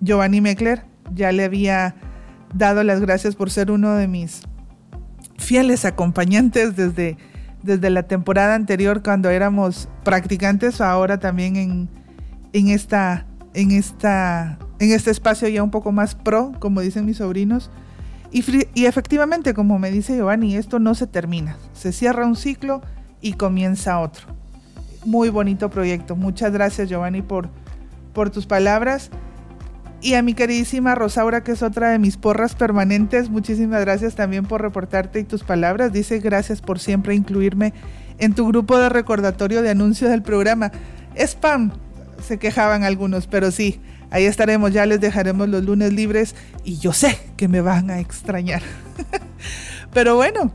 Giovanni 0.00 0.40
Meckler. 0.40 0.84
Ya 1.14 1.32
le 1.32 1.44
había 1.44 1.94
dado 2.54 2.82
las 2.82 3.00
gracias 3.00 3.36
por 3.36 3.50
ser 3.50 3.70
uno 3.70 3.94
de 3.94 4.08
mis 4.08 4.42
fieles 5.38 5.84
acompañantes 5.84 6.76
desde, 6.76 7.16
desde 7.62 7.90
la 7.90 8.04
temporada 8.04 8.54
anterior 8.54 9.02
cuando 9.02 9.30
éramos 9.30 9.88
practicantes, 10.04 10.80
ahora 10.80 11.18
también 11.18 11.56
en, 11.56 11.88
en, 12.52 12.68
esta, 12.68 13.26
en, 13.54 13.70
esta, 13.70 14.58
en 14.78 14.92
este 14.92 15.10
espacio 15.10 15.48
ya 15.48 15.62
un 15.62 15.70
poco 15.70 15.92
más 15.92 16.14
pro, 16.14 16.52
como 16.58 16.80
dicen 16.80 17.06
mis 17.06 17.18
sobrinos. 17.18 17.70
Y, 18.32 18.44
y 18.74 18.86
efectivamente, 18.86 19.54
como 19.54 19.78
me 19.78 19.90
dice 19.90 20.16
Giovanni, 20.16 20.54
esto 20.54 20.78
no 20.78 20.94
se 20.94 21.06
termina. 21.06 21.56
Se 21.72 21.92
cierra 21.92 22.26
un 22.26 22.36
ciclo 22.36 22.80
y 23.20 23.32
comienza 23.32 23.98
otro. 23.98 24.26
Muy 25.04 25.30
bonito 25.30 25.70
proyecto. 25.70 26.14
Muchas 26.14 26.52
gracias, 26.52 26.88
Giovanni, 26.88 27.22
por, 27.22 27.48
por 28.12 28.30
tus 28.30 28.46
palabras. 28.46 29.10
Y 30.02 30.14
a 30.14 30.22
mi 30.22 30.32
queridísima 30.32 30.94
Rosaura, 30.94 31.44
que 31.44 31.52
es 31.52 31.62
otra 31.62 31.90
de 31.90 31.98
mis 31.98 32.16
porras 32.16 32.54
permanentes, 32.54 33.28
muchísimas 33.28 33.82
gracias 33.82 34.14
también 34.14 34.46
por 34.46 34.62
reportarte 34.62 35.20
y 35.20 35.24
tus 35.24 35.44
palabras. 35.44 35.92
Dice 35.92 36.20
gracias 36.20 36.62
por 36.62 36.78
siempre 36.78 37.14
incluirme 37.14 37.74
en 38.18 38.34
tu 38.34 38.48
grupo 38.48 38.78
de 38.78 38.88
recordatorio 38.88 39.60
de 39.60 39.70
anuncios 39.70 40.10
del 40.10 40.22
programa. 40.22 40.72
Spam, 41.16 41.72
se 42.26 42.38
quejaban 42.38 42.82
algunos, 42.84 43.26
pero 43.26 43.50
sí, 43.50 43.80
ahí 44.10 44.24
estaremos, 44.24 44.72
ya 44.72 44.86
les 44.86 45.00
dejaremos 45.00 45.48
los 45.50 45.64
lunes 45.64 45.92
libres 45.92 46.34
y 46.64 46.78
yo 46.78 46.94
sé 46.94 47.18
que 47.36 47.48
me 47.48 47.60
van 47.60 47.90
a 47.90 48.00
extrañar. 48.00 48.62
pero 49.92 50.16
bueno, 50.16 50.52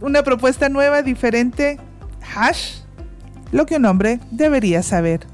una 0.00 0.22
propuesta 0.22 0.68
nueva, 0.68 1.02
diferente, 1.02 1.78
hash, 2.36 2.82
lo 3.50 3.66
que 3.66 3.76
un 3.76 3.84
hombre 3.86 4.20
debería 4.30 4.84
saber. 4.84 5.26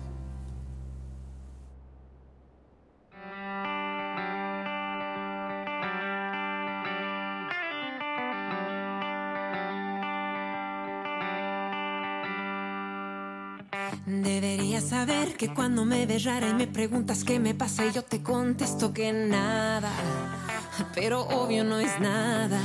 Que 15.37 15.53
cuando 15.53 15.85
me 15.85 16.07
ves 16.07 16.25
rara 16.25 16.49
y 16.49 16.55
me 16.55 16.67
preguntas 16.67 17.23
qué 17.23 17.39
me 17.39 17.55
pasa 17.55 17.85
y 17.85 17.93
yo 17.93 18.03
te 18.03 18.23
contesto 18.23 18.93
que 18.95 19.13
nada, 19.13 19.91
pero 20.95 21.23
obvio 21.23 21.63
no 21.63 21.79
es 21.79 22.01
nada. 22.01 22.59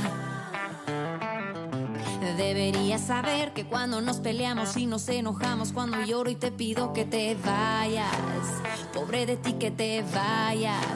Deberías 2.36 3.02
saber 3.02 3.52
que 3.52 3.66
cuando 3.66 4.00
nos 4.00 4.18
peleamos 4.18 4.76
y 4.76 4.86
nos 4.86 5.08
enojamos, 5.08 5.72
cuando 5.72 6.02
lloro 6.02 6.30
y 6.30 6.34
te 6.34 6.50
pido 6.50 6.92
que 6.94 7.04
te 7.04 7.36
vayas, 7.44 8.06
pobre 8.94 9.26
de 9.26 9.36
ti 9.36 9.54
que 9.54 9.70
te 9.70 10.02
vayas. 10.14 10.86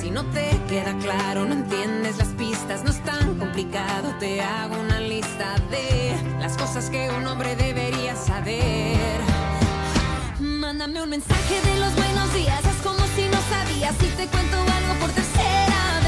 Si 0.00 0.10
no 0.10 0.24
te 0.26 0.58
queda 0.68 0.96
claro, 0.98 1.44
no 1.44 1.54
entiendes 1.54 2.16
las 2.16 2.28
pistas, 2.28 2.82
no 2.82 2.90
es 2.90 3.02
tan 3.04 3.38
complicado, 3.38 4.14
te 4.18 4.40
hago 4.40 4.80
una 4.80 5.00
lista 5.00 5.56
de 5.70 6.14
las 6.40 6.56
cosas 6.56 6.88
que 6.88 7.10
un 7.10 7.26
hombre 7.26 7.56
debería 7.56 8.16
saber. 8.16 9.59
Mándame 10.70 11.02
un 11.02 11.10
mensaje 11.10 11.60
de 11.62 11.80
los 11.80 11.92
buenos 11.96 12.32
días, 12.32 12.64
haz 12.64 12.76
como 12.84 13.04
si 13.16 13.26
no 13.26 13.38
sabías. 13.50 13.92
Y 14.04 14.06
te 14.16 14.28
cuento 14.28 14.56
algo 14.56 15.00
por 15.00 15.10
tercera 15.10 15.99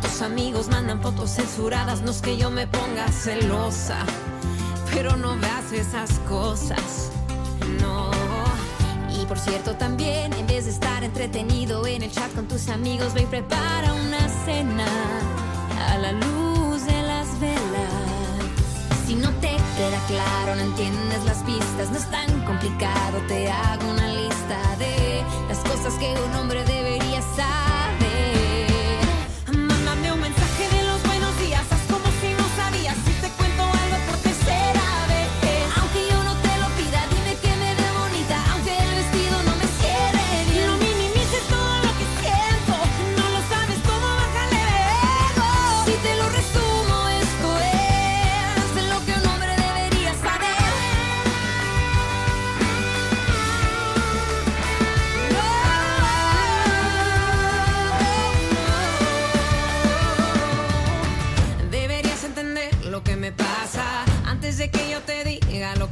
tus 0.00 0.22
amigos 0.22 0.68
mandan 0.68 1.00
fotos 1.00 1.30
censuradas, 1.30 2.02
no 2.02 2.10
es 2.10 2.20
que 2.20 2.36
yo 2.36 2.50
me 2.50 2.66
ponga 2.66 3.08
celosa, 3.08 3.98
pero 4.92 5.16
no 5.16 5.36
veas 5.36 5.72
esas 5.72 6.10
cosas, 6.28 7.10
no. 7.80 8.10
Y 9.10 9.24
por 9.26 9.38
cierto 9.38 9.76
también, 9.76 10.32
en 10.34 10.46
vez 10.46 10.66
de 10.66 10.70
estar 10.72 11.02
entretenido 11.04 11.86
en 11.86 12.02
el 12.02 12.10
chat 12.10 12.32
con 12.34 12.46
tus 12.46 12.68
amigos, 12.68 13.14
ve 13.14 13.22
y 13.22 13.26
prepara 13.26 13.92
una 13.92 14.28
cena 14.44 14.86
a 15.90 15.98
la 15.98 16.12
luz 16.12 16.84
de 16.84 17.02
las 17.02 17.40
velas. 17.40 18.06
Si 19.06 19.14
no 19.14 19.30
te 19.40 19.56
queda 19.76 20.00
claro, 20.08 20.56
no 20.56 20.62
entiendes 20.62 21.24
las 21.24 21.38
pistas, 21.44 21.90
no 21.90 21.96
es 21.96 22.10
tan 22.10 22.44
complicado, 22.44 23.18
te 23.28 23.50
hago 23.50 23.90
una 23.90 24.08
lista 24.08 24.58
de 24.78 25.22
las 25.48 25.58
cosas 25.58 25.94
que 25.94 26.14
un 26.26 26.34
hombre 26.34 26.64
debería 26.64 27.22
saber. 27.22 27.75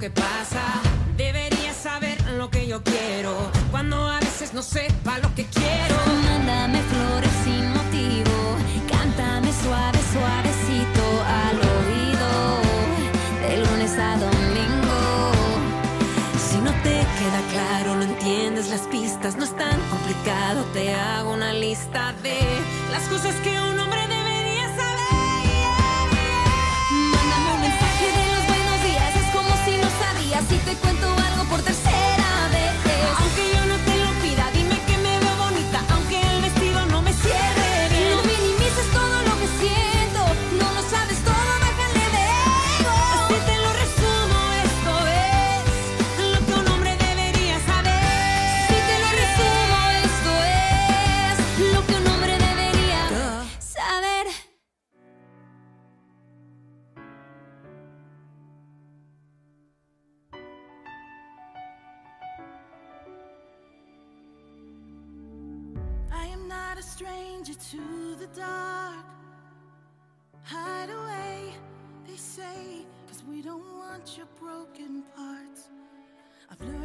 Que 0.05 0.11
pasa. 0.11 0.65
Deberías 1.17 1.75
saber 1.75 2.19
lo 2.37 2.51
que 2.51 2.67
yo 2.67 2.83
quiero 2.83 3.33
cuando 3.71 3.97
a 4.11 4.21
veces 4.21 4.53
no 4.53 4.63
sepa 4.63 5.19
lo 5.21 5.35
que 5.35 5.47
quiero. 5.47 5.97
Mándame 6.29 6.83
flores 6.93 7.35
sin 7.45 7.65
motivo, 7.79 8.37
cántame 8.93 9.51
suave, 9.63 9.99
suavecito 10.13 11.05
al 11.43 11.57
oído, 11.77 12.31
de 13.45 13.57
lunes 13.65 13.93
a 14.09 14.11
domingo. 14.27 15.01
Si 16.47 16.59
no 16.59 16.73
te 16.83 16.97
queda 17.19 17.41
claro, 17.55 17.97
no 17.97 18.03
entiendes 18.03 18.69
las 18.69 18.83
pistas, 18.83 19.39
no 19.39 19.45
es 19.45 19.57
tan 19.57 19.81
complicado, 19.93 20.65
te 20.75 20.93
hago 20.93 21.33
una 21.33 21.55
lista 21.55 22.13
de 22.23 22.41
las 22.93 23.05
cosas 23.09 23.35
que 23.37 23.59
un 23.59 23.79
hombre 23.81 24.01
debería 24.03 24.14
te 30.65 30.75
cuento 30.77 31.04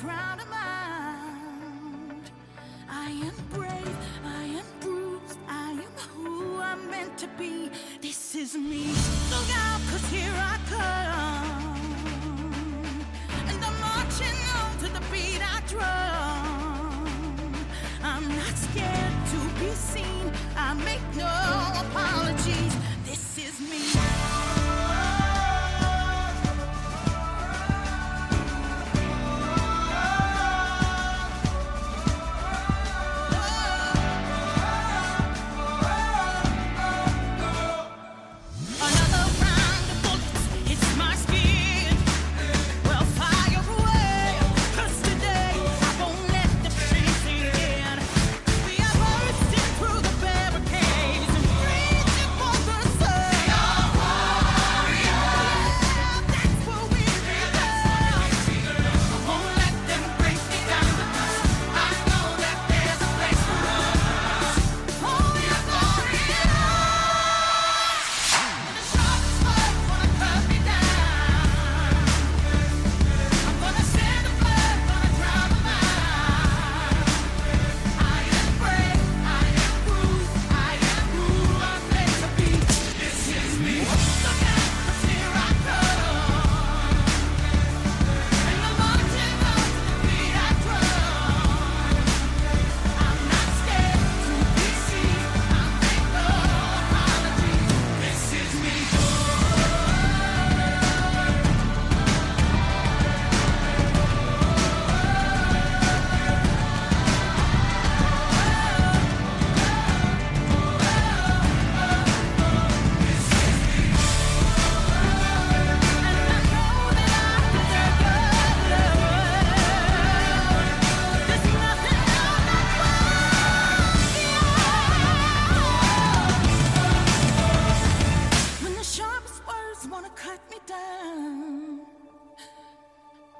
I 0.00 1.10
am 3.10 3.34
brave, 3.52 3.96
I 4.24 4.44
am 4.44 4.64
bruised, 4.80 5.38
I 5.48 5.72
am 5.72 5.92
who 6.14 6.60
I'm 6.60 6.88
meant 6.88 7.18
to 7.18 7.26
be. 7.36 7.70
This 8.00 8.36
is 8.36 8.54
me. 8.54 8.94
Look 9.30 9.50
out, 9.56 9.80
cause 9.90 10.08
here 10.10 10.32
I 10.32 10.58
come. 10.68 11.80
And 13.48 13.64
I'm 13.64 13.80
marching 13.80 14.38
on 14.54 14.78
to 14.78 14.88
the 14.92 15.00
beat 15.10 15.42
I 15.42 15.60
drum. 15.66 17.06
I'm 18.04 18.28
not 18.28 18.56
scared 18.56 19.26
to 19.32 19.38
be 19.58 19.70
seen. 19.74 20.32
I 20.56 20.74
make 20.74 21.02
no 21.16 21.26
apologies. 21.86 22.37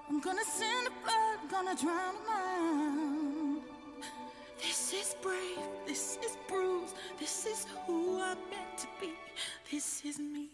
I'm 0.08 0.20
gonna 0.20 0.44
send 0.44 0.86
a 0.86 0.90
bird, 0.90 1.50
gonna 1.50 1.76
drown 1.76 2.14
a 2.14 2.30
mind. 2.30 3.62
This 4.58 4.92
is 4.92 5.14
brave, 5.22 5.58
this 5.86 6.18
is 6.24 6.36
bruised, 6.48 6.94
this 7.18 7.46
is 7.46 7.66
who 7.86 8.20
I'm 8.20 8.38
meant 8.50 8.78
to 8.78 8.86
be, 9.00 9.12
this 9.70 10.04
is 10.04 10.18
me. 10.18 10.48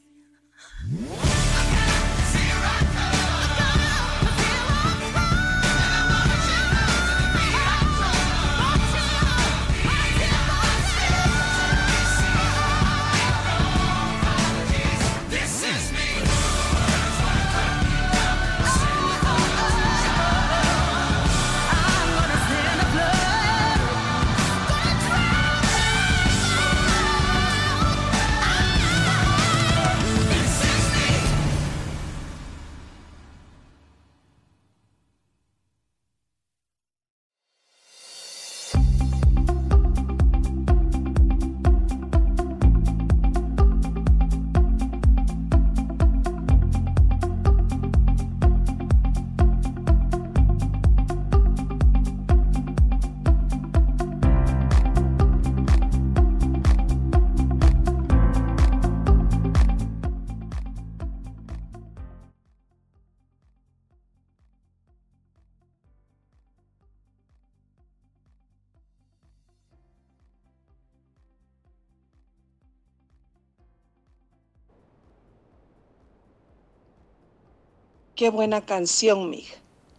Qué 78.16 78.30
buena 78.30 78.60
canción, 78.60 79.28
mija. 79.28 79.56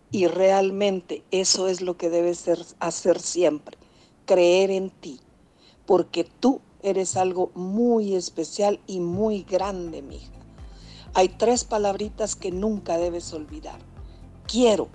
Y 0.10 0.28
realmente 0.28 1.26
eso 1.32 1.68
es 1.68 1.82
lo 1.82 1.98
que 1.98 2.10
debes 2.10 2.50
hacer 2.80 3.20
siempre, 3.20 3.78
creer 4.26 4.72
en 4.72 4.90
ti, 4.90 5.20
porque 5.86 6.24
tú 6.24 6.62
eres 6.82 7.18
algo 7.18 7.52
muy 7.56 8.16
especial 8.16 8.80
y 8.88 9.02
muy 9.02 9.44
grande, 9.44 10.02
mija. 10.02 10.32
Hay 11.14 11.28
tres 11.28 11.66
palabritas 11.66 12.38
que 12.38 12.52
nunca 12.52 12.98
debes 12.98 13.34
olvidar. 13.34 13.80
Quiero, 14.48 14.88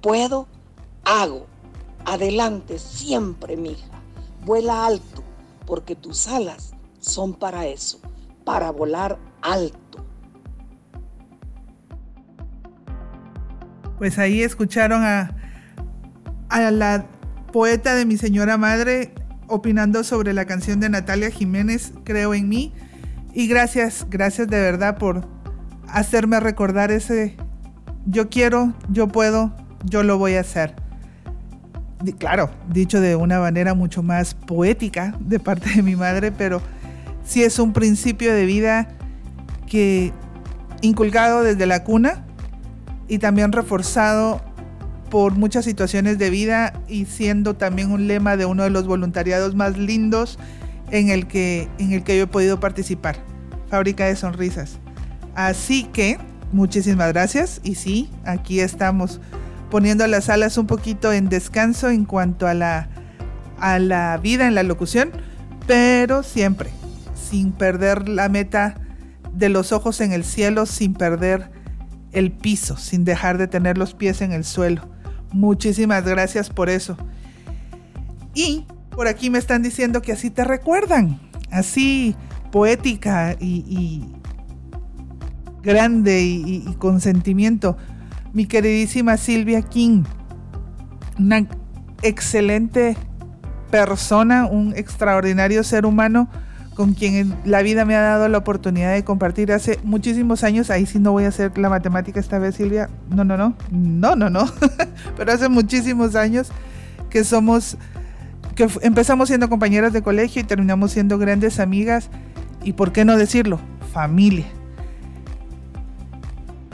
puedo, 0.00 0.46
hago. 1.04 1.46
Adelante 2.04 2.78
siempre, 2.78 3.56
mija. 3.56 3.88
Vuela 4.44 4.86
alto, 4.86 5.24
porque 5.66 5.96
tus 5.96 6.28
alas 6.28 6.72
son 7.00 7.34
para 7.34 7.66
eso, 7.66 7.98
para 8.44 8.70
volar 8.70 9.18
alto. 9.42 9.83
Pues 13.98 14.18
ahí 14.18 14.42
escucharon 14.42 15.02
a, 15.04 15.34
la 16.50 17.06
poeta 17.52 17.94
de 17.94 18.04
mi 18.04 18.16
señora 18.16 18.56
madre 18.56 19.12
opinando 19.46 20.04
sobre 20.04 20.32
la 20.32 20.44
canción 20.44 20.80
de 20.80 20.88
Natalia 20.88 21.30
Jiménez, 21.30 21.92
Creo 22.04 22.34
en 22.34 22.48
mí. 22.48 22.72
Y 23.32 23.48
gracias, 23.48 24.06
gracias 24.08 24.48
de 24.48 24.60
verdad 24.60 24.98
por 24.98 25.26
hacerme 25.88 26.40
recordar 26.40 26.90
ese 26.90 27.36
yo 28.06 28.28
quiero, 28.28 28.74
yo 28.90 29.08
puedo, 29.08 29.52
yo 29.84 30.02
lo 30.02 30.18
voy 30.18 30.34
a 30.34 30.40
hacer. 30.40 30.74
Claro, 32.18 32.50
dicho 32.68 33.00
de 33.00 33.16
una 33.16 33.40
manera 33.40 33.74
mucho 33.74 34.02
más 34.02 34.34
poética 34.34 35.16
de 35.20 35.40
parte 35.40 35.70
de 35.70 35.82
mi 35.82 35.96
madre, 35.96 36.32
pero 36.32 36.60
sí 37.24 37.42
es 37.42 37.58
un 37.58 37.72
principio 37.72 38.34
de 38.34 38.44
vida 38.44 38.88
que 39.66 40.12
inculcado 40.82 41.42
desde 41.42 41.64
la 41.66 41.82
cuna 41.82 42.24
y 43.08 43.18
también 43.18 43.52
reforzado 43.52 44.40
por 45.10 45.34
muchas 45.34 45.64
situaciones 45.64 46.18
de 46.18 46.30
vida 46.30 46.72
y 46.88 47.04
siendo 47.04 47.54
también 47.54 47.92
un 47.92 48.08
lema 48.08 48.36
de 48.36 48.46
uno 48.46 48.64
de 48.64 48.70
los 48.70 48.86
voluntariados 48.86 49.54
más 49.54 49.78
lindos 49.78 50.38
en 50.90 51.08
el 51.08 51.26
que, 51.26 51.68
en 51.78 51.92
el 51.92 52.02
que 52.02 52.16
yo 52.16 52.24
he 52.24 52.26
podido 52.26 52.60
participar, 52.60 53.16
Fábrica 53.68 54.06
de 54.06 54.16
Sonrisas. 54.16 54.78
Así 55.34 55.84
que 55.84 56.18
muchísimas 56.52 57.12
gracias 57.12 57.60
y 57.62 57.76
sí, 57.76 58.10
aquí 58.24 58.60
estamos 58.60 59.20
poniendo 59.70 60.06
las 60.06 60.28
alas 60.28 60.58
un 60.58 60.66
poquito 60.66 61.12
en 61.12 61.28
descanso 61.28 61.90
en 61.90 62.04
cuanto 62.04 62.46
a 62.46 62.54
la, 62.54 62.88
a 63.58 63.78
la 63.78 64.18
vida 64.18 64.46
en 64.46 64.54
la 64.54 64.62
locución, 64.62 65.10
pero 65.66 66.22
siempre 66.22 66.70
sin 67.34 67.52
perder 67.52 68.08
la 68.08 68.28
meta 68.28 68.74
de 69.32 69.48
los 69.48 69.72
ojos 69.72 70.00
en 70.00 70.12
el 70.12 70.24
cielo, 70.24 70.66
sin 70.66 70.94
perder 70.94 71.50
el 72.14 72.32
piso, 72.32 72.76
sin 72.76 73.04
dejar 73.04 73.38
de 73.38 73.46
tener 73.48 73.76
los 73.78 73.94
pies 73.94 74.20
en 74.22 74.32
el 74.32 74.44
suelo. 74.44 74.82
Muchísimas 75.32 76.04
gracias 76.04 76.48
por 76.50 76.68
eso. 76.70 76.96
Y 78.34 78.66
por 78.90 79.06
aquí 79.08 79.30
me 79.30 79.38
están 79.38 79.62
diciendo 79.62 80.00
que 80.02 80.12
así 80.12 80.30
te 80.30 80.44
recuerdan, 80.44 81.18
así 81.50 82.14
poética 82.52 83.36
y, 83.40 84.04
grande 85.62 86.22
y, 86.22 86.42
y- 86.44 86.64
y 86.70 86.74
con 86.74 87.00
sentimiento. 87.00 87.76
Mi 88.32 88.46
queridísima 88.46 89.16
Silvia 89.16 89.62
King, 89.62 90.02
una 91.18 91.46
excelente 92.02 92.96
persona, 93.70 94.46
un 94.46 94.72
extraordinario 94.76 95.64
ser 95.64 95.86
humano 95.86 96.28
con 96.74 96.94
quien 96.94 97.14
en 97.14 97.36
la 97.44 97.62
vida 97.62 97.84
me 97.84 97.94
ha 97.94 98.00
dado 98.00 98.28
la 98.28 98.38
oportunidad 98.38 98.92
de 98.92 99.04
compartir 99.04 99.52
hace 99.52 99.78
muchísimos 99.84 100.42
años. 100.44 100.70
Ahí 100.70 100.86
sí 100.86 100.98
no 100.98 101.12
voy 101.12 101.24
a 101.24 101.28
hacer 101.28 101.56
la 101.56 101.68
matemática 101.68 102.20
esta 102.20 102.38
vez, 102.38 102.56
Silvia. 102.56 102.90
No, 103.10 103.24
no, 103.24 103.36
no. 103.36 103.54
No, 103.70 104.16
no, 104.16 104.28
no. 104.28 104.46
Pero 105.16 105.32
hace 105.32 105.48
muchísimos 105.48 106.16
años 106.16 106.48
que 107.10 107.24
somos, 107.24 107.76
que 108.56 108.68
empezamos 108.82 109.28
siendo 109.28 109.48
compañeras 109.48 109.92
de 109.92 110.02
colegio 110.02 110.42
y 110.42 110.44
terminamos 110.44 110.92
siendo 110.92 111.16
grandes 111.16 111.60
amigas. 111.60 112.10
Y 112.62 112.72
por 112.72 112.92
qué 112.92 113.04
no 113.04 113.16
decirlo, 113.16 113.60
familia. 113.92 114.46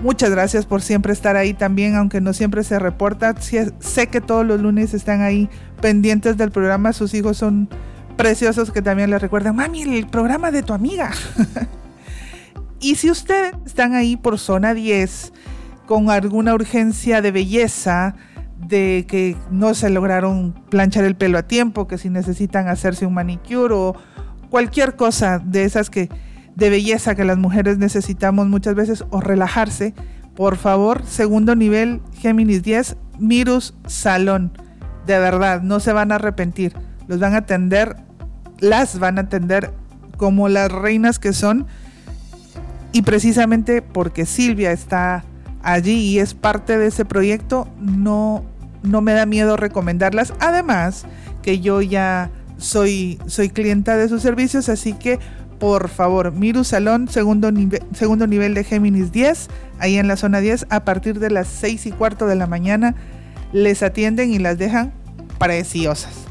Muchas 0.03 0.31
gracias 0.31 0.65
por 0.65 0.81
siempre 0.81 1.13
estar 1.13 1.37
ahí 1.37 1.53
también, 1.53 1.95
aunque 1.95 2.23
no 2.23 2.33
siempre 2.33 2.65
se 2.65 2.79
reporta. 2.79 3.35
Sé 3.39 4.07
que 4.07 4.23
todos 4.23 4.47
los 4.47 4.59
lunes 4.61 4.95
están 4.95 5.21
ahí 5.21 5.51
pendientes 5.83 6.39
del 6.39 6.51
programa. 6.51 6.95
Sus 6.95 7.13
hijos 7.13 7.37
son 7.37 7.69
preciosos 8.23 8.71
que 8.71 8.83
también 8.83 9.11
les 9.11 9.21
recuerdan, 9.21 9.57
mami, 9.57 9.83
el 9.83 10.07
programa 10.07 10.51
de 10.51 10.63
tu 10.63 10.73
amiga. 10.73 11.11
y 12.81 12.97
si 12.97 13.11
ustedes 13.11 13.53
están 13.67 13.95
ahí 13.95 14.17
por 14.17 14.39
zona 14.39 14.75
10 14.75 15.33
con 15.87 16.11
alguna 16.11 16.55
urgencia 16.55 17.23
de 17.23 17.33
belleza, 17.33 18.15
de 18.69 19.07
que 19.09 19.37
no 19.51 19.75
se 19.75 19.91
lograron 19.91 20.55
planchar 20.69 21.05
el 21.05 21.17
pelo 21.17 21.39
a 21.39 21.43
tiempo, 21.43 21.89
que 21.89 21.99
si 21.99 22.11
necesitan 22.11 22.69
hacerse 22.69 23.07
un 23.07 23.15
manicure 23.15 23.75
o 23.75 23.97
cualquier 24.51 24.97
cosa 24.97 25.39
de 25.39 25.65
esas 25.65 25.91
que 25.91 26.09
de 26.57 26.69
belleza 26.69 27.15
que 27.15 27.25
las 27.25 27.39
mujeres 27.39 27.79
necesitamos 27.79 28.49
muchas 28.49 28.75
veces 28.75 29.05
o 29.11 29.21
relajarse, 29.21 29.95
por 30.35 30.57
favor, 30.57 31.05
segundo 31.07 31.55
nivel 31.55 32.03
Géminis 32.19 32.63
10, 32.63 32.97
Mirus 33.19 33.75
Salón. 33.87 34.53
De 35.07 35.19
verdad, 35.19 35.63
no 35.63 35.81
se 35.81 35.93
van 35.93 36.13
a 36.13 36.17
arrepentir. 36.17 36.75
Los 37.09 37.19
van 37.19 37.35
a 37.35 37.39
atender, 37.39 37.97
las 38.61 38.99
van 38.99 39.19
a 39.19 39.23
atender 39.23 39.73
como 40.17 40.49
las 40.49 40.71
reinas 40.71 41.19
que 41.19 41.33
son. 41.33 41.67
Y 42.93 43.03
precisamente 43.03 43.83
porque 43.83 44.27
Silvia 44.27 44.73
está 44.73 45.25
allí 45.63 45.95
y 45.95 46.19
es 46.19 46.35
parte 46.35 46.79
de 46.79 46.87
ese 46.87 47.05
proyecto, 47.05 47.69
no, 47.81 48.45
no 48.83 49.01
me 49.01 49.13
da 49.13 49.27
miedo 49.27 49.57
recomendarlas. 49.57 50.33
Además, 50.41 51.05
que 51.43 51.61
yo 51.61 51.83
ya 51.83 52.31
soy, 52.59 53.19
soy 53.27 53.49
clienta 53.49 53.97
de 53.97 54.09
sus 54.09 54.23
servicios, 54.23 54.69
así 54.69 54.93
que 54.93 55.19
por 55.61 55.91
favor, 55.91 56.33
Miru 56.33 56.65
Salón, 56.65 57.07
segundo, 57.09 57.51
segundo 57.93 58.27
nivel 58.27 58.55
de 58.55 58.65
Géminis 58.65 59.13
10, 59.13 59.49
ahí 59.79 59.99
en 59.99 60.09
la 60.09 60.17
zona 60.17 60.41
10, 60.41 60.67
a 60.71 60.85
partir 60.85 61.21
de 61.21 61.31
las 61.31 61.49
6 61.49 61.85
y 61.85 61.93
cuarto 61.93 62.27
de 62.27 62.35
la 62.35 62.47
mañana, 62.47 62.95
les 63.53 63.83
atienden 63.83 64.33
y 64.33 64.39
las 64.39 64.57
dejan 64.57 64.93
preciosas. 65.39 66.30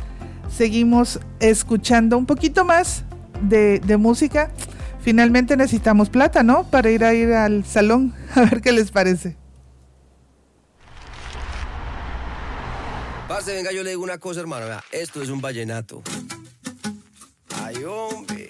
Seguimos 0.55 1.19
escuchando 1.39 2.17
un 2.17 2.25
poquito 2.25 2.65
más 2.65 3.03
de, 3.41 3.79
de 3.79 3.97
música. 3.97 4.51
Finalmente 5.01 5.55
necesitamos 5.55 6.09
plata, 6.09 6.43
¿no? 6.43 6.63
Para 6.69 6.89
ir 6.91 7.03
a 7.03 7.13
ir 7.13 7.33
al 7.33 7.65
salón, 7.65 8.13
a 8.35 8.41
ver 8.41 8.61
qué 8.61 8.71
les 8.71 8.91
parece. 8.91 9.37
Parce, 13.27 13.53
venga, 13.53 13.71
yo 13.71 13.83
le 13.83 13.91
digo 13.91 14.03
una 14.03 14.17
cosa, 14.17 14.39
hermano. 14.39 14.65
vea, 14.65 14.83
esto 14.91 15.21
es 15.21 15.29
un 15.29 15.39
vallenato. 15.39 16.01
Ay, 17.63 17.83
hombre. 17.83 18.49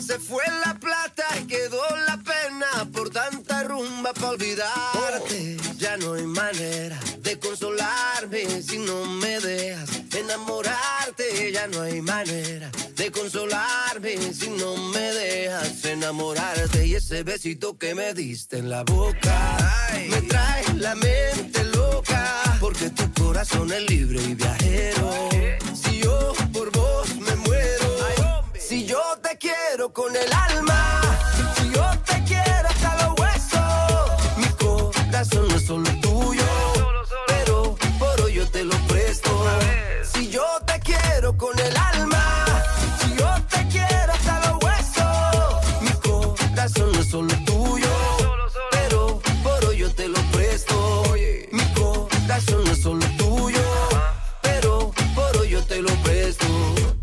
Se 0.00 0.18
fue 0.18 0.42
la 0.64 0.74
plata 0.74 1.24
y 1.40 1.46
quedó 1.46 1.82
la 2.06 2.16
pena 2.18 2.90
por 2.92 3.10
tanta 3.10 3.64
rumba 3.64 4.12
para 4.12 4.30
olvidarte. 4.30 5.56
Ya 5.76 5.96
no 5.96 6.14
hay 6.14 6.26
manera 6.26 6.98
de 7.18 7.38
consolarme 7.38 8.62
si 8.62 8.78
no 8.78 9.04
me 9.06 9.38
dejas 9.40 9.90
enamorarte. 10.16 10.91
Ya 11.52 11.66
no 11.66 11.82
hay 11.82 12.00
manera 12.00 12.70
de 12.96 13.10
consolarme 13.10 14.16
si 14.32 14.48
no 14.48 14.74
me 14.74 15.00
dejas 15.12 15.84
enamorarte. 15.84 16.86
Y 16.86 16.94
ese 16.94 17.24
besito 17.24 17.76
que 17.76 17.94
me 17.94 18.14
diste 18.14 18.56
en 18.56 18.70
la 18.70 18.82
boca 18.84 19.58
me 20.08 20.22
trae 20.22 20.64
la 20.78 20.94
mente 20.94 21.62
loca. 21.64 22.56
Porque 22.58 22.88
tu 22.88 23.12
corazón 23.12 23.70
es 23.70 23.82
libre 23.90 24.22
y 24.22 24.34
viajero. 24.34 25.28
Si 25.74 25.98
yo 25.98 26.32
por 26.54 26.72
vos 26.72 27.14
me 27.16 27.36
muero. 27.36 28.44
Si 28.58 28.86
yo 28.86 29.02
te 29.22 29.36
quiero 29.36 29.92
con 29.92 30.16
el 30.16 30.32
alma, 30.32 31.02
si 31.58 31.70
yo 31.70 31.84
te 32.06 32.24
quiero 32.24 32.66
hasta 32.66 33.06
los 33.06 33.20
huesos, 33.20 34.38
mi 34.38 34.48
corazón 34.56 35.48
no 35.48 35.56
es 35.56 35.66
solo 35.66 36.01
con 41.42 41.58
el 41.58 41.76
alma, 41.76 42.46
si 43.00 43.16
yo 43.16 43.28
te 43.50 43.66
quiero 43.66 44.12
hasta 44.12 44.38
los 44.46 44.62
huesos, 44.62 45.82
mi 45.82 45.90
corazón 46.00 46.92
no 46.92 47.00
es 47.00 47.08
solo 47.08 47.34
tuyo, 47.44 47.88
pero 48.70 49.20
por 49.42 49.64
hoy 49.64 49.78
yo 49.78 49.92
te 49.92 50.06
lo 50.06 50.20
presto. 50.30 51.02
Mi 51.50 51.64
corazón 51.74 52.64
no 52.64 52.70
es 52.70 52.80
solo 52.80 53.04
tuyo, 53.18 53.60
pero 54.40 54.92
por 55.16 55.36
hoy 55.38 55.50
yo 55.50 55.64
te 55.64 55.82
lo 55.82 55.92
presto. 56.04 56.46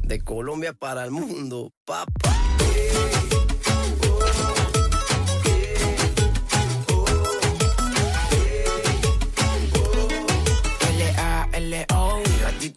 De 0.04 0.24
Colombia 0.24 0.72
para 0.72 1.04
el 1.04 1.12
mundo, 1.12 1.74
papá. 1.84 2.34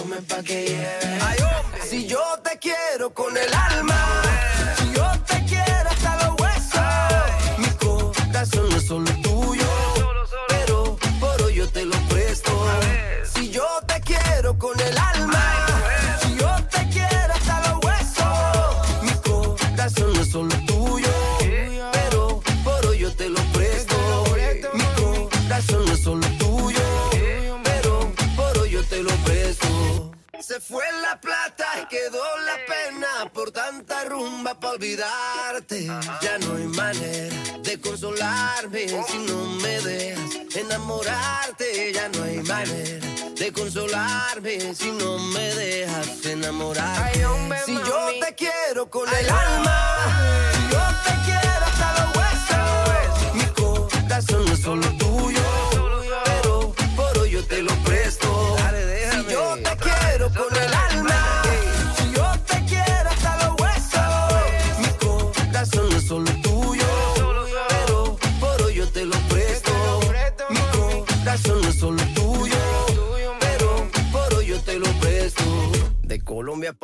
Y 0.00 0.02
tomen 0.02 0.24
pa' 0.24 0.42
que 0.42 0.64
lleve 0.64 1.18
Ay, 1.22 1.38
hombre. 1.42 1.82
Si 1.82 2.06
yo 2.06 2.22
te 2.42 2.58
quiero 2.58 3.12
con 3.12 3.36
el 3.36 3.52
alma, 3.52 4.22
Se 30.50 30.58
fue 30.58 30.82
la 31.00 31.20
plata 31.20 31.64
y 31.80 31.86
quedó 31.86 32.24
la 32.44 32.56
pena 32.66 33.30
por 33.32 33.52
tanta 33.52 34.04
rumba 34.04 34.58
para 34.58 34.72
olvidarte. 34.72 35.86
Ya 36.20 36.38
no 36.38 36.56
hay 36.56 36.66
manera 36.66 37.36
de 37.62 37.80
consolarme 37.80 38.88
si 38.88 39.18
no 39.28 39.44
me 39.62 39.80
dejas 39.80 40.56
enamorarte. 40.56 41.92
Ya 41.92 42.08
no 42.08 42.24
hay 42.24 42.38
manera 42.38 43.06
de 43.36 43.52
consolarme 43.52 44.74
si 44.74 44.90
no 44.90 45.20
me 45.20 45.54
dejas 45.54 46.26
enamorar. 46.26 47.12
Si 47.64 47.74
yo 47.74 48.08
te 48.20 48.34
quiero 48.34 48.90
con 48.90 49.08
el 49.08 49.30
alma, 49.30 50.50
si 50.52 50.72
yo 50.72 50.80
te 51.04 51.30
quiero 51.30 51.49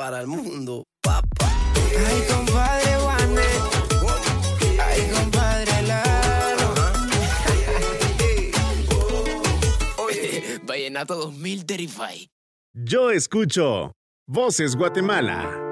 para 0.07 0.21
el 0.21 0.29
mundo, 0.29 0.85
papá. 1.03 1.51
Ay, 1.75 2.23
compadre 2.33 2.97
Juanes. 2.97 3.61
Ay, 4.81 5.11
compadre 5.13 5.83
Lalo. 5.83 6.75
Vallenato 10.65 11.17
2000 11.17 11.67
Terrify. 11.67 12.29
Yo 12.73 13.11
escucho 13.11 13.91
Voces 14.29 14.77
Guatemala. 14.77 15.66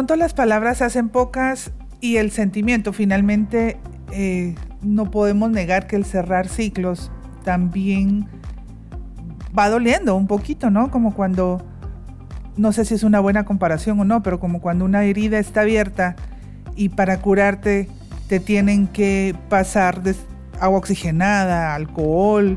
Pronto 0.00 0.16
las 0.16 0.32
palabras 0.32 0.78
se 0.78 0.84
hacen 0.84 1.10
pocas 1.10 1.72
y 2.00 2.16
el 2.16 2.30
sentimiento 2.30 2.94
finalmente 2.94 3.76
eh, 4.12 4.54
no 4.80 5.10
podemos 5.10 5.50
negar 5.50 5.86
que 5.86 5.96
el 5.96 6.06
cerrar 6.06 6.48
ciclos 6.48 7.12
también 7.44 8.26
va 9.56 9.68
doliendo 9.68 10.16
un 10.16 10.26
poquito, 10.26 10.70
¿no? 10.70 10.90
Como 10.90 11.12
cuando, 11.12 11.62
no 12.56 12.72
sé 12.72 12.86
si 12.86 12.94
es 12.94 13.02
una 13.02 13.20
buena 13.20 13.44
comparación 13.44 14.00
o 14.00 14.06
no, 14.06 14.22
pero 14.22 14.40
como 14.40 14.62
cuando 14.62 14.86
una 14.86 15.04
herida 15.04 15.38
está 15.38 15.60
abierta 15.60 16.16
y 16.76 16.88
para 16.88 17.20
curarte 17.20 17.86
te 18.26 18.40
tienen 18.40 18.86
que 18.86 19.36
pasar 19.50 20.00
agua 20.60 20.78
oxigenada, 20.78 21.74
alcohol 21.74 22.56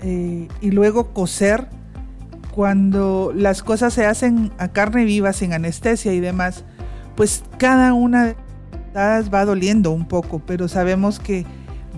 eh, 0.00 0.48
y 0.60 0.70
luego 0.72 1.12
coser 1.12 1.68
cuando 2.58 3.32
las 3.36 3.62
cosas 3.62 3.94
se 3.94 4.04
hacen 4.04 4.50
a 4.58 4.66
carne 4.66 5.04
viva, 5.04 5.32
sin 5.32 5.52
anestesia 5.52 6.12
y 6.12 6.18
demás, 6.18 6.64
pues 7.14 7.44
cada 7.56 7.94
una 7.94 8.24
de 8.24 8.36
las 8.94 9.32
va 9.32 9.44
doliendo 9.44 9.92
un 9.92 10.08
poco, 10.08 10.42
pero 10.44 10.66
sabemos 10.66 11.20
que 11.20 11.46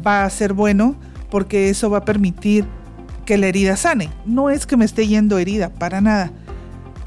va 0.07 0.23
a 0.27 0.29
ser 0.29 0.53
bueno 0.53 0.97
porque 1.31 1.71
eso 1.71 1.89
va 1.89 1.97
a 1.97 2.05
permitir 2.05 2.67
que 3.25 3.39
la 3.39 3.47
herida 3.47 3.75
sane. 3.79 4.11
No 4.27 4.51
es 4.51 4.67
que 4.67 4.77
me 4.77 4.85
esté 4.85 5.07
yendo 5.07 5.39
herida, 5.39 5.71
para 5.71 6.03
nada. 6.03 6.31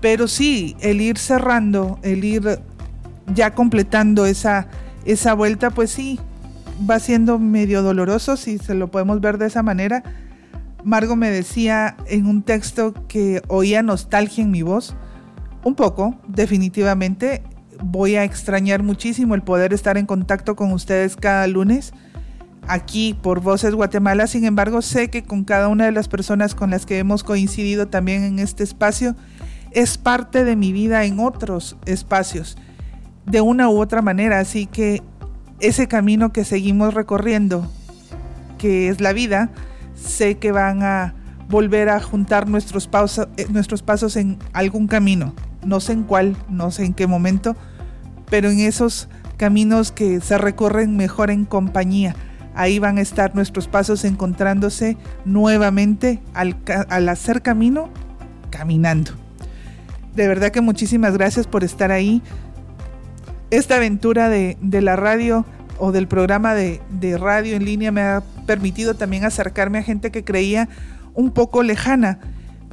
Pero 0.01 0.27
sí, 0.27 0.75
el 0.80 0.99
ir 0.99 1.19
cerrando, 1.19 1.99
el 2.01 2.23
ir 2.23 2.59
ya 3.35 3.53
completando 3.53 4.25
esa, 4.25 4.65
esa 5.05 5.35
vuelta, 5.35 5.69
pues 5.69 5.91
sí, 5.91 6.19
va 6.89 6.97
siendo 6.97 7.38
medio 7.38 7.84
doloroso, 7.84 8.35
si 8.35 8.57
se 8.57 8.73
lo 8.73 8.89
podemos 8.89 9.21
ver 9.21 9.38
de 9.38 9.45
esa 9.45 9.61
manera. 9.61 10.01
Margo 10.84 11.15
me 11.15 11.30
decía 11.30 11.95
en 12.07 12.26
un 12.26 12.43
texto 12.43 12.93
que 13.07 13.41
oía 13.47 13.81
nostalgia 13.81 14.43
en 14.43 14.51
mi 14.51 14.61
voz. 14.61 14.95
Un 15.64 15.76
poco, 15.76 16.15
definitivamente. 16.27 17.43
Voy 17.84 18.15
a 18.15 18.23
extrañar 18.23 18.84
muchísimo 18.84 19.35
el 19.35 19.43
poder 19.43 19.73
estar 19.73 19.97
en 19.97 20.05
contacto 20.05 20.55
con 20.55 20.72
ustedes 20.72 21.15
cada 21.15 21.47
lunes 21.47 21.93
aquí 22.68 23.18
por 23.22 23.41
Voces 23.41 23.76
Guatemala. 23.76 24.27
Sin 24.27 24.45
embargo, 24.45 24.81
sé 24.81 25.10
que 25.10 25.23
con 25.23 25.43
cada 25.43 25.68
una 25.68 25.85
de 25.85 25.91
las 25.91 26.07
personas 26.07 26.55
con 26.55 26.72
las 26.72 26.85
que 26.85 26.99
hemos 26.99 27.23
coincidido 27.23 27.88
también 27.88 28.23
en 28.23 28.39
este 28.39 28.64
espacio, 28.64 29.15
es 29.72 29.97
parte 29.97 30.43
de 30.43 30.55
mi 30.55 30.72
vida 30.72 31.03
en 31.05 31.19
otros 31.19 31.77
espacios, 31.85 32.57
de 33.26 33.41
una 33.41 33.69
u 33.69 33.81
otra 33.81 34.01
manera. 34.01 34.39
Así 34.39 34.65
que 34.65 35.01
ese 35.60 35.88
camino 35.88 36.31
que 36.31 36.45
seguimos 36.45 36.93
recorriendo, 36.93 37.69
que 38.57 38.89
es 38.89 39.01
la 39.01 39.14
vida, 39.14 39.49
sé 39.95 40.37
que 40.37 40.51
van 40.51 40.83
a 40.83 41.13
volver 41.49 41.89
a 41.89 41.99
juntar 41.99 42.47
nuestros, 42.47 42.89
eh, 43.37 43.47
nuestros 43.49 43.81
pasos 43.81 44.15
en 44.15 44.37
algún 44.53 44.87
camino. 44.87 45.33
No 45.63 45.79
sé 45.79 45.93
en 45.93 46.03
cuál, 46.03 46.35
no 46.49 46.71
sé 46.71 46.85
en 46.85 46.93
qué 46.93 47.07
momento, 47.07 47.55
pero 48.29 48.49
en 48.49 48.59
esos 48.59 49.07
caminos 49.37 49.91
que 49.91 50.21
se 50.21 50.37
recorren 50.37 50.97
mejor 50.97 51.31
en 51.31 51.45
compañía. 51.45 52.15
Ahí 52.55 52.79
van 52.79 52.97
a 52.97 53.01
estar 53.01 53.35
nuestros 53.35 53.67
pasos 53.67 54.03
encontrándose 54.05 54.97
nuevamente 55.25 56.21
al, 56.33 56.57
al 56.89 57.09
hacer 57.09 57.41
camino, 57.41 57.89
caminando. 58.49 59.11
De 60.15 60.27
verdad 60.27 60.51
que 60.51 60.61
muchísimas 60.61 61.13
gracias 61.17 61.47
por 61.47 61.63
estar 61.63 61.91
ahí. 61.91 62.21
Esta 63.49 63.75
aventura 63.77 64.29
de, 64.29 64.57
de 64.61 64.81
la 64.81 64.95
radio 64.95 65.45
o 65.77 65.91
del 65.91 66.07
programa 66.07 66.53
de, 66.53 66.81
radio 67.17 67.55
en 67.55 67.65
línea 67.65 67.91
me 67.91 68.01
ha 68.01 68.23
permitido 68.45 68.93
también 68.93 69.25
acercarme 69.25 69.79
a 69.79 69.83
gente 69.83 70.11
que 70.11 70.23
creía 70.23 70.69
un 71.13 71.31
poco 71.31 71.63
lejana 71.63 72.19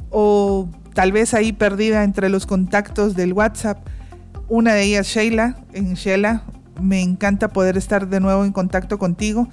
o 0.09 0.67
tal 0.93 1.11
vez 1.11 1.33
ahí 1.33 1.53
perdida 1.53 2.03
entre 2.03 2.29
los 2.29 2.45
contactos 2.45 3.15
del 3.15 3.33
WhatsApp. 3.33 3.79
Una 4.49 4.73
de 4.73 4.83
ellas, 4.83 5.07
Sheila. 5.07 5.55
En 5.73 5.93
Sheila, 5.93 6.43
me 6.81 7.01
encanta 7.01 7.47
poder 7.49 7.77
estar 7.77 8.07
de 8.07 8.19
nuevo 8.19 8.43
en 8.43 8.51
contacto 8.51 8.97
contigo. 8.97 9.47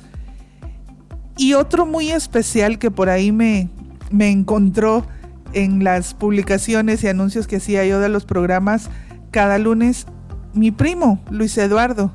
Y 1.36 1.54
otro 1.54 1.86
muy 1.86 2.10
especial 2.10 2.78
que 2.78 2.90
por 2.90 3.08
ahí 3.08 3.30
me, 3.30 3.70
me 4.10 4.30
encontró 4.30 5.06
en 5.52 5.84
las 5.84 6.14
publicaciones 6.14 7.02
y 7.04 7.08
anuncios 7.08 7.46
que 7.46 7.56
hacía 7.56 7.86
yo 7.86 8.00
de 8.00 8.08
los 8.08 8.24
programas 8.24 8.90
cada 9.30 9.58
lunes, 9.58 10.06
mi 10.54 10.70
primo, 10.70 11.20
Luis 11.30 11.56
Eduardo. 11.58 12.12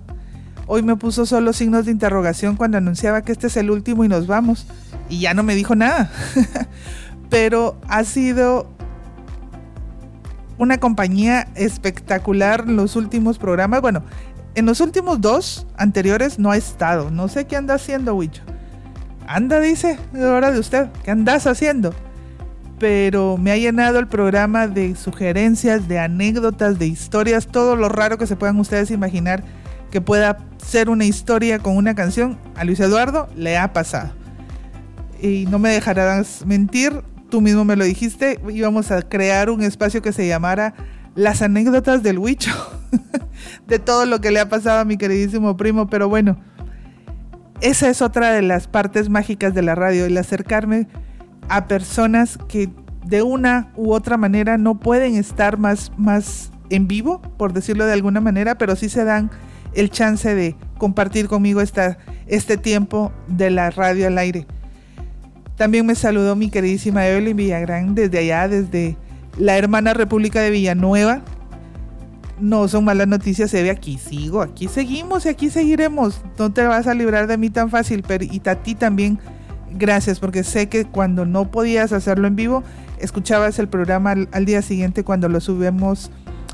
Hoy 0.65 0.81
me 0.81 0.95
puso 0.95 1.26
solo 1.26 1.52
signos 1.52 1.85
de 1.85 1.91
interrogación 1.91 2.56
cuando 2.56 2.77
anunciaba 2.77 3.22
que 3.22 3.34
este 3.34 3.48
es 3.48 3.57
el 3.57 3.69
último 3.69 4.06
y 4.06 4.07
nos 4.07 4.27
vamos. 4.27 4.65
Y 5.10 5.19
ya 5.19 5.34
no 5.34 5.44
me 5.44 5.56
dijo 5.56 5.76
nada. 5.76 6.11
Pero 7.30 7.80
ha 7.90 8.03
sido 8.03 8.68
una 10.57 10.80
compañía 10.80 11.48
espectacular 11.56 12.68
los 12.69 12.95
últimos 12.95 13.38
programas. 13.38 13.81
Bueno, 13.81 14.03
en 14.56 14.65
los 14.65 14.80
últimos 14.80 15.19
dos 15.19 15.68
anteriores 15.76 16.40
no 16.40 16.52
ha 16.52 16.57
estado. 16.57 17.11
No 17.11 17.27
sé 17.27 17.45
qué 17.45 17.57
anda 17.57 17.73
haciendo, 17.73 18.15
Wicho. 18.15 18.44
Anda, 19.27 19.60
dice, 19.60 19.99
hora 20.14 20.52
de 20.52 20.60
usted. 20.60 20.90
¿Qué 21.03 21.11
andas 21.11 21.45
haciendo? 21.45 21.94
Pero 22.80 23.38
me 23.38 23.52
ha 23.52 23.57
llenado 23.57 23.99
el 23.99 24.07
programa 24.07 24.68
de 24.68 24.95
sugerencias, 24.95 25.88
de 25.88 25.99
anécdotas, 25.99 26.80
de 26.80 26.88
historias, 26.88 27.48
todo 27.48 27.76
lo 27.76 27.90
raro 27.90 28.18
que 28.18 28.27
se 28.27 28.35
puedan 28.35 28.60
ustedes 28.60 28.91
imaginar 28.91 29.44
que 29.94 30.02
pueda 30.02 30.40
ser 30.57 30.90
una 30.90 31.06
historia 31.06 31.60
con 31.60 31.78
una 31.78 31.94
canción. 31.94 32.40
A 32.56 32.64
Luis 32.64 32.80
Eduardo 32.80 33.30
le 33.36 33.60
ha 33.60 33.74
pasado. 33.74 34.11
Y 35.22 35.45
no 35.52 35.60
me 35.60 35.70
dejarás 35.70 36.44
mentir, 36.48 37.03
tú 37.30 37.41
mismo 37.41 37.64
me 37.64 37.76
lo 37.76 37.86
dijiste, 37.86 38.40
íbamos 38.49 38.90
a 38.90 39.03
crear 39.03 39.52
un 39.52 39.61
espacio 39.61 40.02
que 40.02 40.11
se 40.11 40.28
llamara 40.28 40.74
Las 41.14 41.44
anécdotas 41.44 42.02
del 42.02 42.18
Huicho, 42.18 42.52
de 43.68 43.78
todo 43.78 44.07
lo 44.07 44.20
que 44.20 44.32
le 44.32 44.40
ha 44.40 44.49
pasado 44.49 44.80
a 44.80 44.84
mi 44.84 44.98
queridísimo 44.98 45.56
primo, 45.57 45.86
pero 45.86 46.10
bueno, 46.10 46.40
esa 47.61 47.88
es 47.88 48.02
otra 48.02 48.32
de 48.32 48.41
las 48.41 48.68
partes 48.68 49.10
mágicas 49.10 49.53
de 49.53 49.61
la 49.61 49.76
radio, 49.76 50.07
el 50.07 50.18
acercarme 50.18 50.88
a 51.49 51.68
personas 51.68 52.40
que 52.48 52.72
de 53.06 53.22
una 53.22 53.72
u 53.76 53.94
otra 53.94 54.18
manera 54.18 54.57
no 54.57 54.80
pueden 54.80 55.14
estar 55.18 55.60
más, 55.60 55.91
más 55.98 56.52
en 56.72 56.88
vivo, 56.88 57.22
por 57.38 57.53
decirlo 57.53 57.86
de 57.86 57.94
alguna 57.94 58.22
manera, 58.22 58.57
pero 58.57 58.76
sí 58.76 58.90
se 58.90 59.03
dan 59.03 59.30
el 59.76 59.90
chance 59.90 60.34
de 60.34 60.56
compartir 60.78 61.28
conmigo 61.28 61.62
esta, 61.62 61.98
este 62.28 62.58
tiempo 62.58 63.12
de 63.28 63.50
la 63.50 63.70
radio 63.70 64.08
al 64.08 64.18
aire. 64.18 64.45
También 65.56 65.86
me 65.86 65.95
saludó 65.95 66.36
mi 66.36 66.50
queridísima 66.50 67.08
Evelyn 67.08 67.38
Villagrán 67.38 67.95
desde 67.95 68.20
allá, 68.20 68.48
desde 68.48 68.98
la 69.38 69.58
hermana 69.58 69.94
República 69.94 70.41
de 70.41 70.50
Villanueva. 70.50 71.22
no 72.40 72.68
son 72.68 72.84
malas 72.84 73.08
noticias, 73.08 73.52
se 73.52 73.64
ve 73.64 73.70
aquí 73.70 73.98
sigo, 73.98 74.41
aquí 74.41 74.68
seguimos 74.68 75.26
y 75.26 75.30
aquí 75.30 75.50
seguiremos. 75.50 76.22
No 76.38 76.52
te 76.52 76.64
vas 76.64 76.88
a 76.88 76.94
librar 76.94 77.28
de 77.28 77.38
mí 77.38 77.50
tan 77.50 77.70
fácil, 77.70 78.04
pero 78.06 78.26
y 78.26 78.41
a 78.45 78.56
ti 78.56 78.76
también 78.76 79.20
gracias, 79.72 80.20
porque 80.20 80.44
sé 80.44 80.68
que 80.68 80.86
cuando 80.86 81.26
no 81.26 81.50
podías 81.52 81.94
hacerlo 81.94 82.28
en 82.28 82.36
vivo, 82.36 82.64
escuchabas 83.00 83.60
el 83.60 83.68
programa 83.68 84.16
al 84.32 84.45
día 84.45 84.62
siguiente 84.62 85.04
cuando 85.04 85.30
lo 85.30 85.40
subimos 85.40 86.12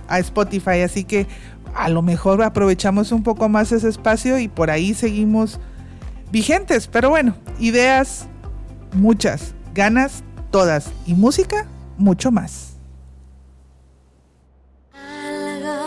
a 0.08 0.20
Spotify, 0.20 0.82
así 0.84 1.04
que 1.04 1.28
a 1.76 1.90
lo 1.90 2.02
mejor 2.02 2.42
aprovechamos 2.44 3.12
un 3.12 3.24
poco 3.24 3.50
más 3.50 3.72
ese 3.72 3.90
espacio 3.90 4.40
y 4.40 4.48
por 4.48 4.70
ahí 4.70 4.94
seguimos 4.94 5.60
vigentes, 6.32 6.88
pero 6.88 7.10
bueno, 7.10 7.36
ideas 7.60 8.28
muchas, 8.94 9.54
ganas 9.74 10.24
todas 10.52 10.92
y 11.06 11.14
música 11.14 11.68
mucho 11.98 12.32
más. 12.32 12.78
Algo 14.94 15.80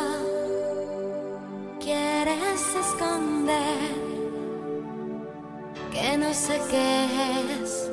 quieres 1.81 2.61
esconder 2.81 3.93
que 5.93 6.19
no 6.19 6.33
sé 6.33 6.61
qué 6.71 7.05
es 7.63 7.91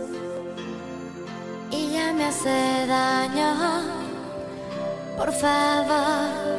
y 1.72 1.92
ya 1.94 2.14
me 2.14 2.26
hace 2.26 2.86
daño. 2.88 4.00
Por 5.18 5.32
favor, 5.34 6.59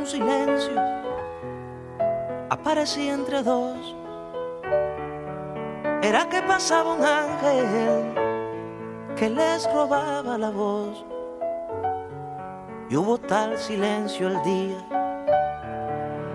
un 0.00 0.06
silencio 0.06 0.80
aparecía 2.48 3.12
entre 3.12 3.42
dos, 3.42 3.94
era 6.00 6.26
que 6.26 6.40
pasaba 6.40 6.94
un 6.94 7.04
ángel 7.04 8.14
que 9.14 9.28
les 9.28 9.70
robaba 9.74 10.38
la 10.38 10.48
voz. 10.48 11.04
Y 12.88 12.96
hubo 12.96 13.18
tal 13.18 13.58
silencio 13.58 14.28
el 14.28 14.42
día 14.42 14.80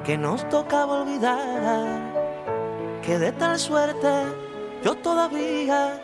que 0.04 0.16
nos 0.16 0.48
tocaba 0.50 1.02
olvidar 1.02 1.88
que 3.02 3.18
de 3.18 3.32
tal 3.32 3.58
suerte 3.58 4.14
yo 4.84 4.96
todavía 4.96 6.00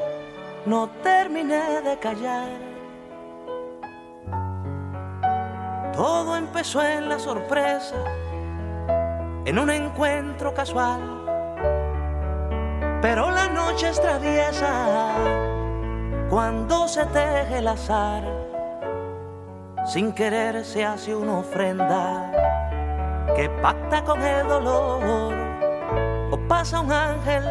no 0.66 0.90
terminé 1.04 1.82
de 1.82 2.00
callar. 2.00 2.71
Empezó 6.62 6.84
en 6.84 7.10
la 7.10 7.18
sorpresa, 7.18 7.96
en 9.46 9.58
un 9.58 9.72
encuentro 9.72 10.54
casual, 10.54 11.02
pero 13.02 13.32
la 13.32 13.48
noche 13.48 13.90
es 13.90 14.00
traviesa 14.00 15.16
cuando 16.30 16.88
se 16.88 17.04
teje 17.08 17.58
el 17.58 17.68
azar. 17.68 18.22
Sin 19.88 20.14
querer 20.14 20.64
se 20.64 20.86
hace 20.86 21.16
una 21.16 21.40
ofrenda 21.40 22.32
que 23.36 23.50
pacta 23.50 24.04
con 24.04 24.22
el 24.22 24.48
dolor. 24.48 25.34
O 26.30 26.38
pasa 26.48 26.82
un 26.82 26.92
ángel, 26.92 27.44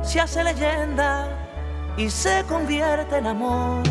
se 0.00 0.20
hace 0.20 0.42
leyenda 0.42 1.28
y 1.98 2.08
se 2.08 2.42
convierte 2.48 3.18
en 3.18 3.26
amor. 3.26 3.82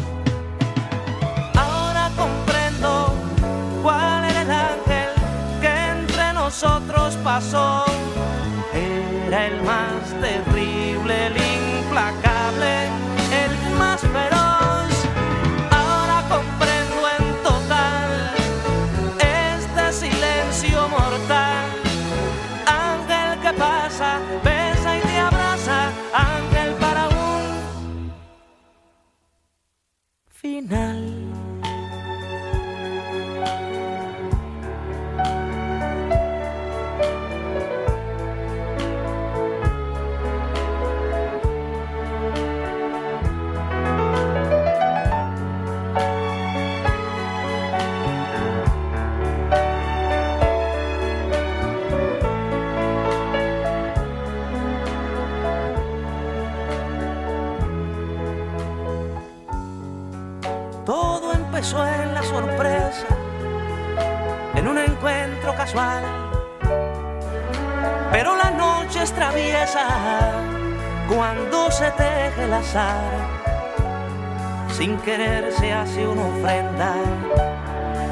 Nosotros 6.59 7.15
pasó. 7.23 7.85
Era 8.73 9.45
el 9.45 9.61
más 9.61 10.01
terrible, 10.19 11.27
el 11.27 11.37
implacable, 11.37 12.87
el 13.43 13.75
más 13.77 14.01
feroz. 14.01 14.89
Ahora 15.69 16.23
comprendo 16.27 16.99
en 17.19 17.43
total 17.43 18.09
este 19.19 20.07
silencio 20.07 20.87
mortal. 20.89 21.65
Ángel 22.65 23.39
que 23.39 23.53
pasa, 23.53 23.76
querer 75.07 75.53
se 75.53 75.71
hace 75.71 76.05
una 76.05 76.25
ofrenda 76.33 76.91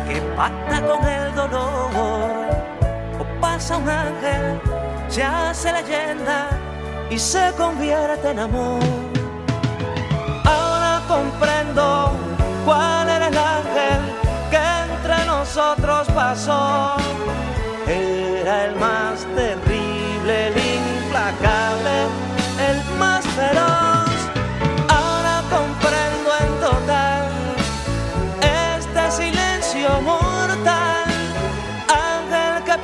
que 0.07 0.22
pacta 0.38 0.77
con 0.88 1.05
el 1.05 1.35
dolor. 1.35 2.31
O 3.19 3.41
pasa 3.41 3.76
un 3.76 3.89
ángel, 3.89 4.61
se 5.09 5.22
hace 5.22 5.73
leyenda 5.73 6.47
y 7.09 7.19
se 7.19 7.51
convierte 7.57 8.30
en 8.31 8.39
amor. 8.39 8.80
Ahora 10.45 11.01
comprendo 11.09 12.11
cuál 12.65 13.09
era 13.09 13.27
el 13.27 13.38
ángel 13.38 14.01
que 14.49 14.63
entre 14.88 15.26
nosotros 15.26 16.07
pasó. 16.15 16.95
Era 17.88 18.67
el 18.67 18.76
más 18.77 19.05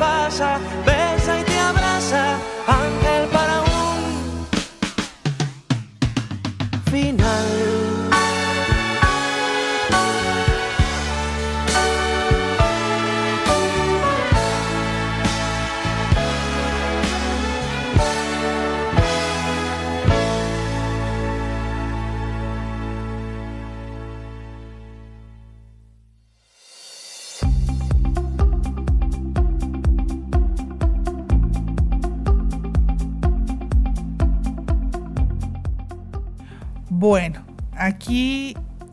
Ángel 0.02 0.61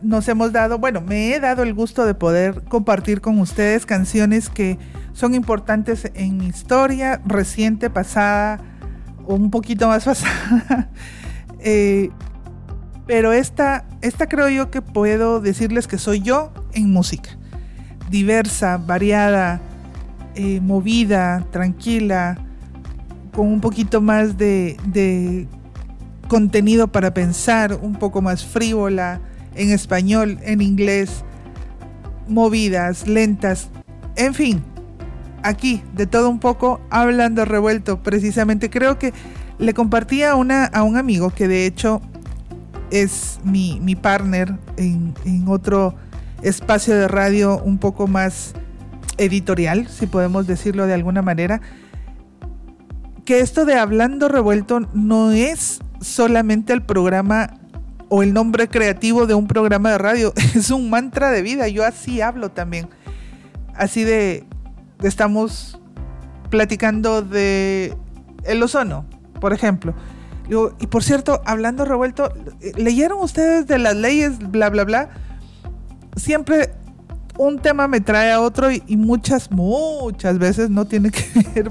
nos 0.09 0.27
hemos 0.27 0.53
dado, 0.53 0.79
bueno, 0.79 1.03
me 1.03 1.35
he 1.35 1.39
dado 1.41 1.63
el 1.63 1.75
gusto 1.75 2.07
de 2.07 2.15
poder 2.15 2.65
compartir 2.65 3.21
con 3.21 3.39
ustedes 3.41 3.85
canciones 3.85 4.49
que 4.49 4.79
son 5.13 5.35
importantes 5.35 6.11
en 6.15 6.39
mi 6.39 6.47
historia 6.47 7.21
reciente, 7.27 7.91
pasada, 7.91 8.59
o 9.27 9.35
un 9.35 9.51
poquito 9.51 9.87
más 9.87 10.05
pasada. 10.07 10.89
Eh, 11.61 12.09
pero 13.07 13.33
esta, 13.33 13.85
esta 14.01 14.29
creo 14.29 14.49
yo 14.49 14.71
que 14.71 14.81
puedo 14.81 15.41
decirles 15.41 15.87
que 15.87 15.99
soy 15.99 16.21
yo 16.23 16.53
en 16.73 16.91
música. 16.91 17.31
Diversa, 18.09 18.79
variada, 18.79 19.61
eh, 20.37 20.61
movida, 20.63 21.45
tranquila, 21.51 22.39
con 23.35 23.47
un 23.49 23.61
poquito 23.61 24.01
más 24.01 24.39
de, 24.39 24.79
de 24.87 25.49
contenido 26.29 26.89
para 26.89 27.13
pensar, 27.13 27.75
un 27.83 27.95
poco 27.97 28.23
más 28.23 28.47
frívola, 28.47 29.21
en 29.59 29.71
español, 29.71 30.39
en 30.43 30.63
inglés, 30.63 31.25
movidas, 32.29 33.07
lentas, 33.07 33.69
en 34.17 34.35
fin, 34.35 34.63
aquí 35.43 35.83
de 35.95 36.07
todo 36.07 36.31
un 36.31 36.39
poco, 36.39 36.81
hablando 36.91 37.45
revuelto, 37.45 38.03
precisamente. 38.03 38.71
Creo 38.71 38.99
que 38.99 39.13
le 39.59 39.75
compartía 39.75 40.35
una, 40.35 40.65
a 40.65 40.83
un 40.83 40.97
amigo 40.97 41.31
que 41.31 41.49
de 41.49 41.67
hecho 41.67 42.01
es 42.91 43.39
mi, 43.45 43.81
mi 43.81 43.97
partner 43.97 44.57
en, 44.77 45.15
en 45.25 45.49
otro 45.49 45.95
espacio 46.43 46.95
de 46.97 47.09
radio 47.09 47.61
un 47.63 47.79
poco 47.79 48.07
más 48.07 48.55
editorial, 49.19 49.89
si 49.89 50.07
podemos 50.07 50.47
decirlo 50.47 50.87
de 50.87 50.95
alguna 50.95 51.23
manera, 51.23 51.61
que 53.25 53.41
esto 53.41 53.65
de 53.65 53.75
hablando 53.75 54.29
revuelto 54.29 54.81
no 54.95 55.33
es 55.33 55.81
solamente 56.01 56.73
el 56.73 56.83
programa 56.83 57.58
o 58.09 58.23
el 58.23 58.33
nombre 58.33 58.69
creativo 58.69 59.27
de 59.27 59.35
un 59.35 59.47
programa 59.47 59.91
de 59.91 59.99
radio, 59.99 60.33
es 60.55 60.71
un 60.71 60.91
mantra 60.91 61.31
de 61.31 61.43
vida, 61.43 61.69
yo 61.69 61.85
así 61.85 62.21
hablo 62.21 62.51
también, 62.51 62.89
así 63.75 64.05
de, 64.05 64.45
estamos 65.03 65.81
platicando 66.51 67.23
de 67.23 67.97
el 68.45 68.63
ozono, 68.63 69.05
por 69.41 69.53
ejemplo. 69.53 69.95
Y 70.81 70.87
por 70.87 71.05
cierto, 71.05 71.43
hablando 71.45 71.85
revuelto, 71.85 72.33
¿leyeron 72.77 73.21
ustedes 73.21 73.67
de 73.67 73.77
las 73.79 73.95
leyes, 73.95 74.39
bla, 74.39 74.71
bla, 74.71 74.85
bla? 74.85 75.11
Siempre 76.17 76.71
un 77.37 77.59
tema 77.59 77.87
me 77.87 78.01
trae 78.01 78.33
a 78.33 78.41
otro 78.41 78.73
y, 78.73 78.83
y 78.87 78.97
muchas, 78.97 79.51
muchas 79.51 80.39
veces 80.39 80.71
no 80.71 80.87
tiene 80.87 81.11
que 81.13 81.23
ver 81.55 81.71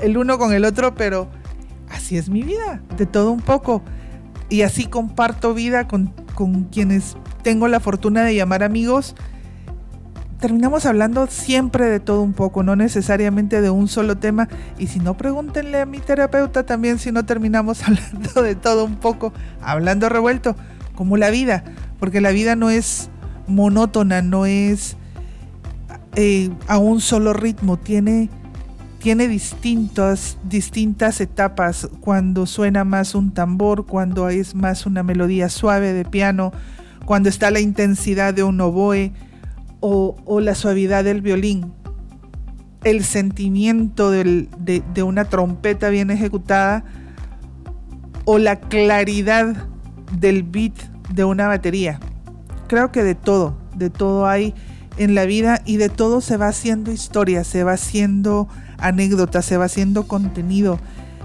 el 0.00 0.16
uno 0.16 0.38
con 0.38 0.52
el 0.52 0.64
otro, 0.64 0.94
pero 0.94 1.26
así 1.90 2.16
es 2.16 2.28
mi 2.28 2.42
vida, 2.42 2.80
de 2.96 3.06
todo 3.06 3.32
un 3.32 3.40
poco. 3.40 3.82
Y 4.48 4.62
así 4.62 4.86
comparto 4.86 5.54
vida 5.54 5.88
con, 5.88 6.12
con 6.34 6.64
quienes 6.64 7.16
tengo 7.42 7.68
la 7.68 7.80
fortuna 7.80 8.22
de 8.24 8.34
llamar 8.34 8.62
amigos 8.62 9.14
terminamos 10.38 10.86
hablando 10.86 11.26
siempre 11.26 11.86
de 11.86 12.00
todo 12.00 12.22
un 12.22 12.32
poco, 12.32 12.62
no 12.62 12.76
necesariamente 12.76 13.60
de 13.60 13.70
un 13.70 13.88
solo 13.88 14.16
tema. 14.16 14.48
Y 14.78 14.88
si 14.88 14.98
no, 14.98 15.16
pregúntenle 15.16 15.80
a 15.80 15.86
mi 15.86 15.98
terapeuta 15.98 16.64
también 16.64 16.98
si 16.98 17.12
no 17.12 17.24
terminamos 17.24 17.82
hablando 17.88 18.42
de 18.42 18.54
todo 18.54 18.84
un 18.84 18.96
poco, 18.96 19.32
hablando 19.60 20.08
revuelto, 20.08 20.56
como 20.94 21.16
la 21.16 21.30
vida, 21.30 21.64
porque 21.98 22.20
la 22.20 22.30
vida 22.30 22.56
no 22.56 22.70
es 22.70 23.10
monótona, 23.46 24.22
no 24.22 24.46
es 24.46 24.96
eh, 26.14 26.50
a 26.66 26.78
un 26.78 27.00
solo 27.00 27.32
ritmo, 27.32 27.78
tiene, 27.78 28.30
tiene 29.06 29.28
distintas, 29.28 30.36
distintas 30.42 31.20
etapas, 31.20 31.88
cuando 32.00 32.44
suena 32.44 32.82
más 32.82 33.14
un 33.14 33.30
tambor, 33.30 33.86
cuando 33.86 34.28
es 34.30 34.56
más 34.56 34.84
una 34.84 35.04
melodía 35.04 35.48
suave 35.48 35.92
de 35.92 36.04
piano, 36.04 36.50
cuando 37.04 37.28
está 37.28 37.52
la 37.52 37.60
intensidad 37.60 38.34
de 38.34 38.42
un 38.42 38.60
oboe 38.60 39.12
o, 39.78 40.40
la 40.40 40.56
suavidad 40.56 41.04
del 41.04 41.22
violín, 41.22 41.72
el 42.82 43.04
sentimiento 43.04 44.10
del- 44.10 44.48
de, 44.58 44.82
de 44.92 45.04
una 45.04 45.24
trompeta 45.26 45.88
bien 45.88 46.10
ejecutada 46.10 46.82
o 48.24 48.38
la 48.38 48.56
claridad 48.58 49.68
del 50.18 50.42
beat 50.42 50.74
de 51.14 51.22
una 51.22 51.46
batería. 51.46 52.00
Creo 52.66 52.90
que 52.90 53.04
de 53.04 53.14
todo, 53.14 53.56
de 53.76 53.88
todo 53.88 54.26
hay 54.26 54.52
en 54.96 55.14
la 55.14 55.26
vida 55.26 55.62
y 55.64 55.76
de 55.76 55.90
todo 55.90 56.20
se 56.20 56.36
va 56.36 56.48
haciendo 56.48 56.90
historia, 56.90 57.44
se 57.44 57.62
va 57.62 57.74
haciendo 57.74 58.48
anécdota, 58.78 59.42
se 59.42 59.56
va 59.56 59.66
haciendo 59.66 60.06
contenido, 60.06 60.78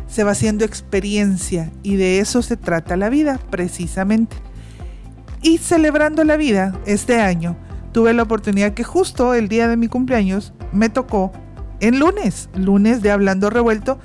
se 0.08 0.24
va 0.24 0.32
haciendo 0.32 0.66
experiencia 0.66 1.72
y 1.84 1.96
de 1.96 2.20
eso 2.20 2.42
se 2.42 2.58
trata 2.58 2.98
la 2.98 3.10
vida 3.10 3.40
precisamente. 3.50 4.36
Y 5.42 5.58
celebrando 5.58 6.24
la 6.24 6.38
vida 6.38 6.78
este 6.86 7.20
año, 7.20 7.56
tuve 7.94 8.14
la 8.14 8.24
oportunidad 8.24 8.74
que 8.74 8.84
justo 8.84 9.34
el 9.34 9.48
día 9.48 9.68
de 9.68 9.78
mi 9.78 9.88
cumpleaños 9.88 10.54
me 10.72 10.90
tocó 10.90 11.32
en 11.80 12.00
lunes, 12.00 12.50
lunes 12.56 13.02
de 13.02 13.12
Hablando 13.12 13.50
Revuelto, 13.50 13.98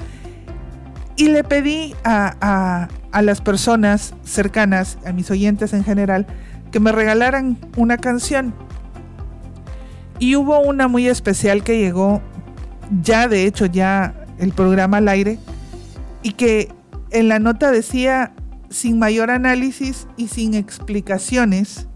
y 1.16 1.28
le 1.28 1.44
pedí 1.44 1.94
a, 2.05 2.35
a- 2.40 2.89
a 3.12 3.23
las 3.23 3.40
personas 3.40 4.12
cercanas, 4.24 4.98
a 5.06 5.12
mis 5.12 5.31
oyentes 5.31 5.73
en 5.73 5.85
general, 5.85 6.27
que 6.70 6.81
me 6.81 6.93
regalaran 6.93 7.56
una 7.77 7.97
canción. 7.97 8.55
Y 10.18 10.36
hubo 10.36 10.59
una 10.60 10.89
muy 10.89 11.06
especial 11.09 11.62
que 11.62 11.78
llegó 11.78 12.20
ya, 13.02 13.28
de 13.28 13.46
hecho, 13.46 13.66
ya 13.66 14.14
el 14.38 14.52
programa 14.52 14.98
al 14.98 15.08
aire, 15.08 15.38
y 16.22 16.32
que 16.32 16.72
en 17.10 17.28
la 17.28 17.38
nota 17.38 17.70
decía, 17.70 18.34
sin 18.68 18.98
mayor 18.98 19.30
análisis 19.30 20.06
y 20.16 20.28
sin 20.28 20.54
explicaciones, 20.54 21.86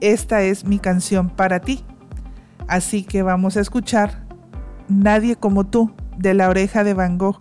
esta 0.00 0.42
es 0.42 0.64
mi 0.64 0.78
canción 0.78 1.30
para 1.30 1.60
ti. 1.60 1.84
Así 2.68 3.04
que 3.04 3.22
vamos 3.22 3.56
a 3.56 3.60
escuchar 3.60 4.22
Nadie 4.88 5.36
como 5.36 5.64
tú 5.64 5.92
de 6.18 6.34
la 6.34 6.48
oreja 6.48 6.84
de 6.84 6.94
Van 6.94 7.16
Gogh. 7.16 7.40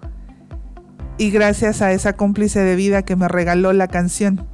Y 1.18 1.31
gracias 1.31 1.81
a 1.81 1.91
esa 1.91 2.13
cómplice 2.13 2.59
de 2.59 2.76
vida 2.76 3.03
que 3.03 3.15
me 3.15 3.27
regaló 3.27 3.73
la 3.73 3.88
canción. 3.88 4.47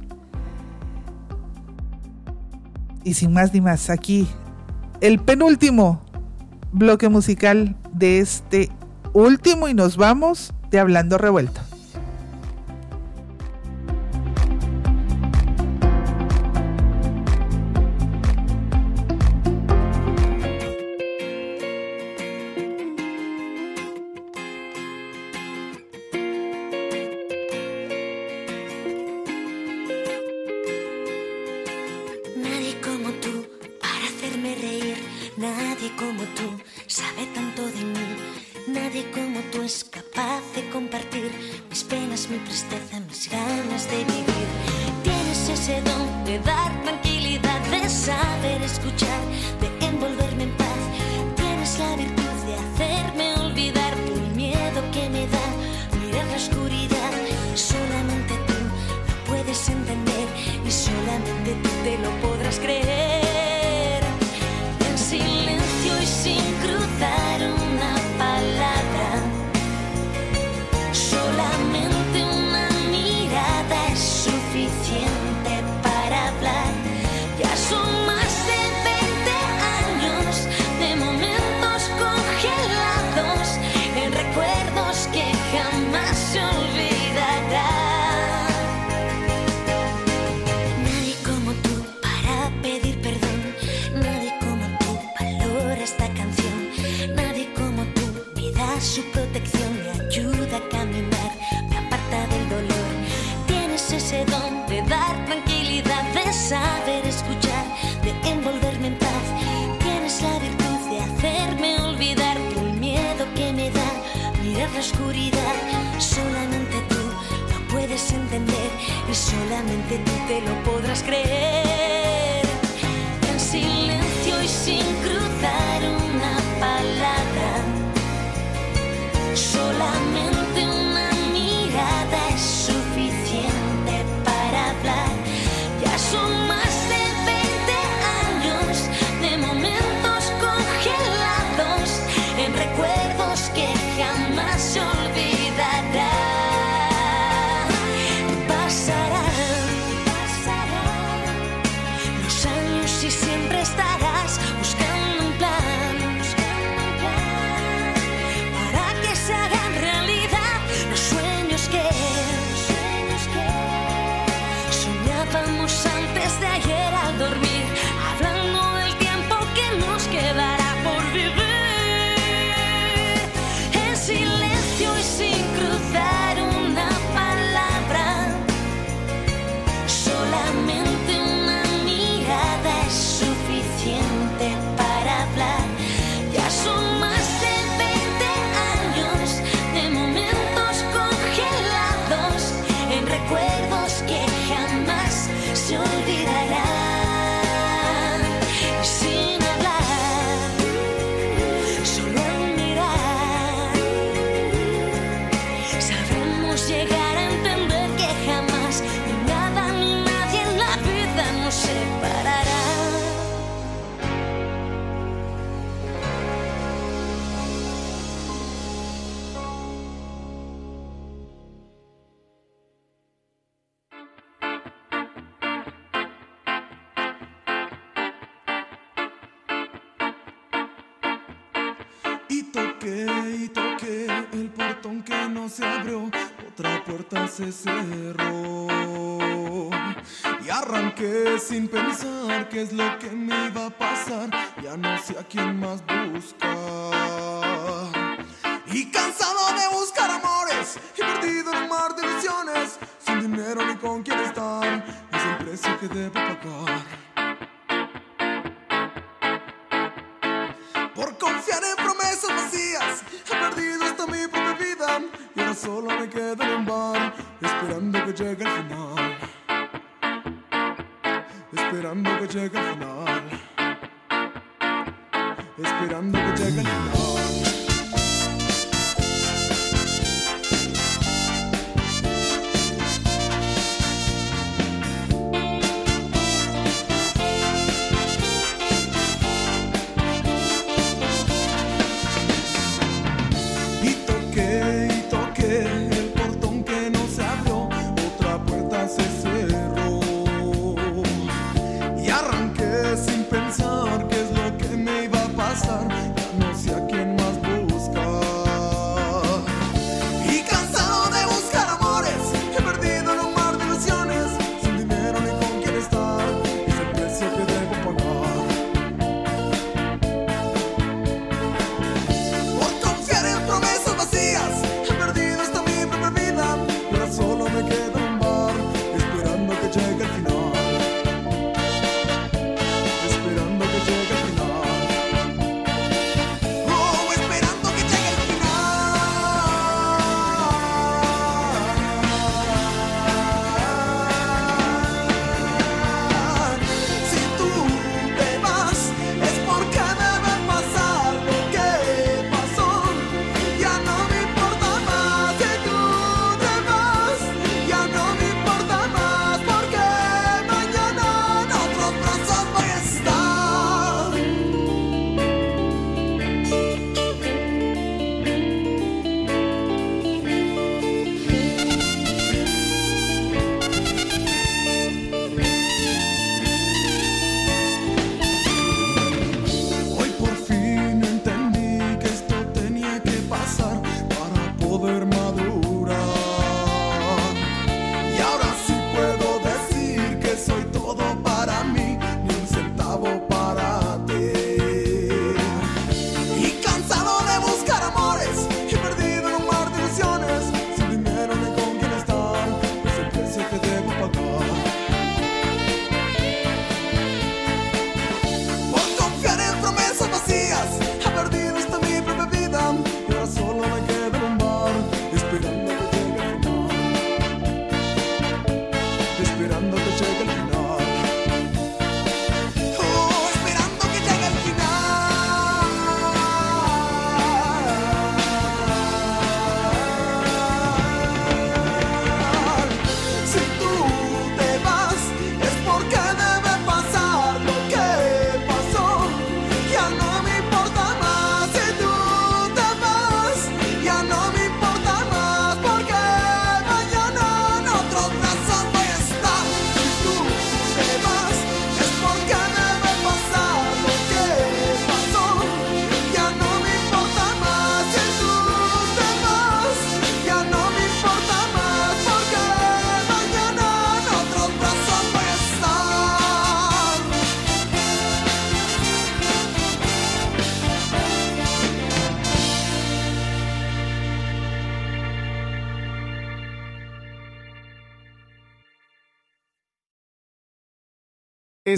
Y 3.04 3.14
sin 3.14 3.32
más 3.32 3.54
ni 3.54 3.60
más, 3.60 3.88
aquí 3.88 4.26
el 5.00 5.18
penúltimo 5.18 6.00
bloque 6.72 7.08
musical 7.08 7.76
de 7.92 8.18
este 8.20 8.70
último 9.12 9.68
y 9.68 9.74
nos 9.74 9.96
vamos 9.96 10.52
de 10.70 10.78
Hablando 10.78 11.18
Revuelto. 11.18 11.67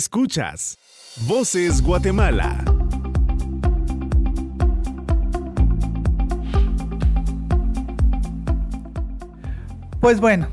Escuchas 0.00 0.78
Voces 1.28 1.82
Guatemala. 1.82 2.64
Pues 10.00 10.20
bueno, 10.22 10.48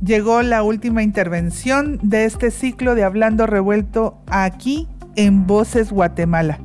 llegó 0.00 0.42
la 0.42 0.62
última 0.62 1.02
intervención 1.02 1.98
de 2.00 2.26
este 2.26 2.52
ciclo 2.52 2.94
de 2.94 3.02
Hablando 3.02 3.44
Revuelto 3.48 4.22
aquí 4.28 4.86
en 5.16 5.48
Voces 5.48 5.90
Guatemala. 5.90 6.60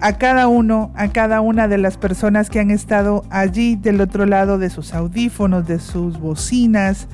A 0.00 0.16
cada 0.16 0.48
uno, 0.48 0.92
a 0.96 1.08
cada 1.08 1.42
una 1.42 1.68
de 1.68 1.76
las 1.76 1.98
personas 1.98 2.48
que 2.48 2.60
han 2.60 2.70
estado 2.70 3.26
allí 3.28 3.76
del 3.76 4.00
otro 4.00 4.24
lado 4.24 4.56
de 4.56 4.70
sus 4.70 4.94
audífonos, 4.94 5.66
de 5.68 5.78
sus 5.78 6.18
bocinas, 6.18 7.06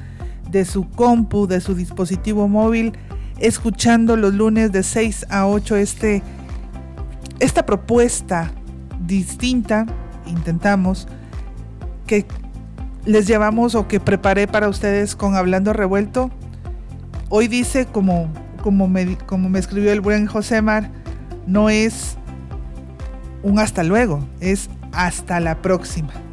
de 0.52 0.65
su 0.65 0.89
compu, 0.89 1.48
de 1.48 1.61
su 1.61 1.74
dispositivo 1.74 2.47
móvil, 2.47 2.97
escuchando 3.46 4.16
los 4.16 4.32
lunes 4.32 4.72
de 4.72 4.82
6 4.82 5.26
a 5.28 5.46
8 5.46 5.76
este, 5.76 6.22
esta 7.40 7.66
propuesta 7.66 8.50
distinta, 9.00 9.84
intentamos, 10.26 11.06
que 12.06 12.24
les 13.04 13.26
llevamos 13.26 13.74
o 13.74 13.86
que 13.86 14.00
preparé 14.00 14.46
para 14.46 14.70
ustedes 14.70 15.14
con 15.14 15.36
Hablando 15.36 15.74
Revuelto. 15.74 16.30
Hoy 17.28 17.48
dice, 17.48 17.84
como, 17.84 18.32
como, 18.62 18.88
me, 18.88 19.18
como 19.18 19.50
me 19.50 19.58
escribió 19.58 19.92
el 19.92 20.00
buen 20.00 20.26
Josemar, 20.26 20.90
no 21.46 21.68
es 21.68 22.16
un 23.42 23.58
hasta 23.58 23.82
luego, 23.82 24.26
es 24.40 24.70
hasta 24.92 25.38
la 25.40 25.60
próxima. 25.60 26.23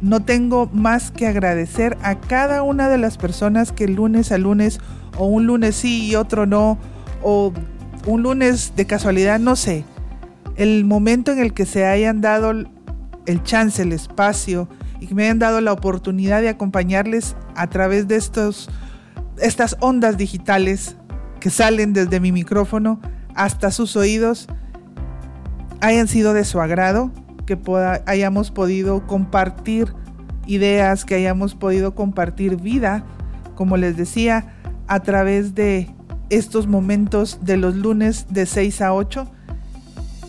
No 0.00 0.20
tengo 0.20 0.68
más 0.72 1.10
que 1.10 1.26
agradecer 1.26 1.96
a 2.02 2.18
cada 2.18 2.62
una 2.62 2.88
de 2.88 2.98
las 2.98 3.18
personas 3.18 3.72
que 3.72 3.86
lunes 3.86 4.32
a 4.32 4.38
lunes, 4.38 4.80
o 5.18 5.26
un 5.26 5.46
lunes 5.46 5.76
sí 5.76 6.08
y 6.08 6.16
otro 6.16 6.46
no, 6.46 6.78
o 7.22 7.52
un 8.06 8.22
lunes 8.22 8.72
de 8.76 8.86
casualidad, 8.86 9.38
no 9.38 9.56
sé, 9.56 9.84
el 10.56 10.84
momento 10.84 11.32
en 11.32 11.38
el 11.38 11.52
que 11.52 11.66
se 11.66 11.86
hayan 11.86 12.20
dado 12.20 12.50
el 12.50 13.42
chance, 13.42 13.82
el 13.82 13.92
espacio 13.92 14.68
y 15.00 15.06
que 15.06 15.14
me 15.14 15.24
hayan 15.24 15.38
dado 15.38 15.60
la 15.60 15.72
oportunidad 15.72 16.40
de 16.42 16.48
acompañarles 16.48 17.36
a 17.54 17.68
través 17.68 18.08
de 18.08 18.16
estos, 18.16 18.68
estas 19.38 19.76
ondas 19.80 20.16
digitales 20.16 20.96
que 21.40 21.50
salen 21.50 21.92
desde 21.92 22.20
mi 22.20 22.32
micrófono 22.32 23.00
hasta 23.34 23.70
sus 23.70 23.96
oídos, 23.96 24.48
hayan 25.80 26.08
sido 26.08 26.34
de 26.34 26.44
su 26.44 26.60
agrado, 26.60 27.10
que 27.56 28.02
hayamos 28.06 28.50
podido 28.50 29.06
compartir 29.06 29.92
ideas, 30.46 31.04
que 31.04 31.16
hayamos 31.16 31.54
podido 31.54 31.94
compartir 31.94 32.56
vida, 32.56 33.04
como 33.54 33.76
les 33.76 33.96
decía, 33.96 34.54
a 34.86 35.00
través 35.00 35.54
de 35.54 35.90
estos 36.28 36.66
momentos 36.66 37.40
de 37.42 37.56
los 37.56 37.74
lunes 37.74 38.26
de 38.30 38.46
6 38.46 38.82
a 38.82 38.94
8. 38.94 39.26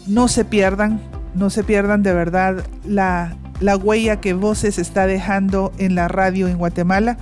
No 0.08 0.28
se 0.28 0.46
pierdan, 0.46 1.00
no 1.36 1.50
se 1.50 1.64
pierdan 1.64 2.02
de 2.02 2.14
verdad 2.14 2.66
la, 2.86 3.36
la 3.60 3.78
huella 3.78 4.20
que 4.20 4.34
Voces 4.34 4.80
está 4.80 5.06
dejando 5.06 5.72
en 5.78 5.96
la 5.96 6.08
radio 6.08 6.48
en 6.48 6.58
Guatemala 6.58 7.18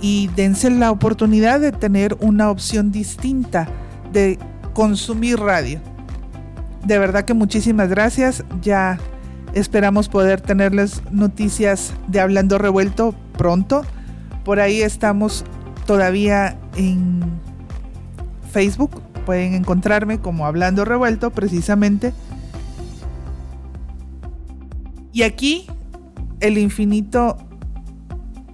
y 0.00 0.28
dense 0.36 0.70
la 0.70 0.90
oportunidad 0.90 1.60
de 1.60 1.72
tener 1.72 2.16
una 2.20 2.50
opción 2.50 2.92
distinta 2.92 3.68
de 4.12 4.38
consumir 4.72 5.38
radio. 5.38 5.80
De 6.84 6.98
verdad 6.98 7.24
que 7.24 7.34
muchísimas 7.34 7.88
gracias. 7.88 8.44
Ya 8.62 8.98
esperamos 9.54 10.08
poder 10.08 10.40
tenerles 10.40 11.02
noticias 11.10 11.92
de 12.08 12.20
Hablando 12.20 12.58
Revuelto 12.58 13.14
pronto. 13.36 13.82
Por 14.44 14.60
ahí 14.60 14.82
estamos 14.82 15.44
todavía 15.86 16.56
en 16.76 17.20
Facebook. 18.52 19.02
Pueden 19.26 19.54
encontrarme 19.54 20.18
como 20.18 20.46
Hablando 20.46 20.84
Revuelto 20.84 21.30
precisamente. 21.30 22.12
Y 25.12 25.22
aquí 25.22 25.66
el 26.40 26.58
infinito 26.58 27.36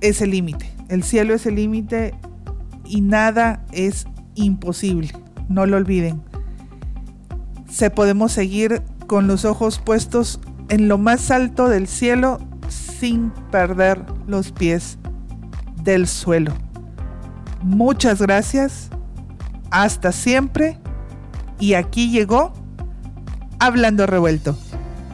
es 0.01 0.21
el 0.21 0.31
límite. 0.31 0.71
El 0.89 1.03
cielo 1.03 1.35
es 1.35 1.47
el 1.47 1.57
límite 1.57 2.15
y 2.85 3.01
nada 3.01 3.65
es 3.73 4.07
imposible. 4.35 5.13
No 5.49 5.67
lo 5.67 5.77
olviden. 5.77 6.23
Se 7.77 7.91
podemos 7.91 8.33
seguir 8.33 8.83
con 9.07 9.27
los 9.27 9.45
ojos 9.45 9.79
puestos 9.79 10.41
en 10.71 10.89
lo 10.89 10.97
más 10.97 11.31
alto 11.31 11.69
del 11.69 11.89
cielo 11.89 12.39
sin 12.71 13.33
perder 13.51 14.03
los 14.27 14.51
pies 14.51 14.97
del 15.83 16.07
suelo. 16.07 16.55
Muchas 17.61 18.23
gracias. 18.23 18.89
Hasta 19.71 20.13
siempre. 20.13 20.81
Y 21.61 21.75
aquí 21.75 22.11
llegó 22.11 22.55
Hablando 23.59 24.07
Revuelto. 24.07 24.57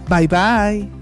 Bye 0.09 0.28
bye. 0.28 1.02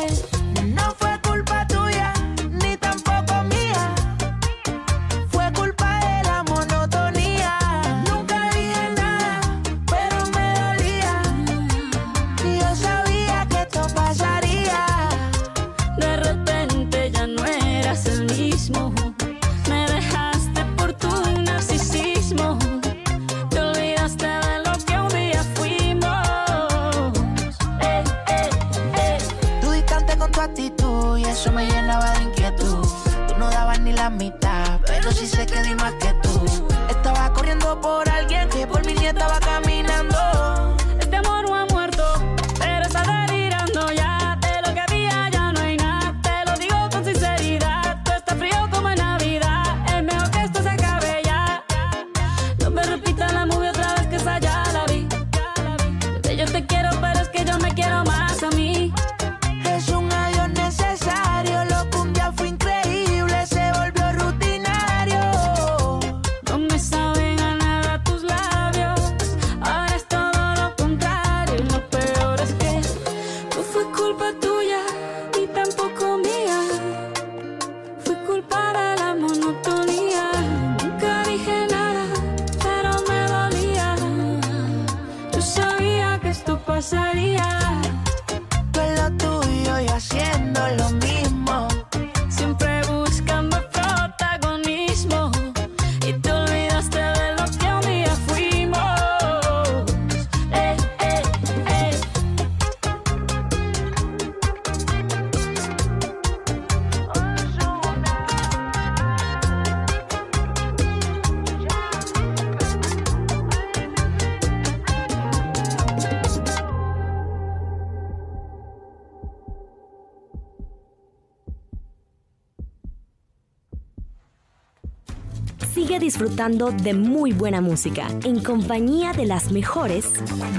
disfrutando 126.01 126.71
de 126.71 126.93
muy 126.93 127.31
buena 127.31 127.61
música 127.61 128.07
en 128.25 128.43
compañía 128.43 129.13
de 129.13 129.25
las 129.27 129.51
mejores 129.51 130.11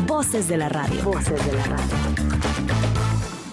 voces 0.06 0.48
de 0.48 0.56
la 0.56 0.68
radio. 0.68 1.02
Voces 1.02 1.44
de 1.44 1.52
la 1.52 1.64
radio. 1.64 2.21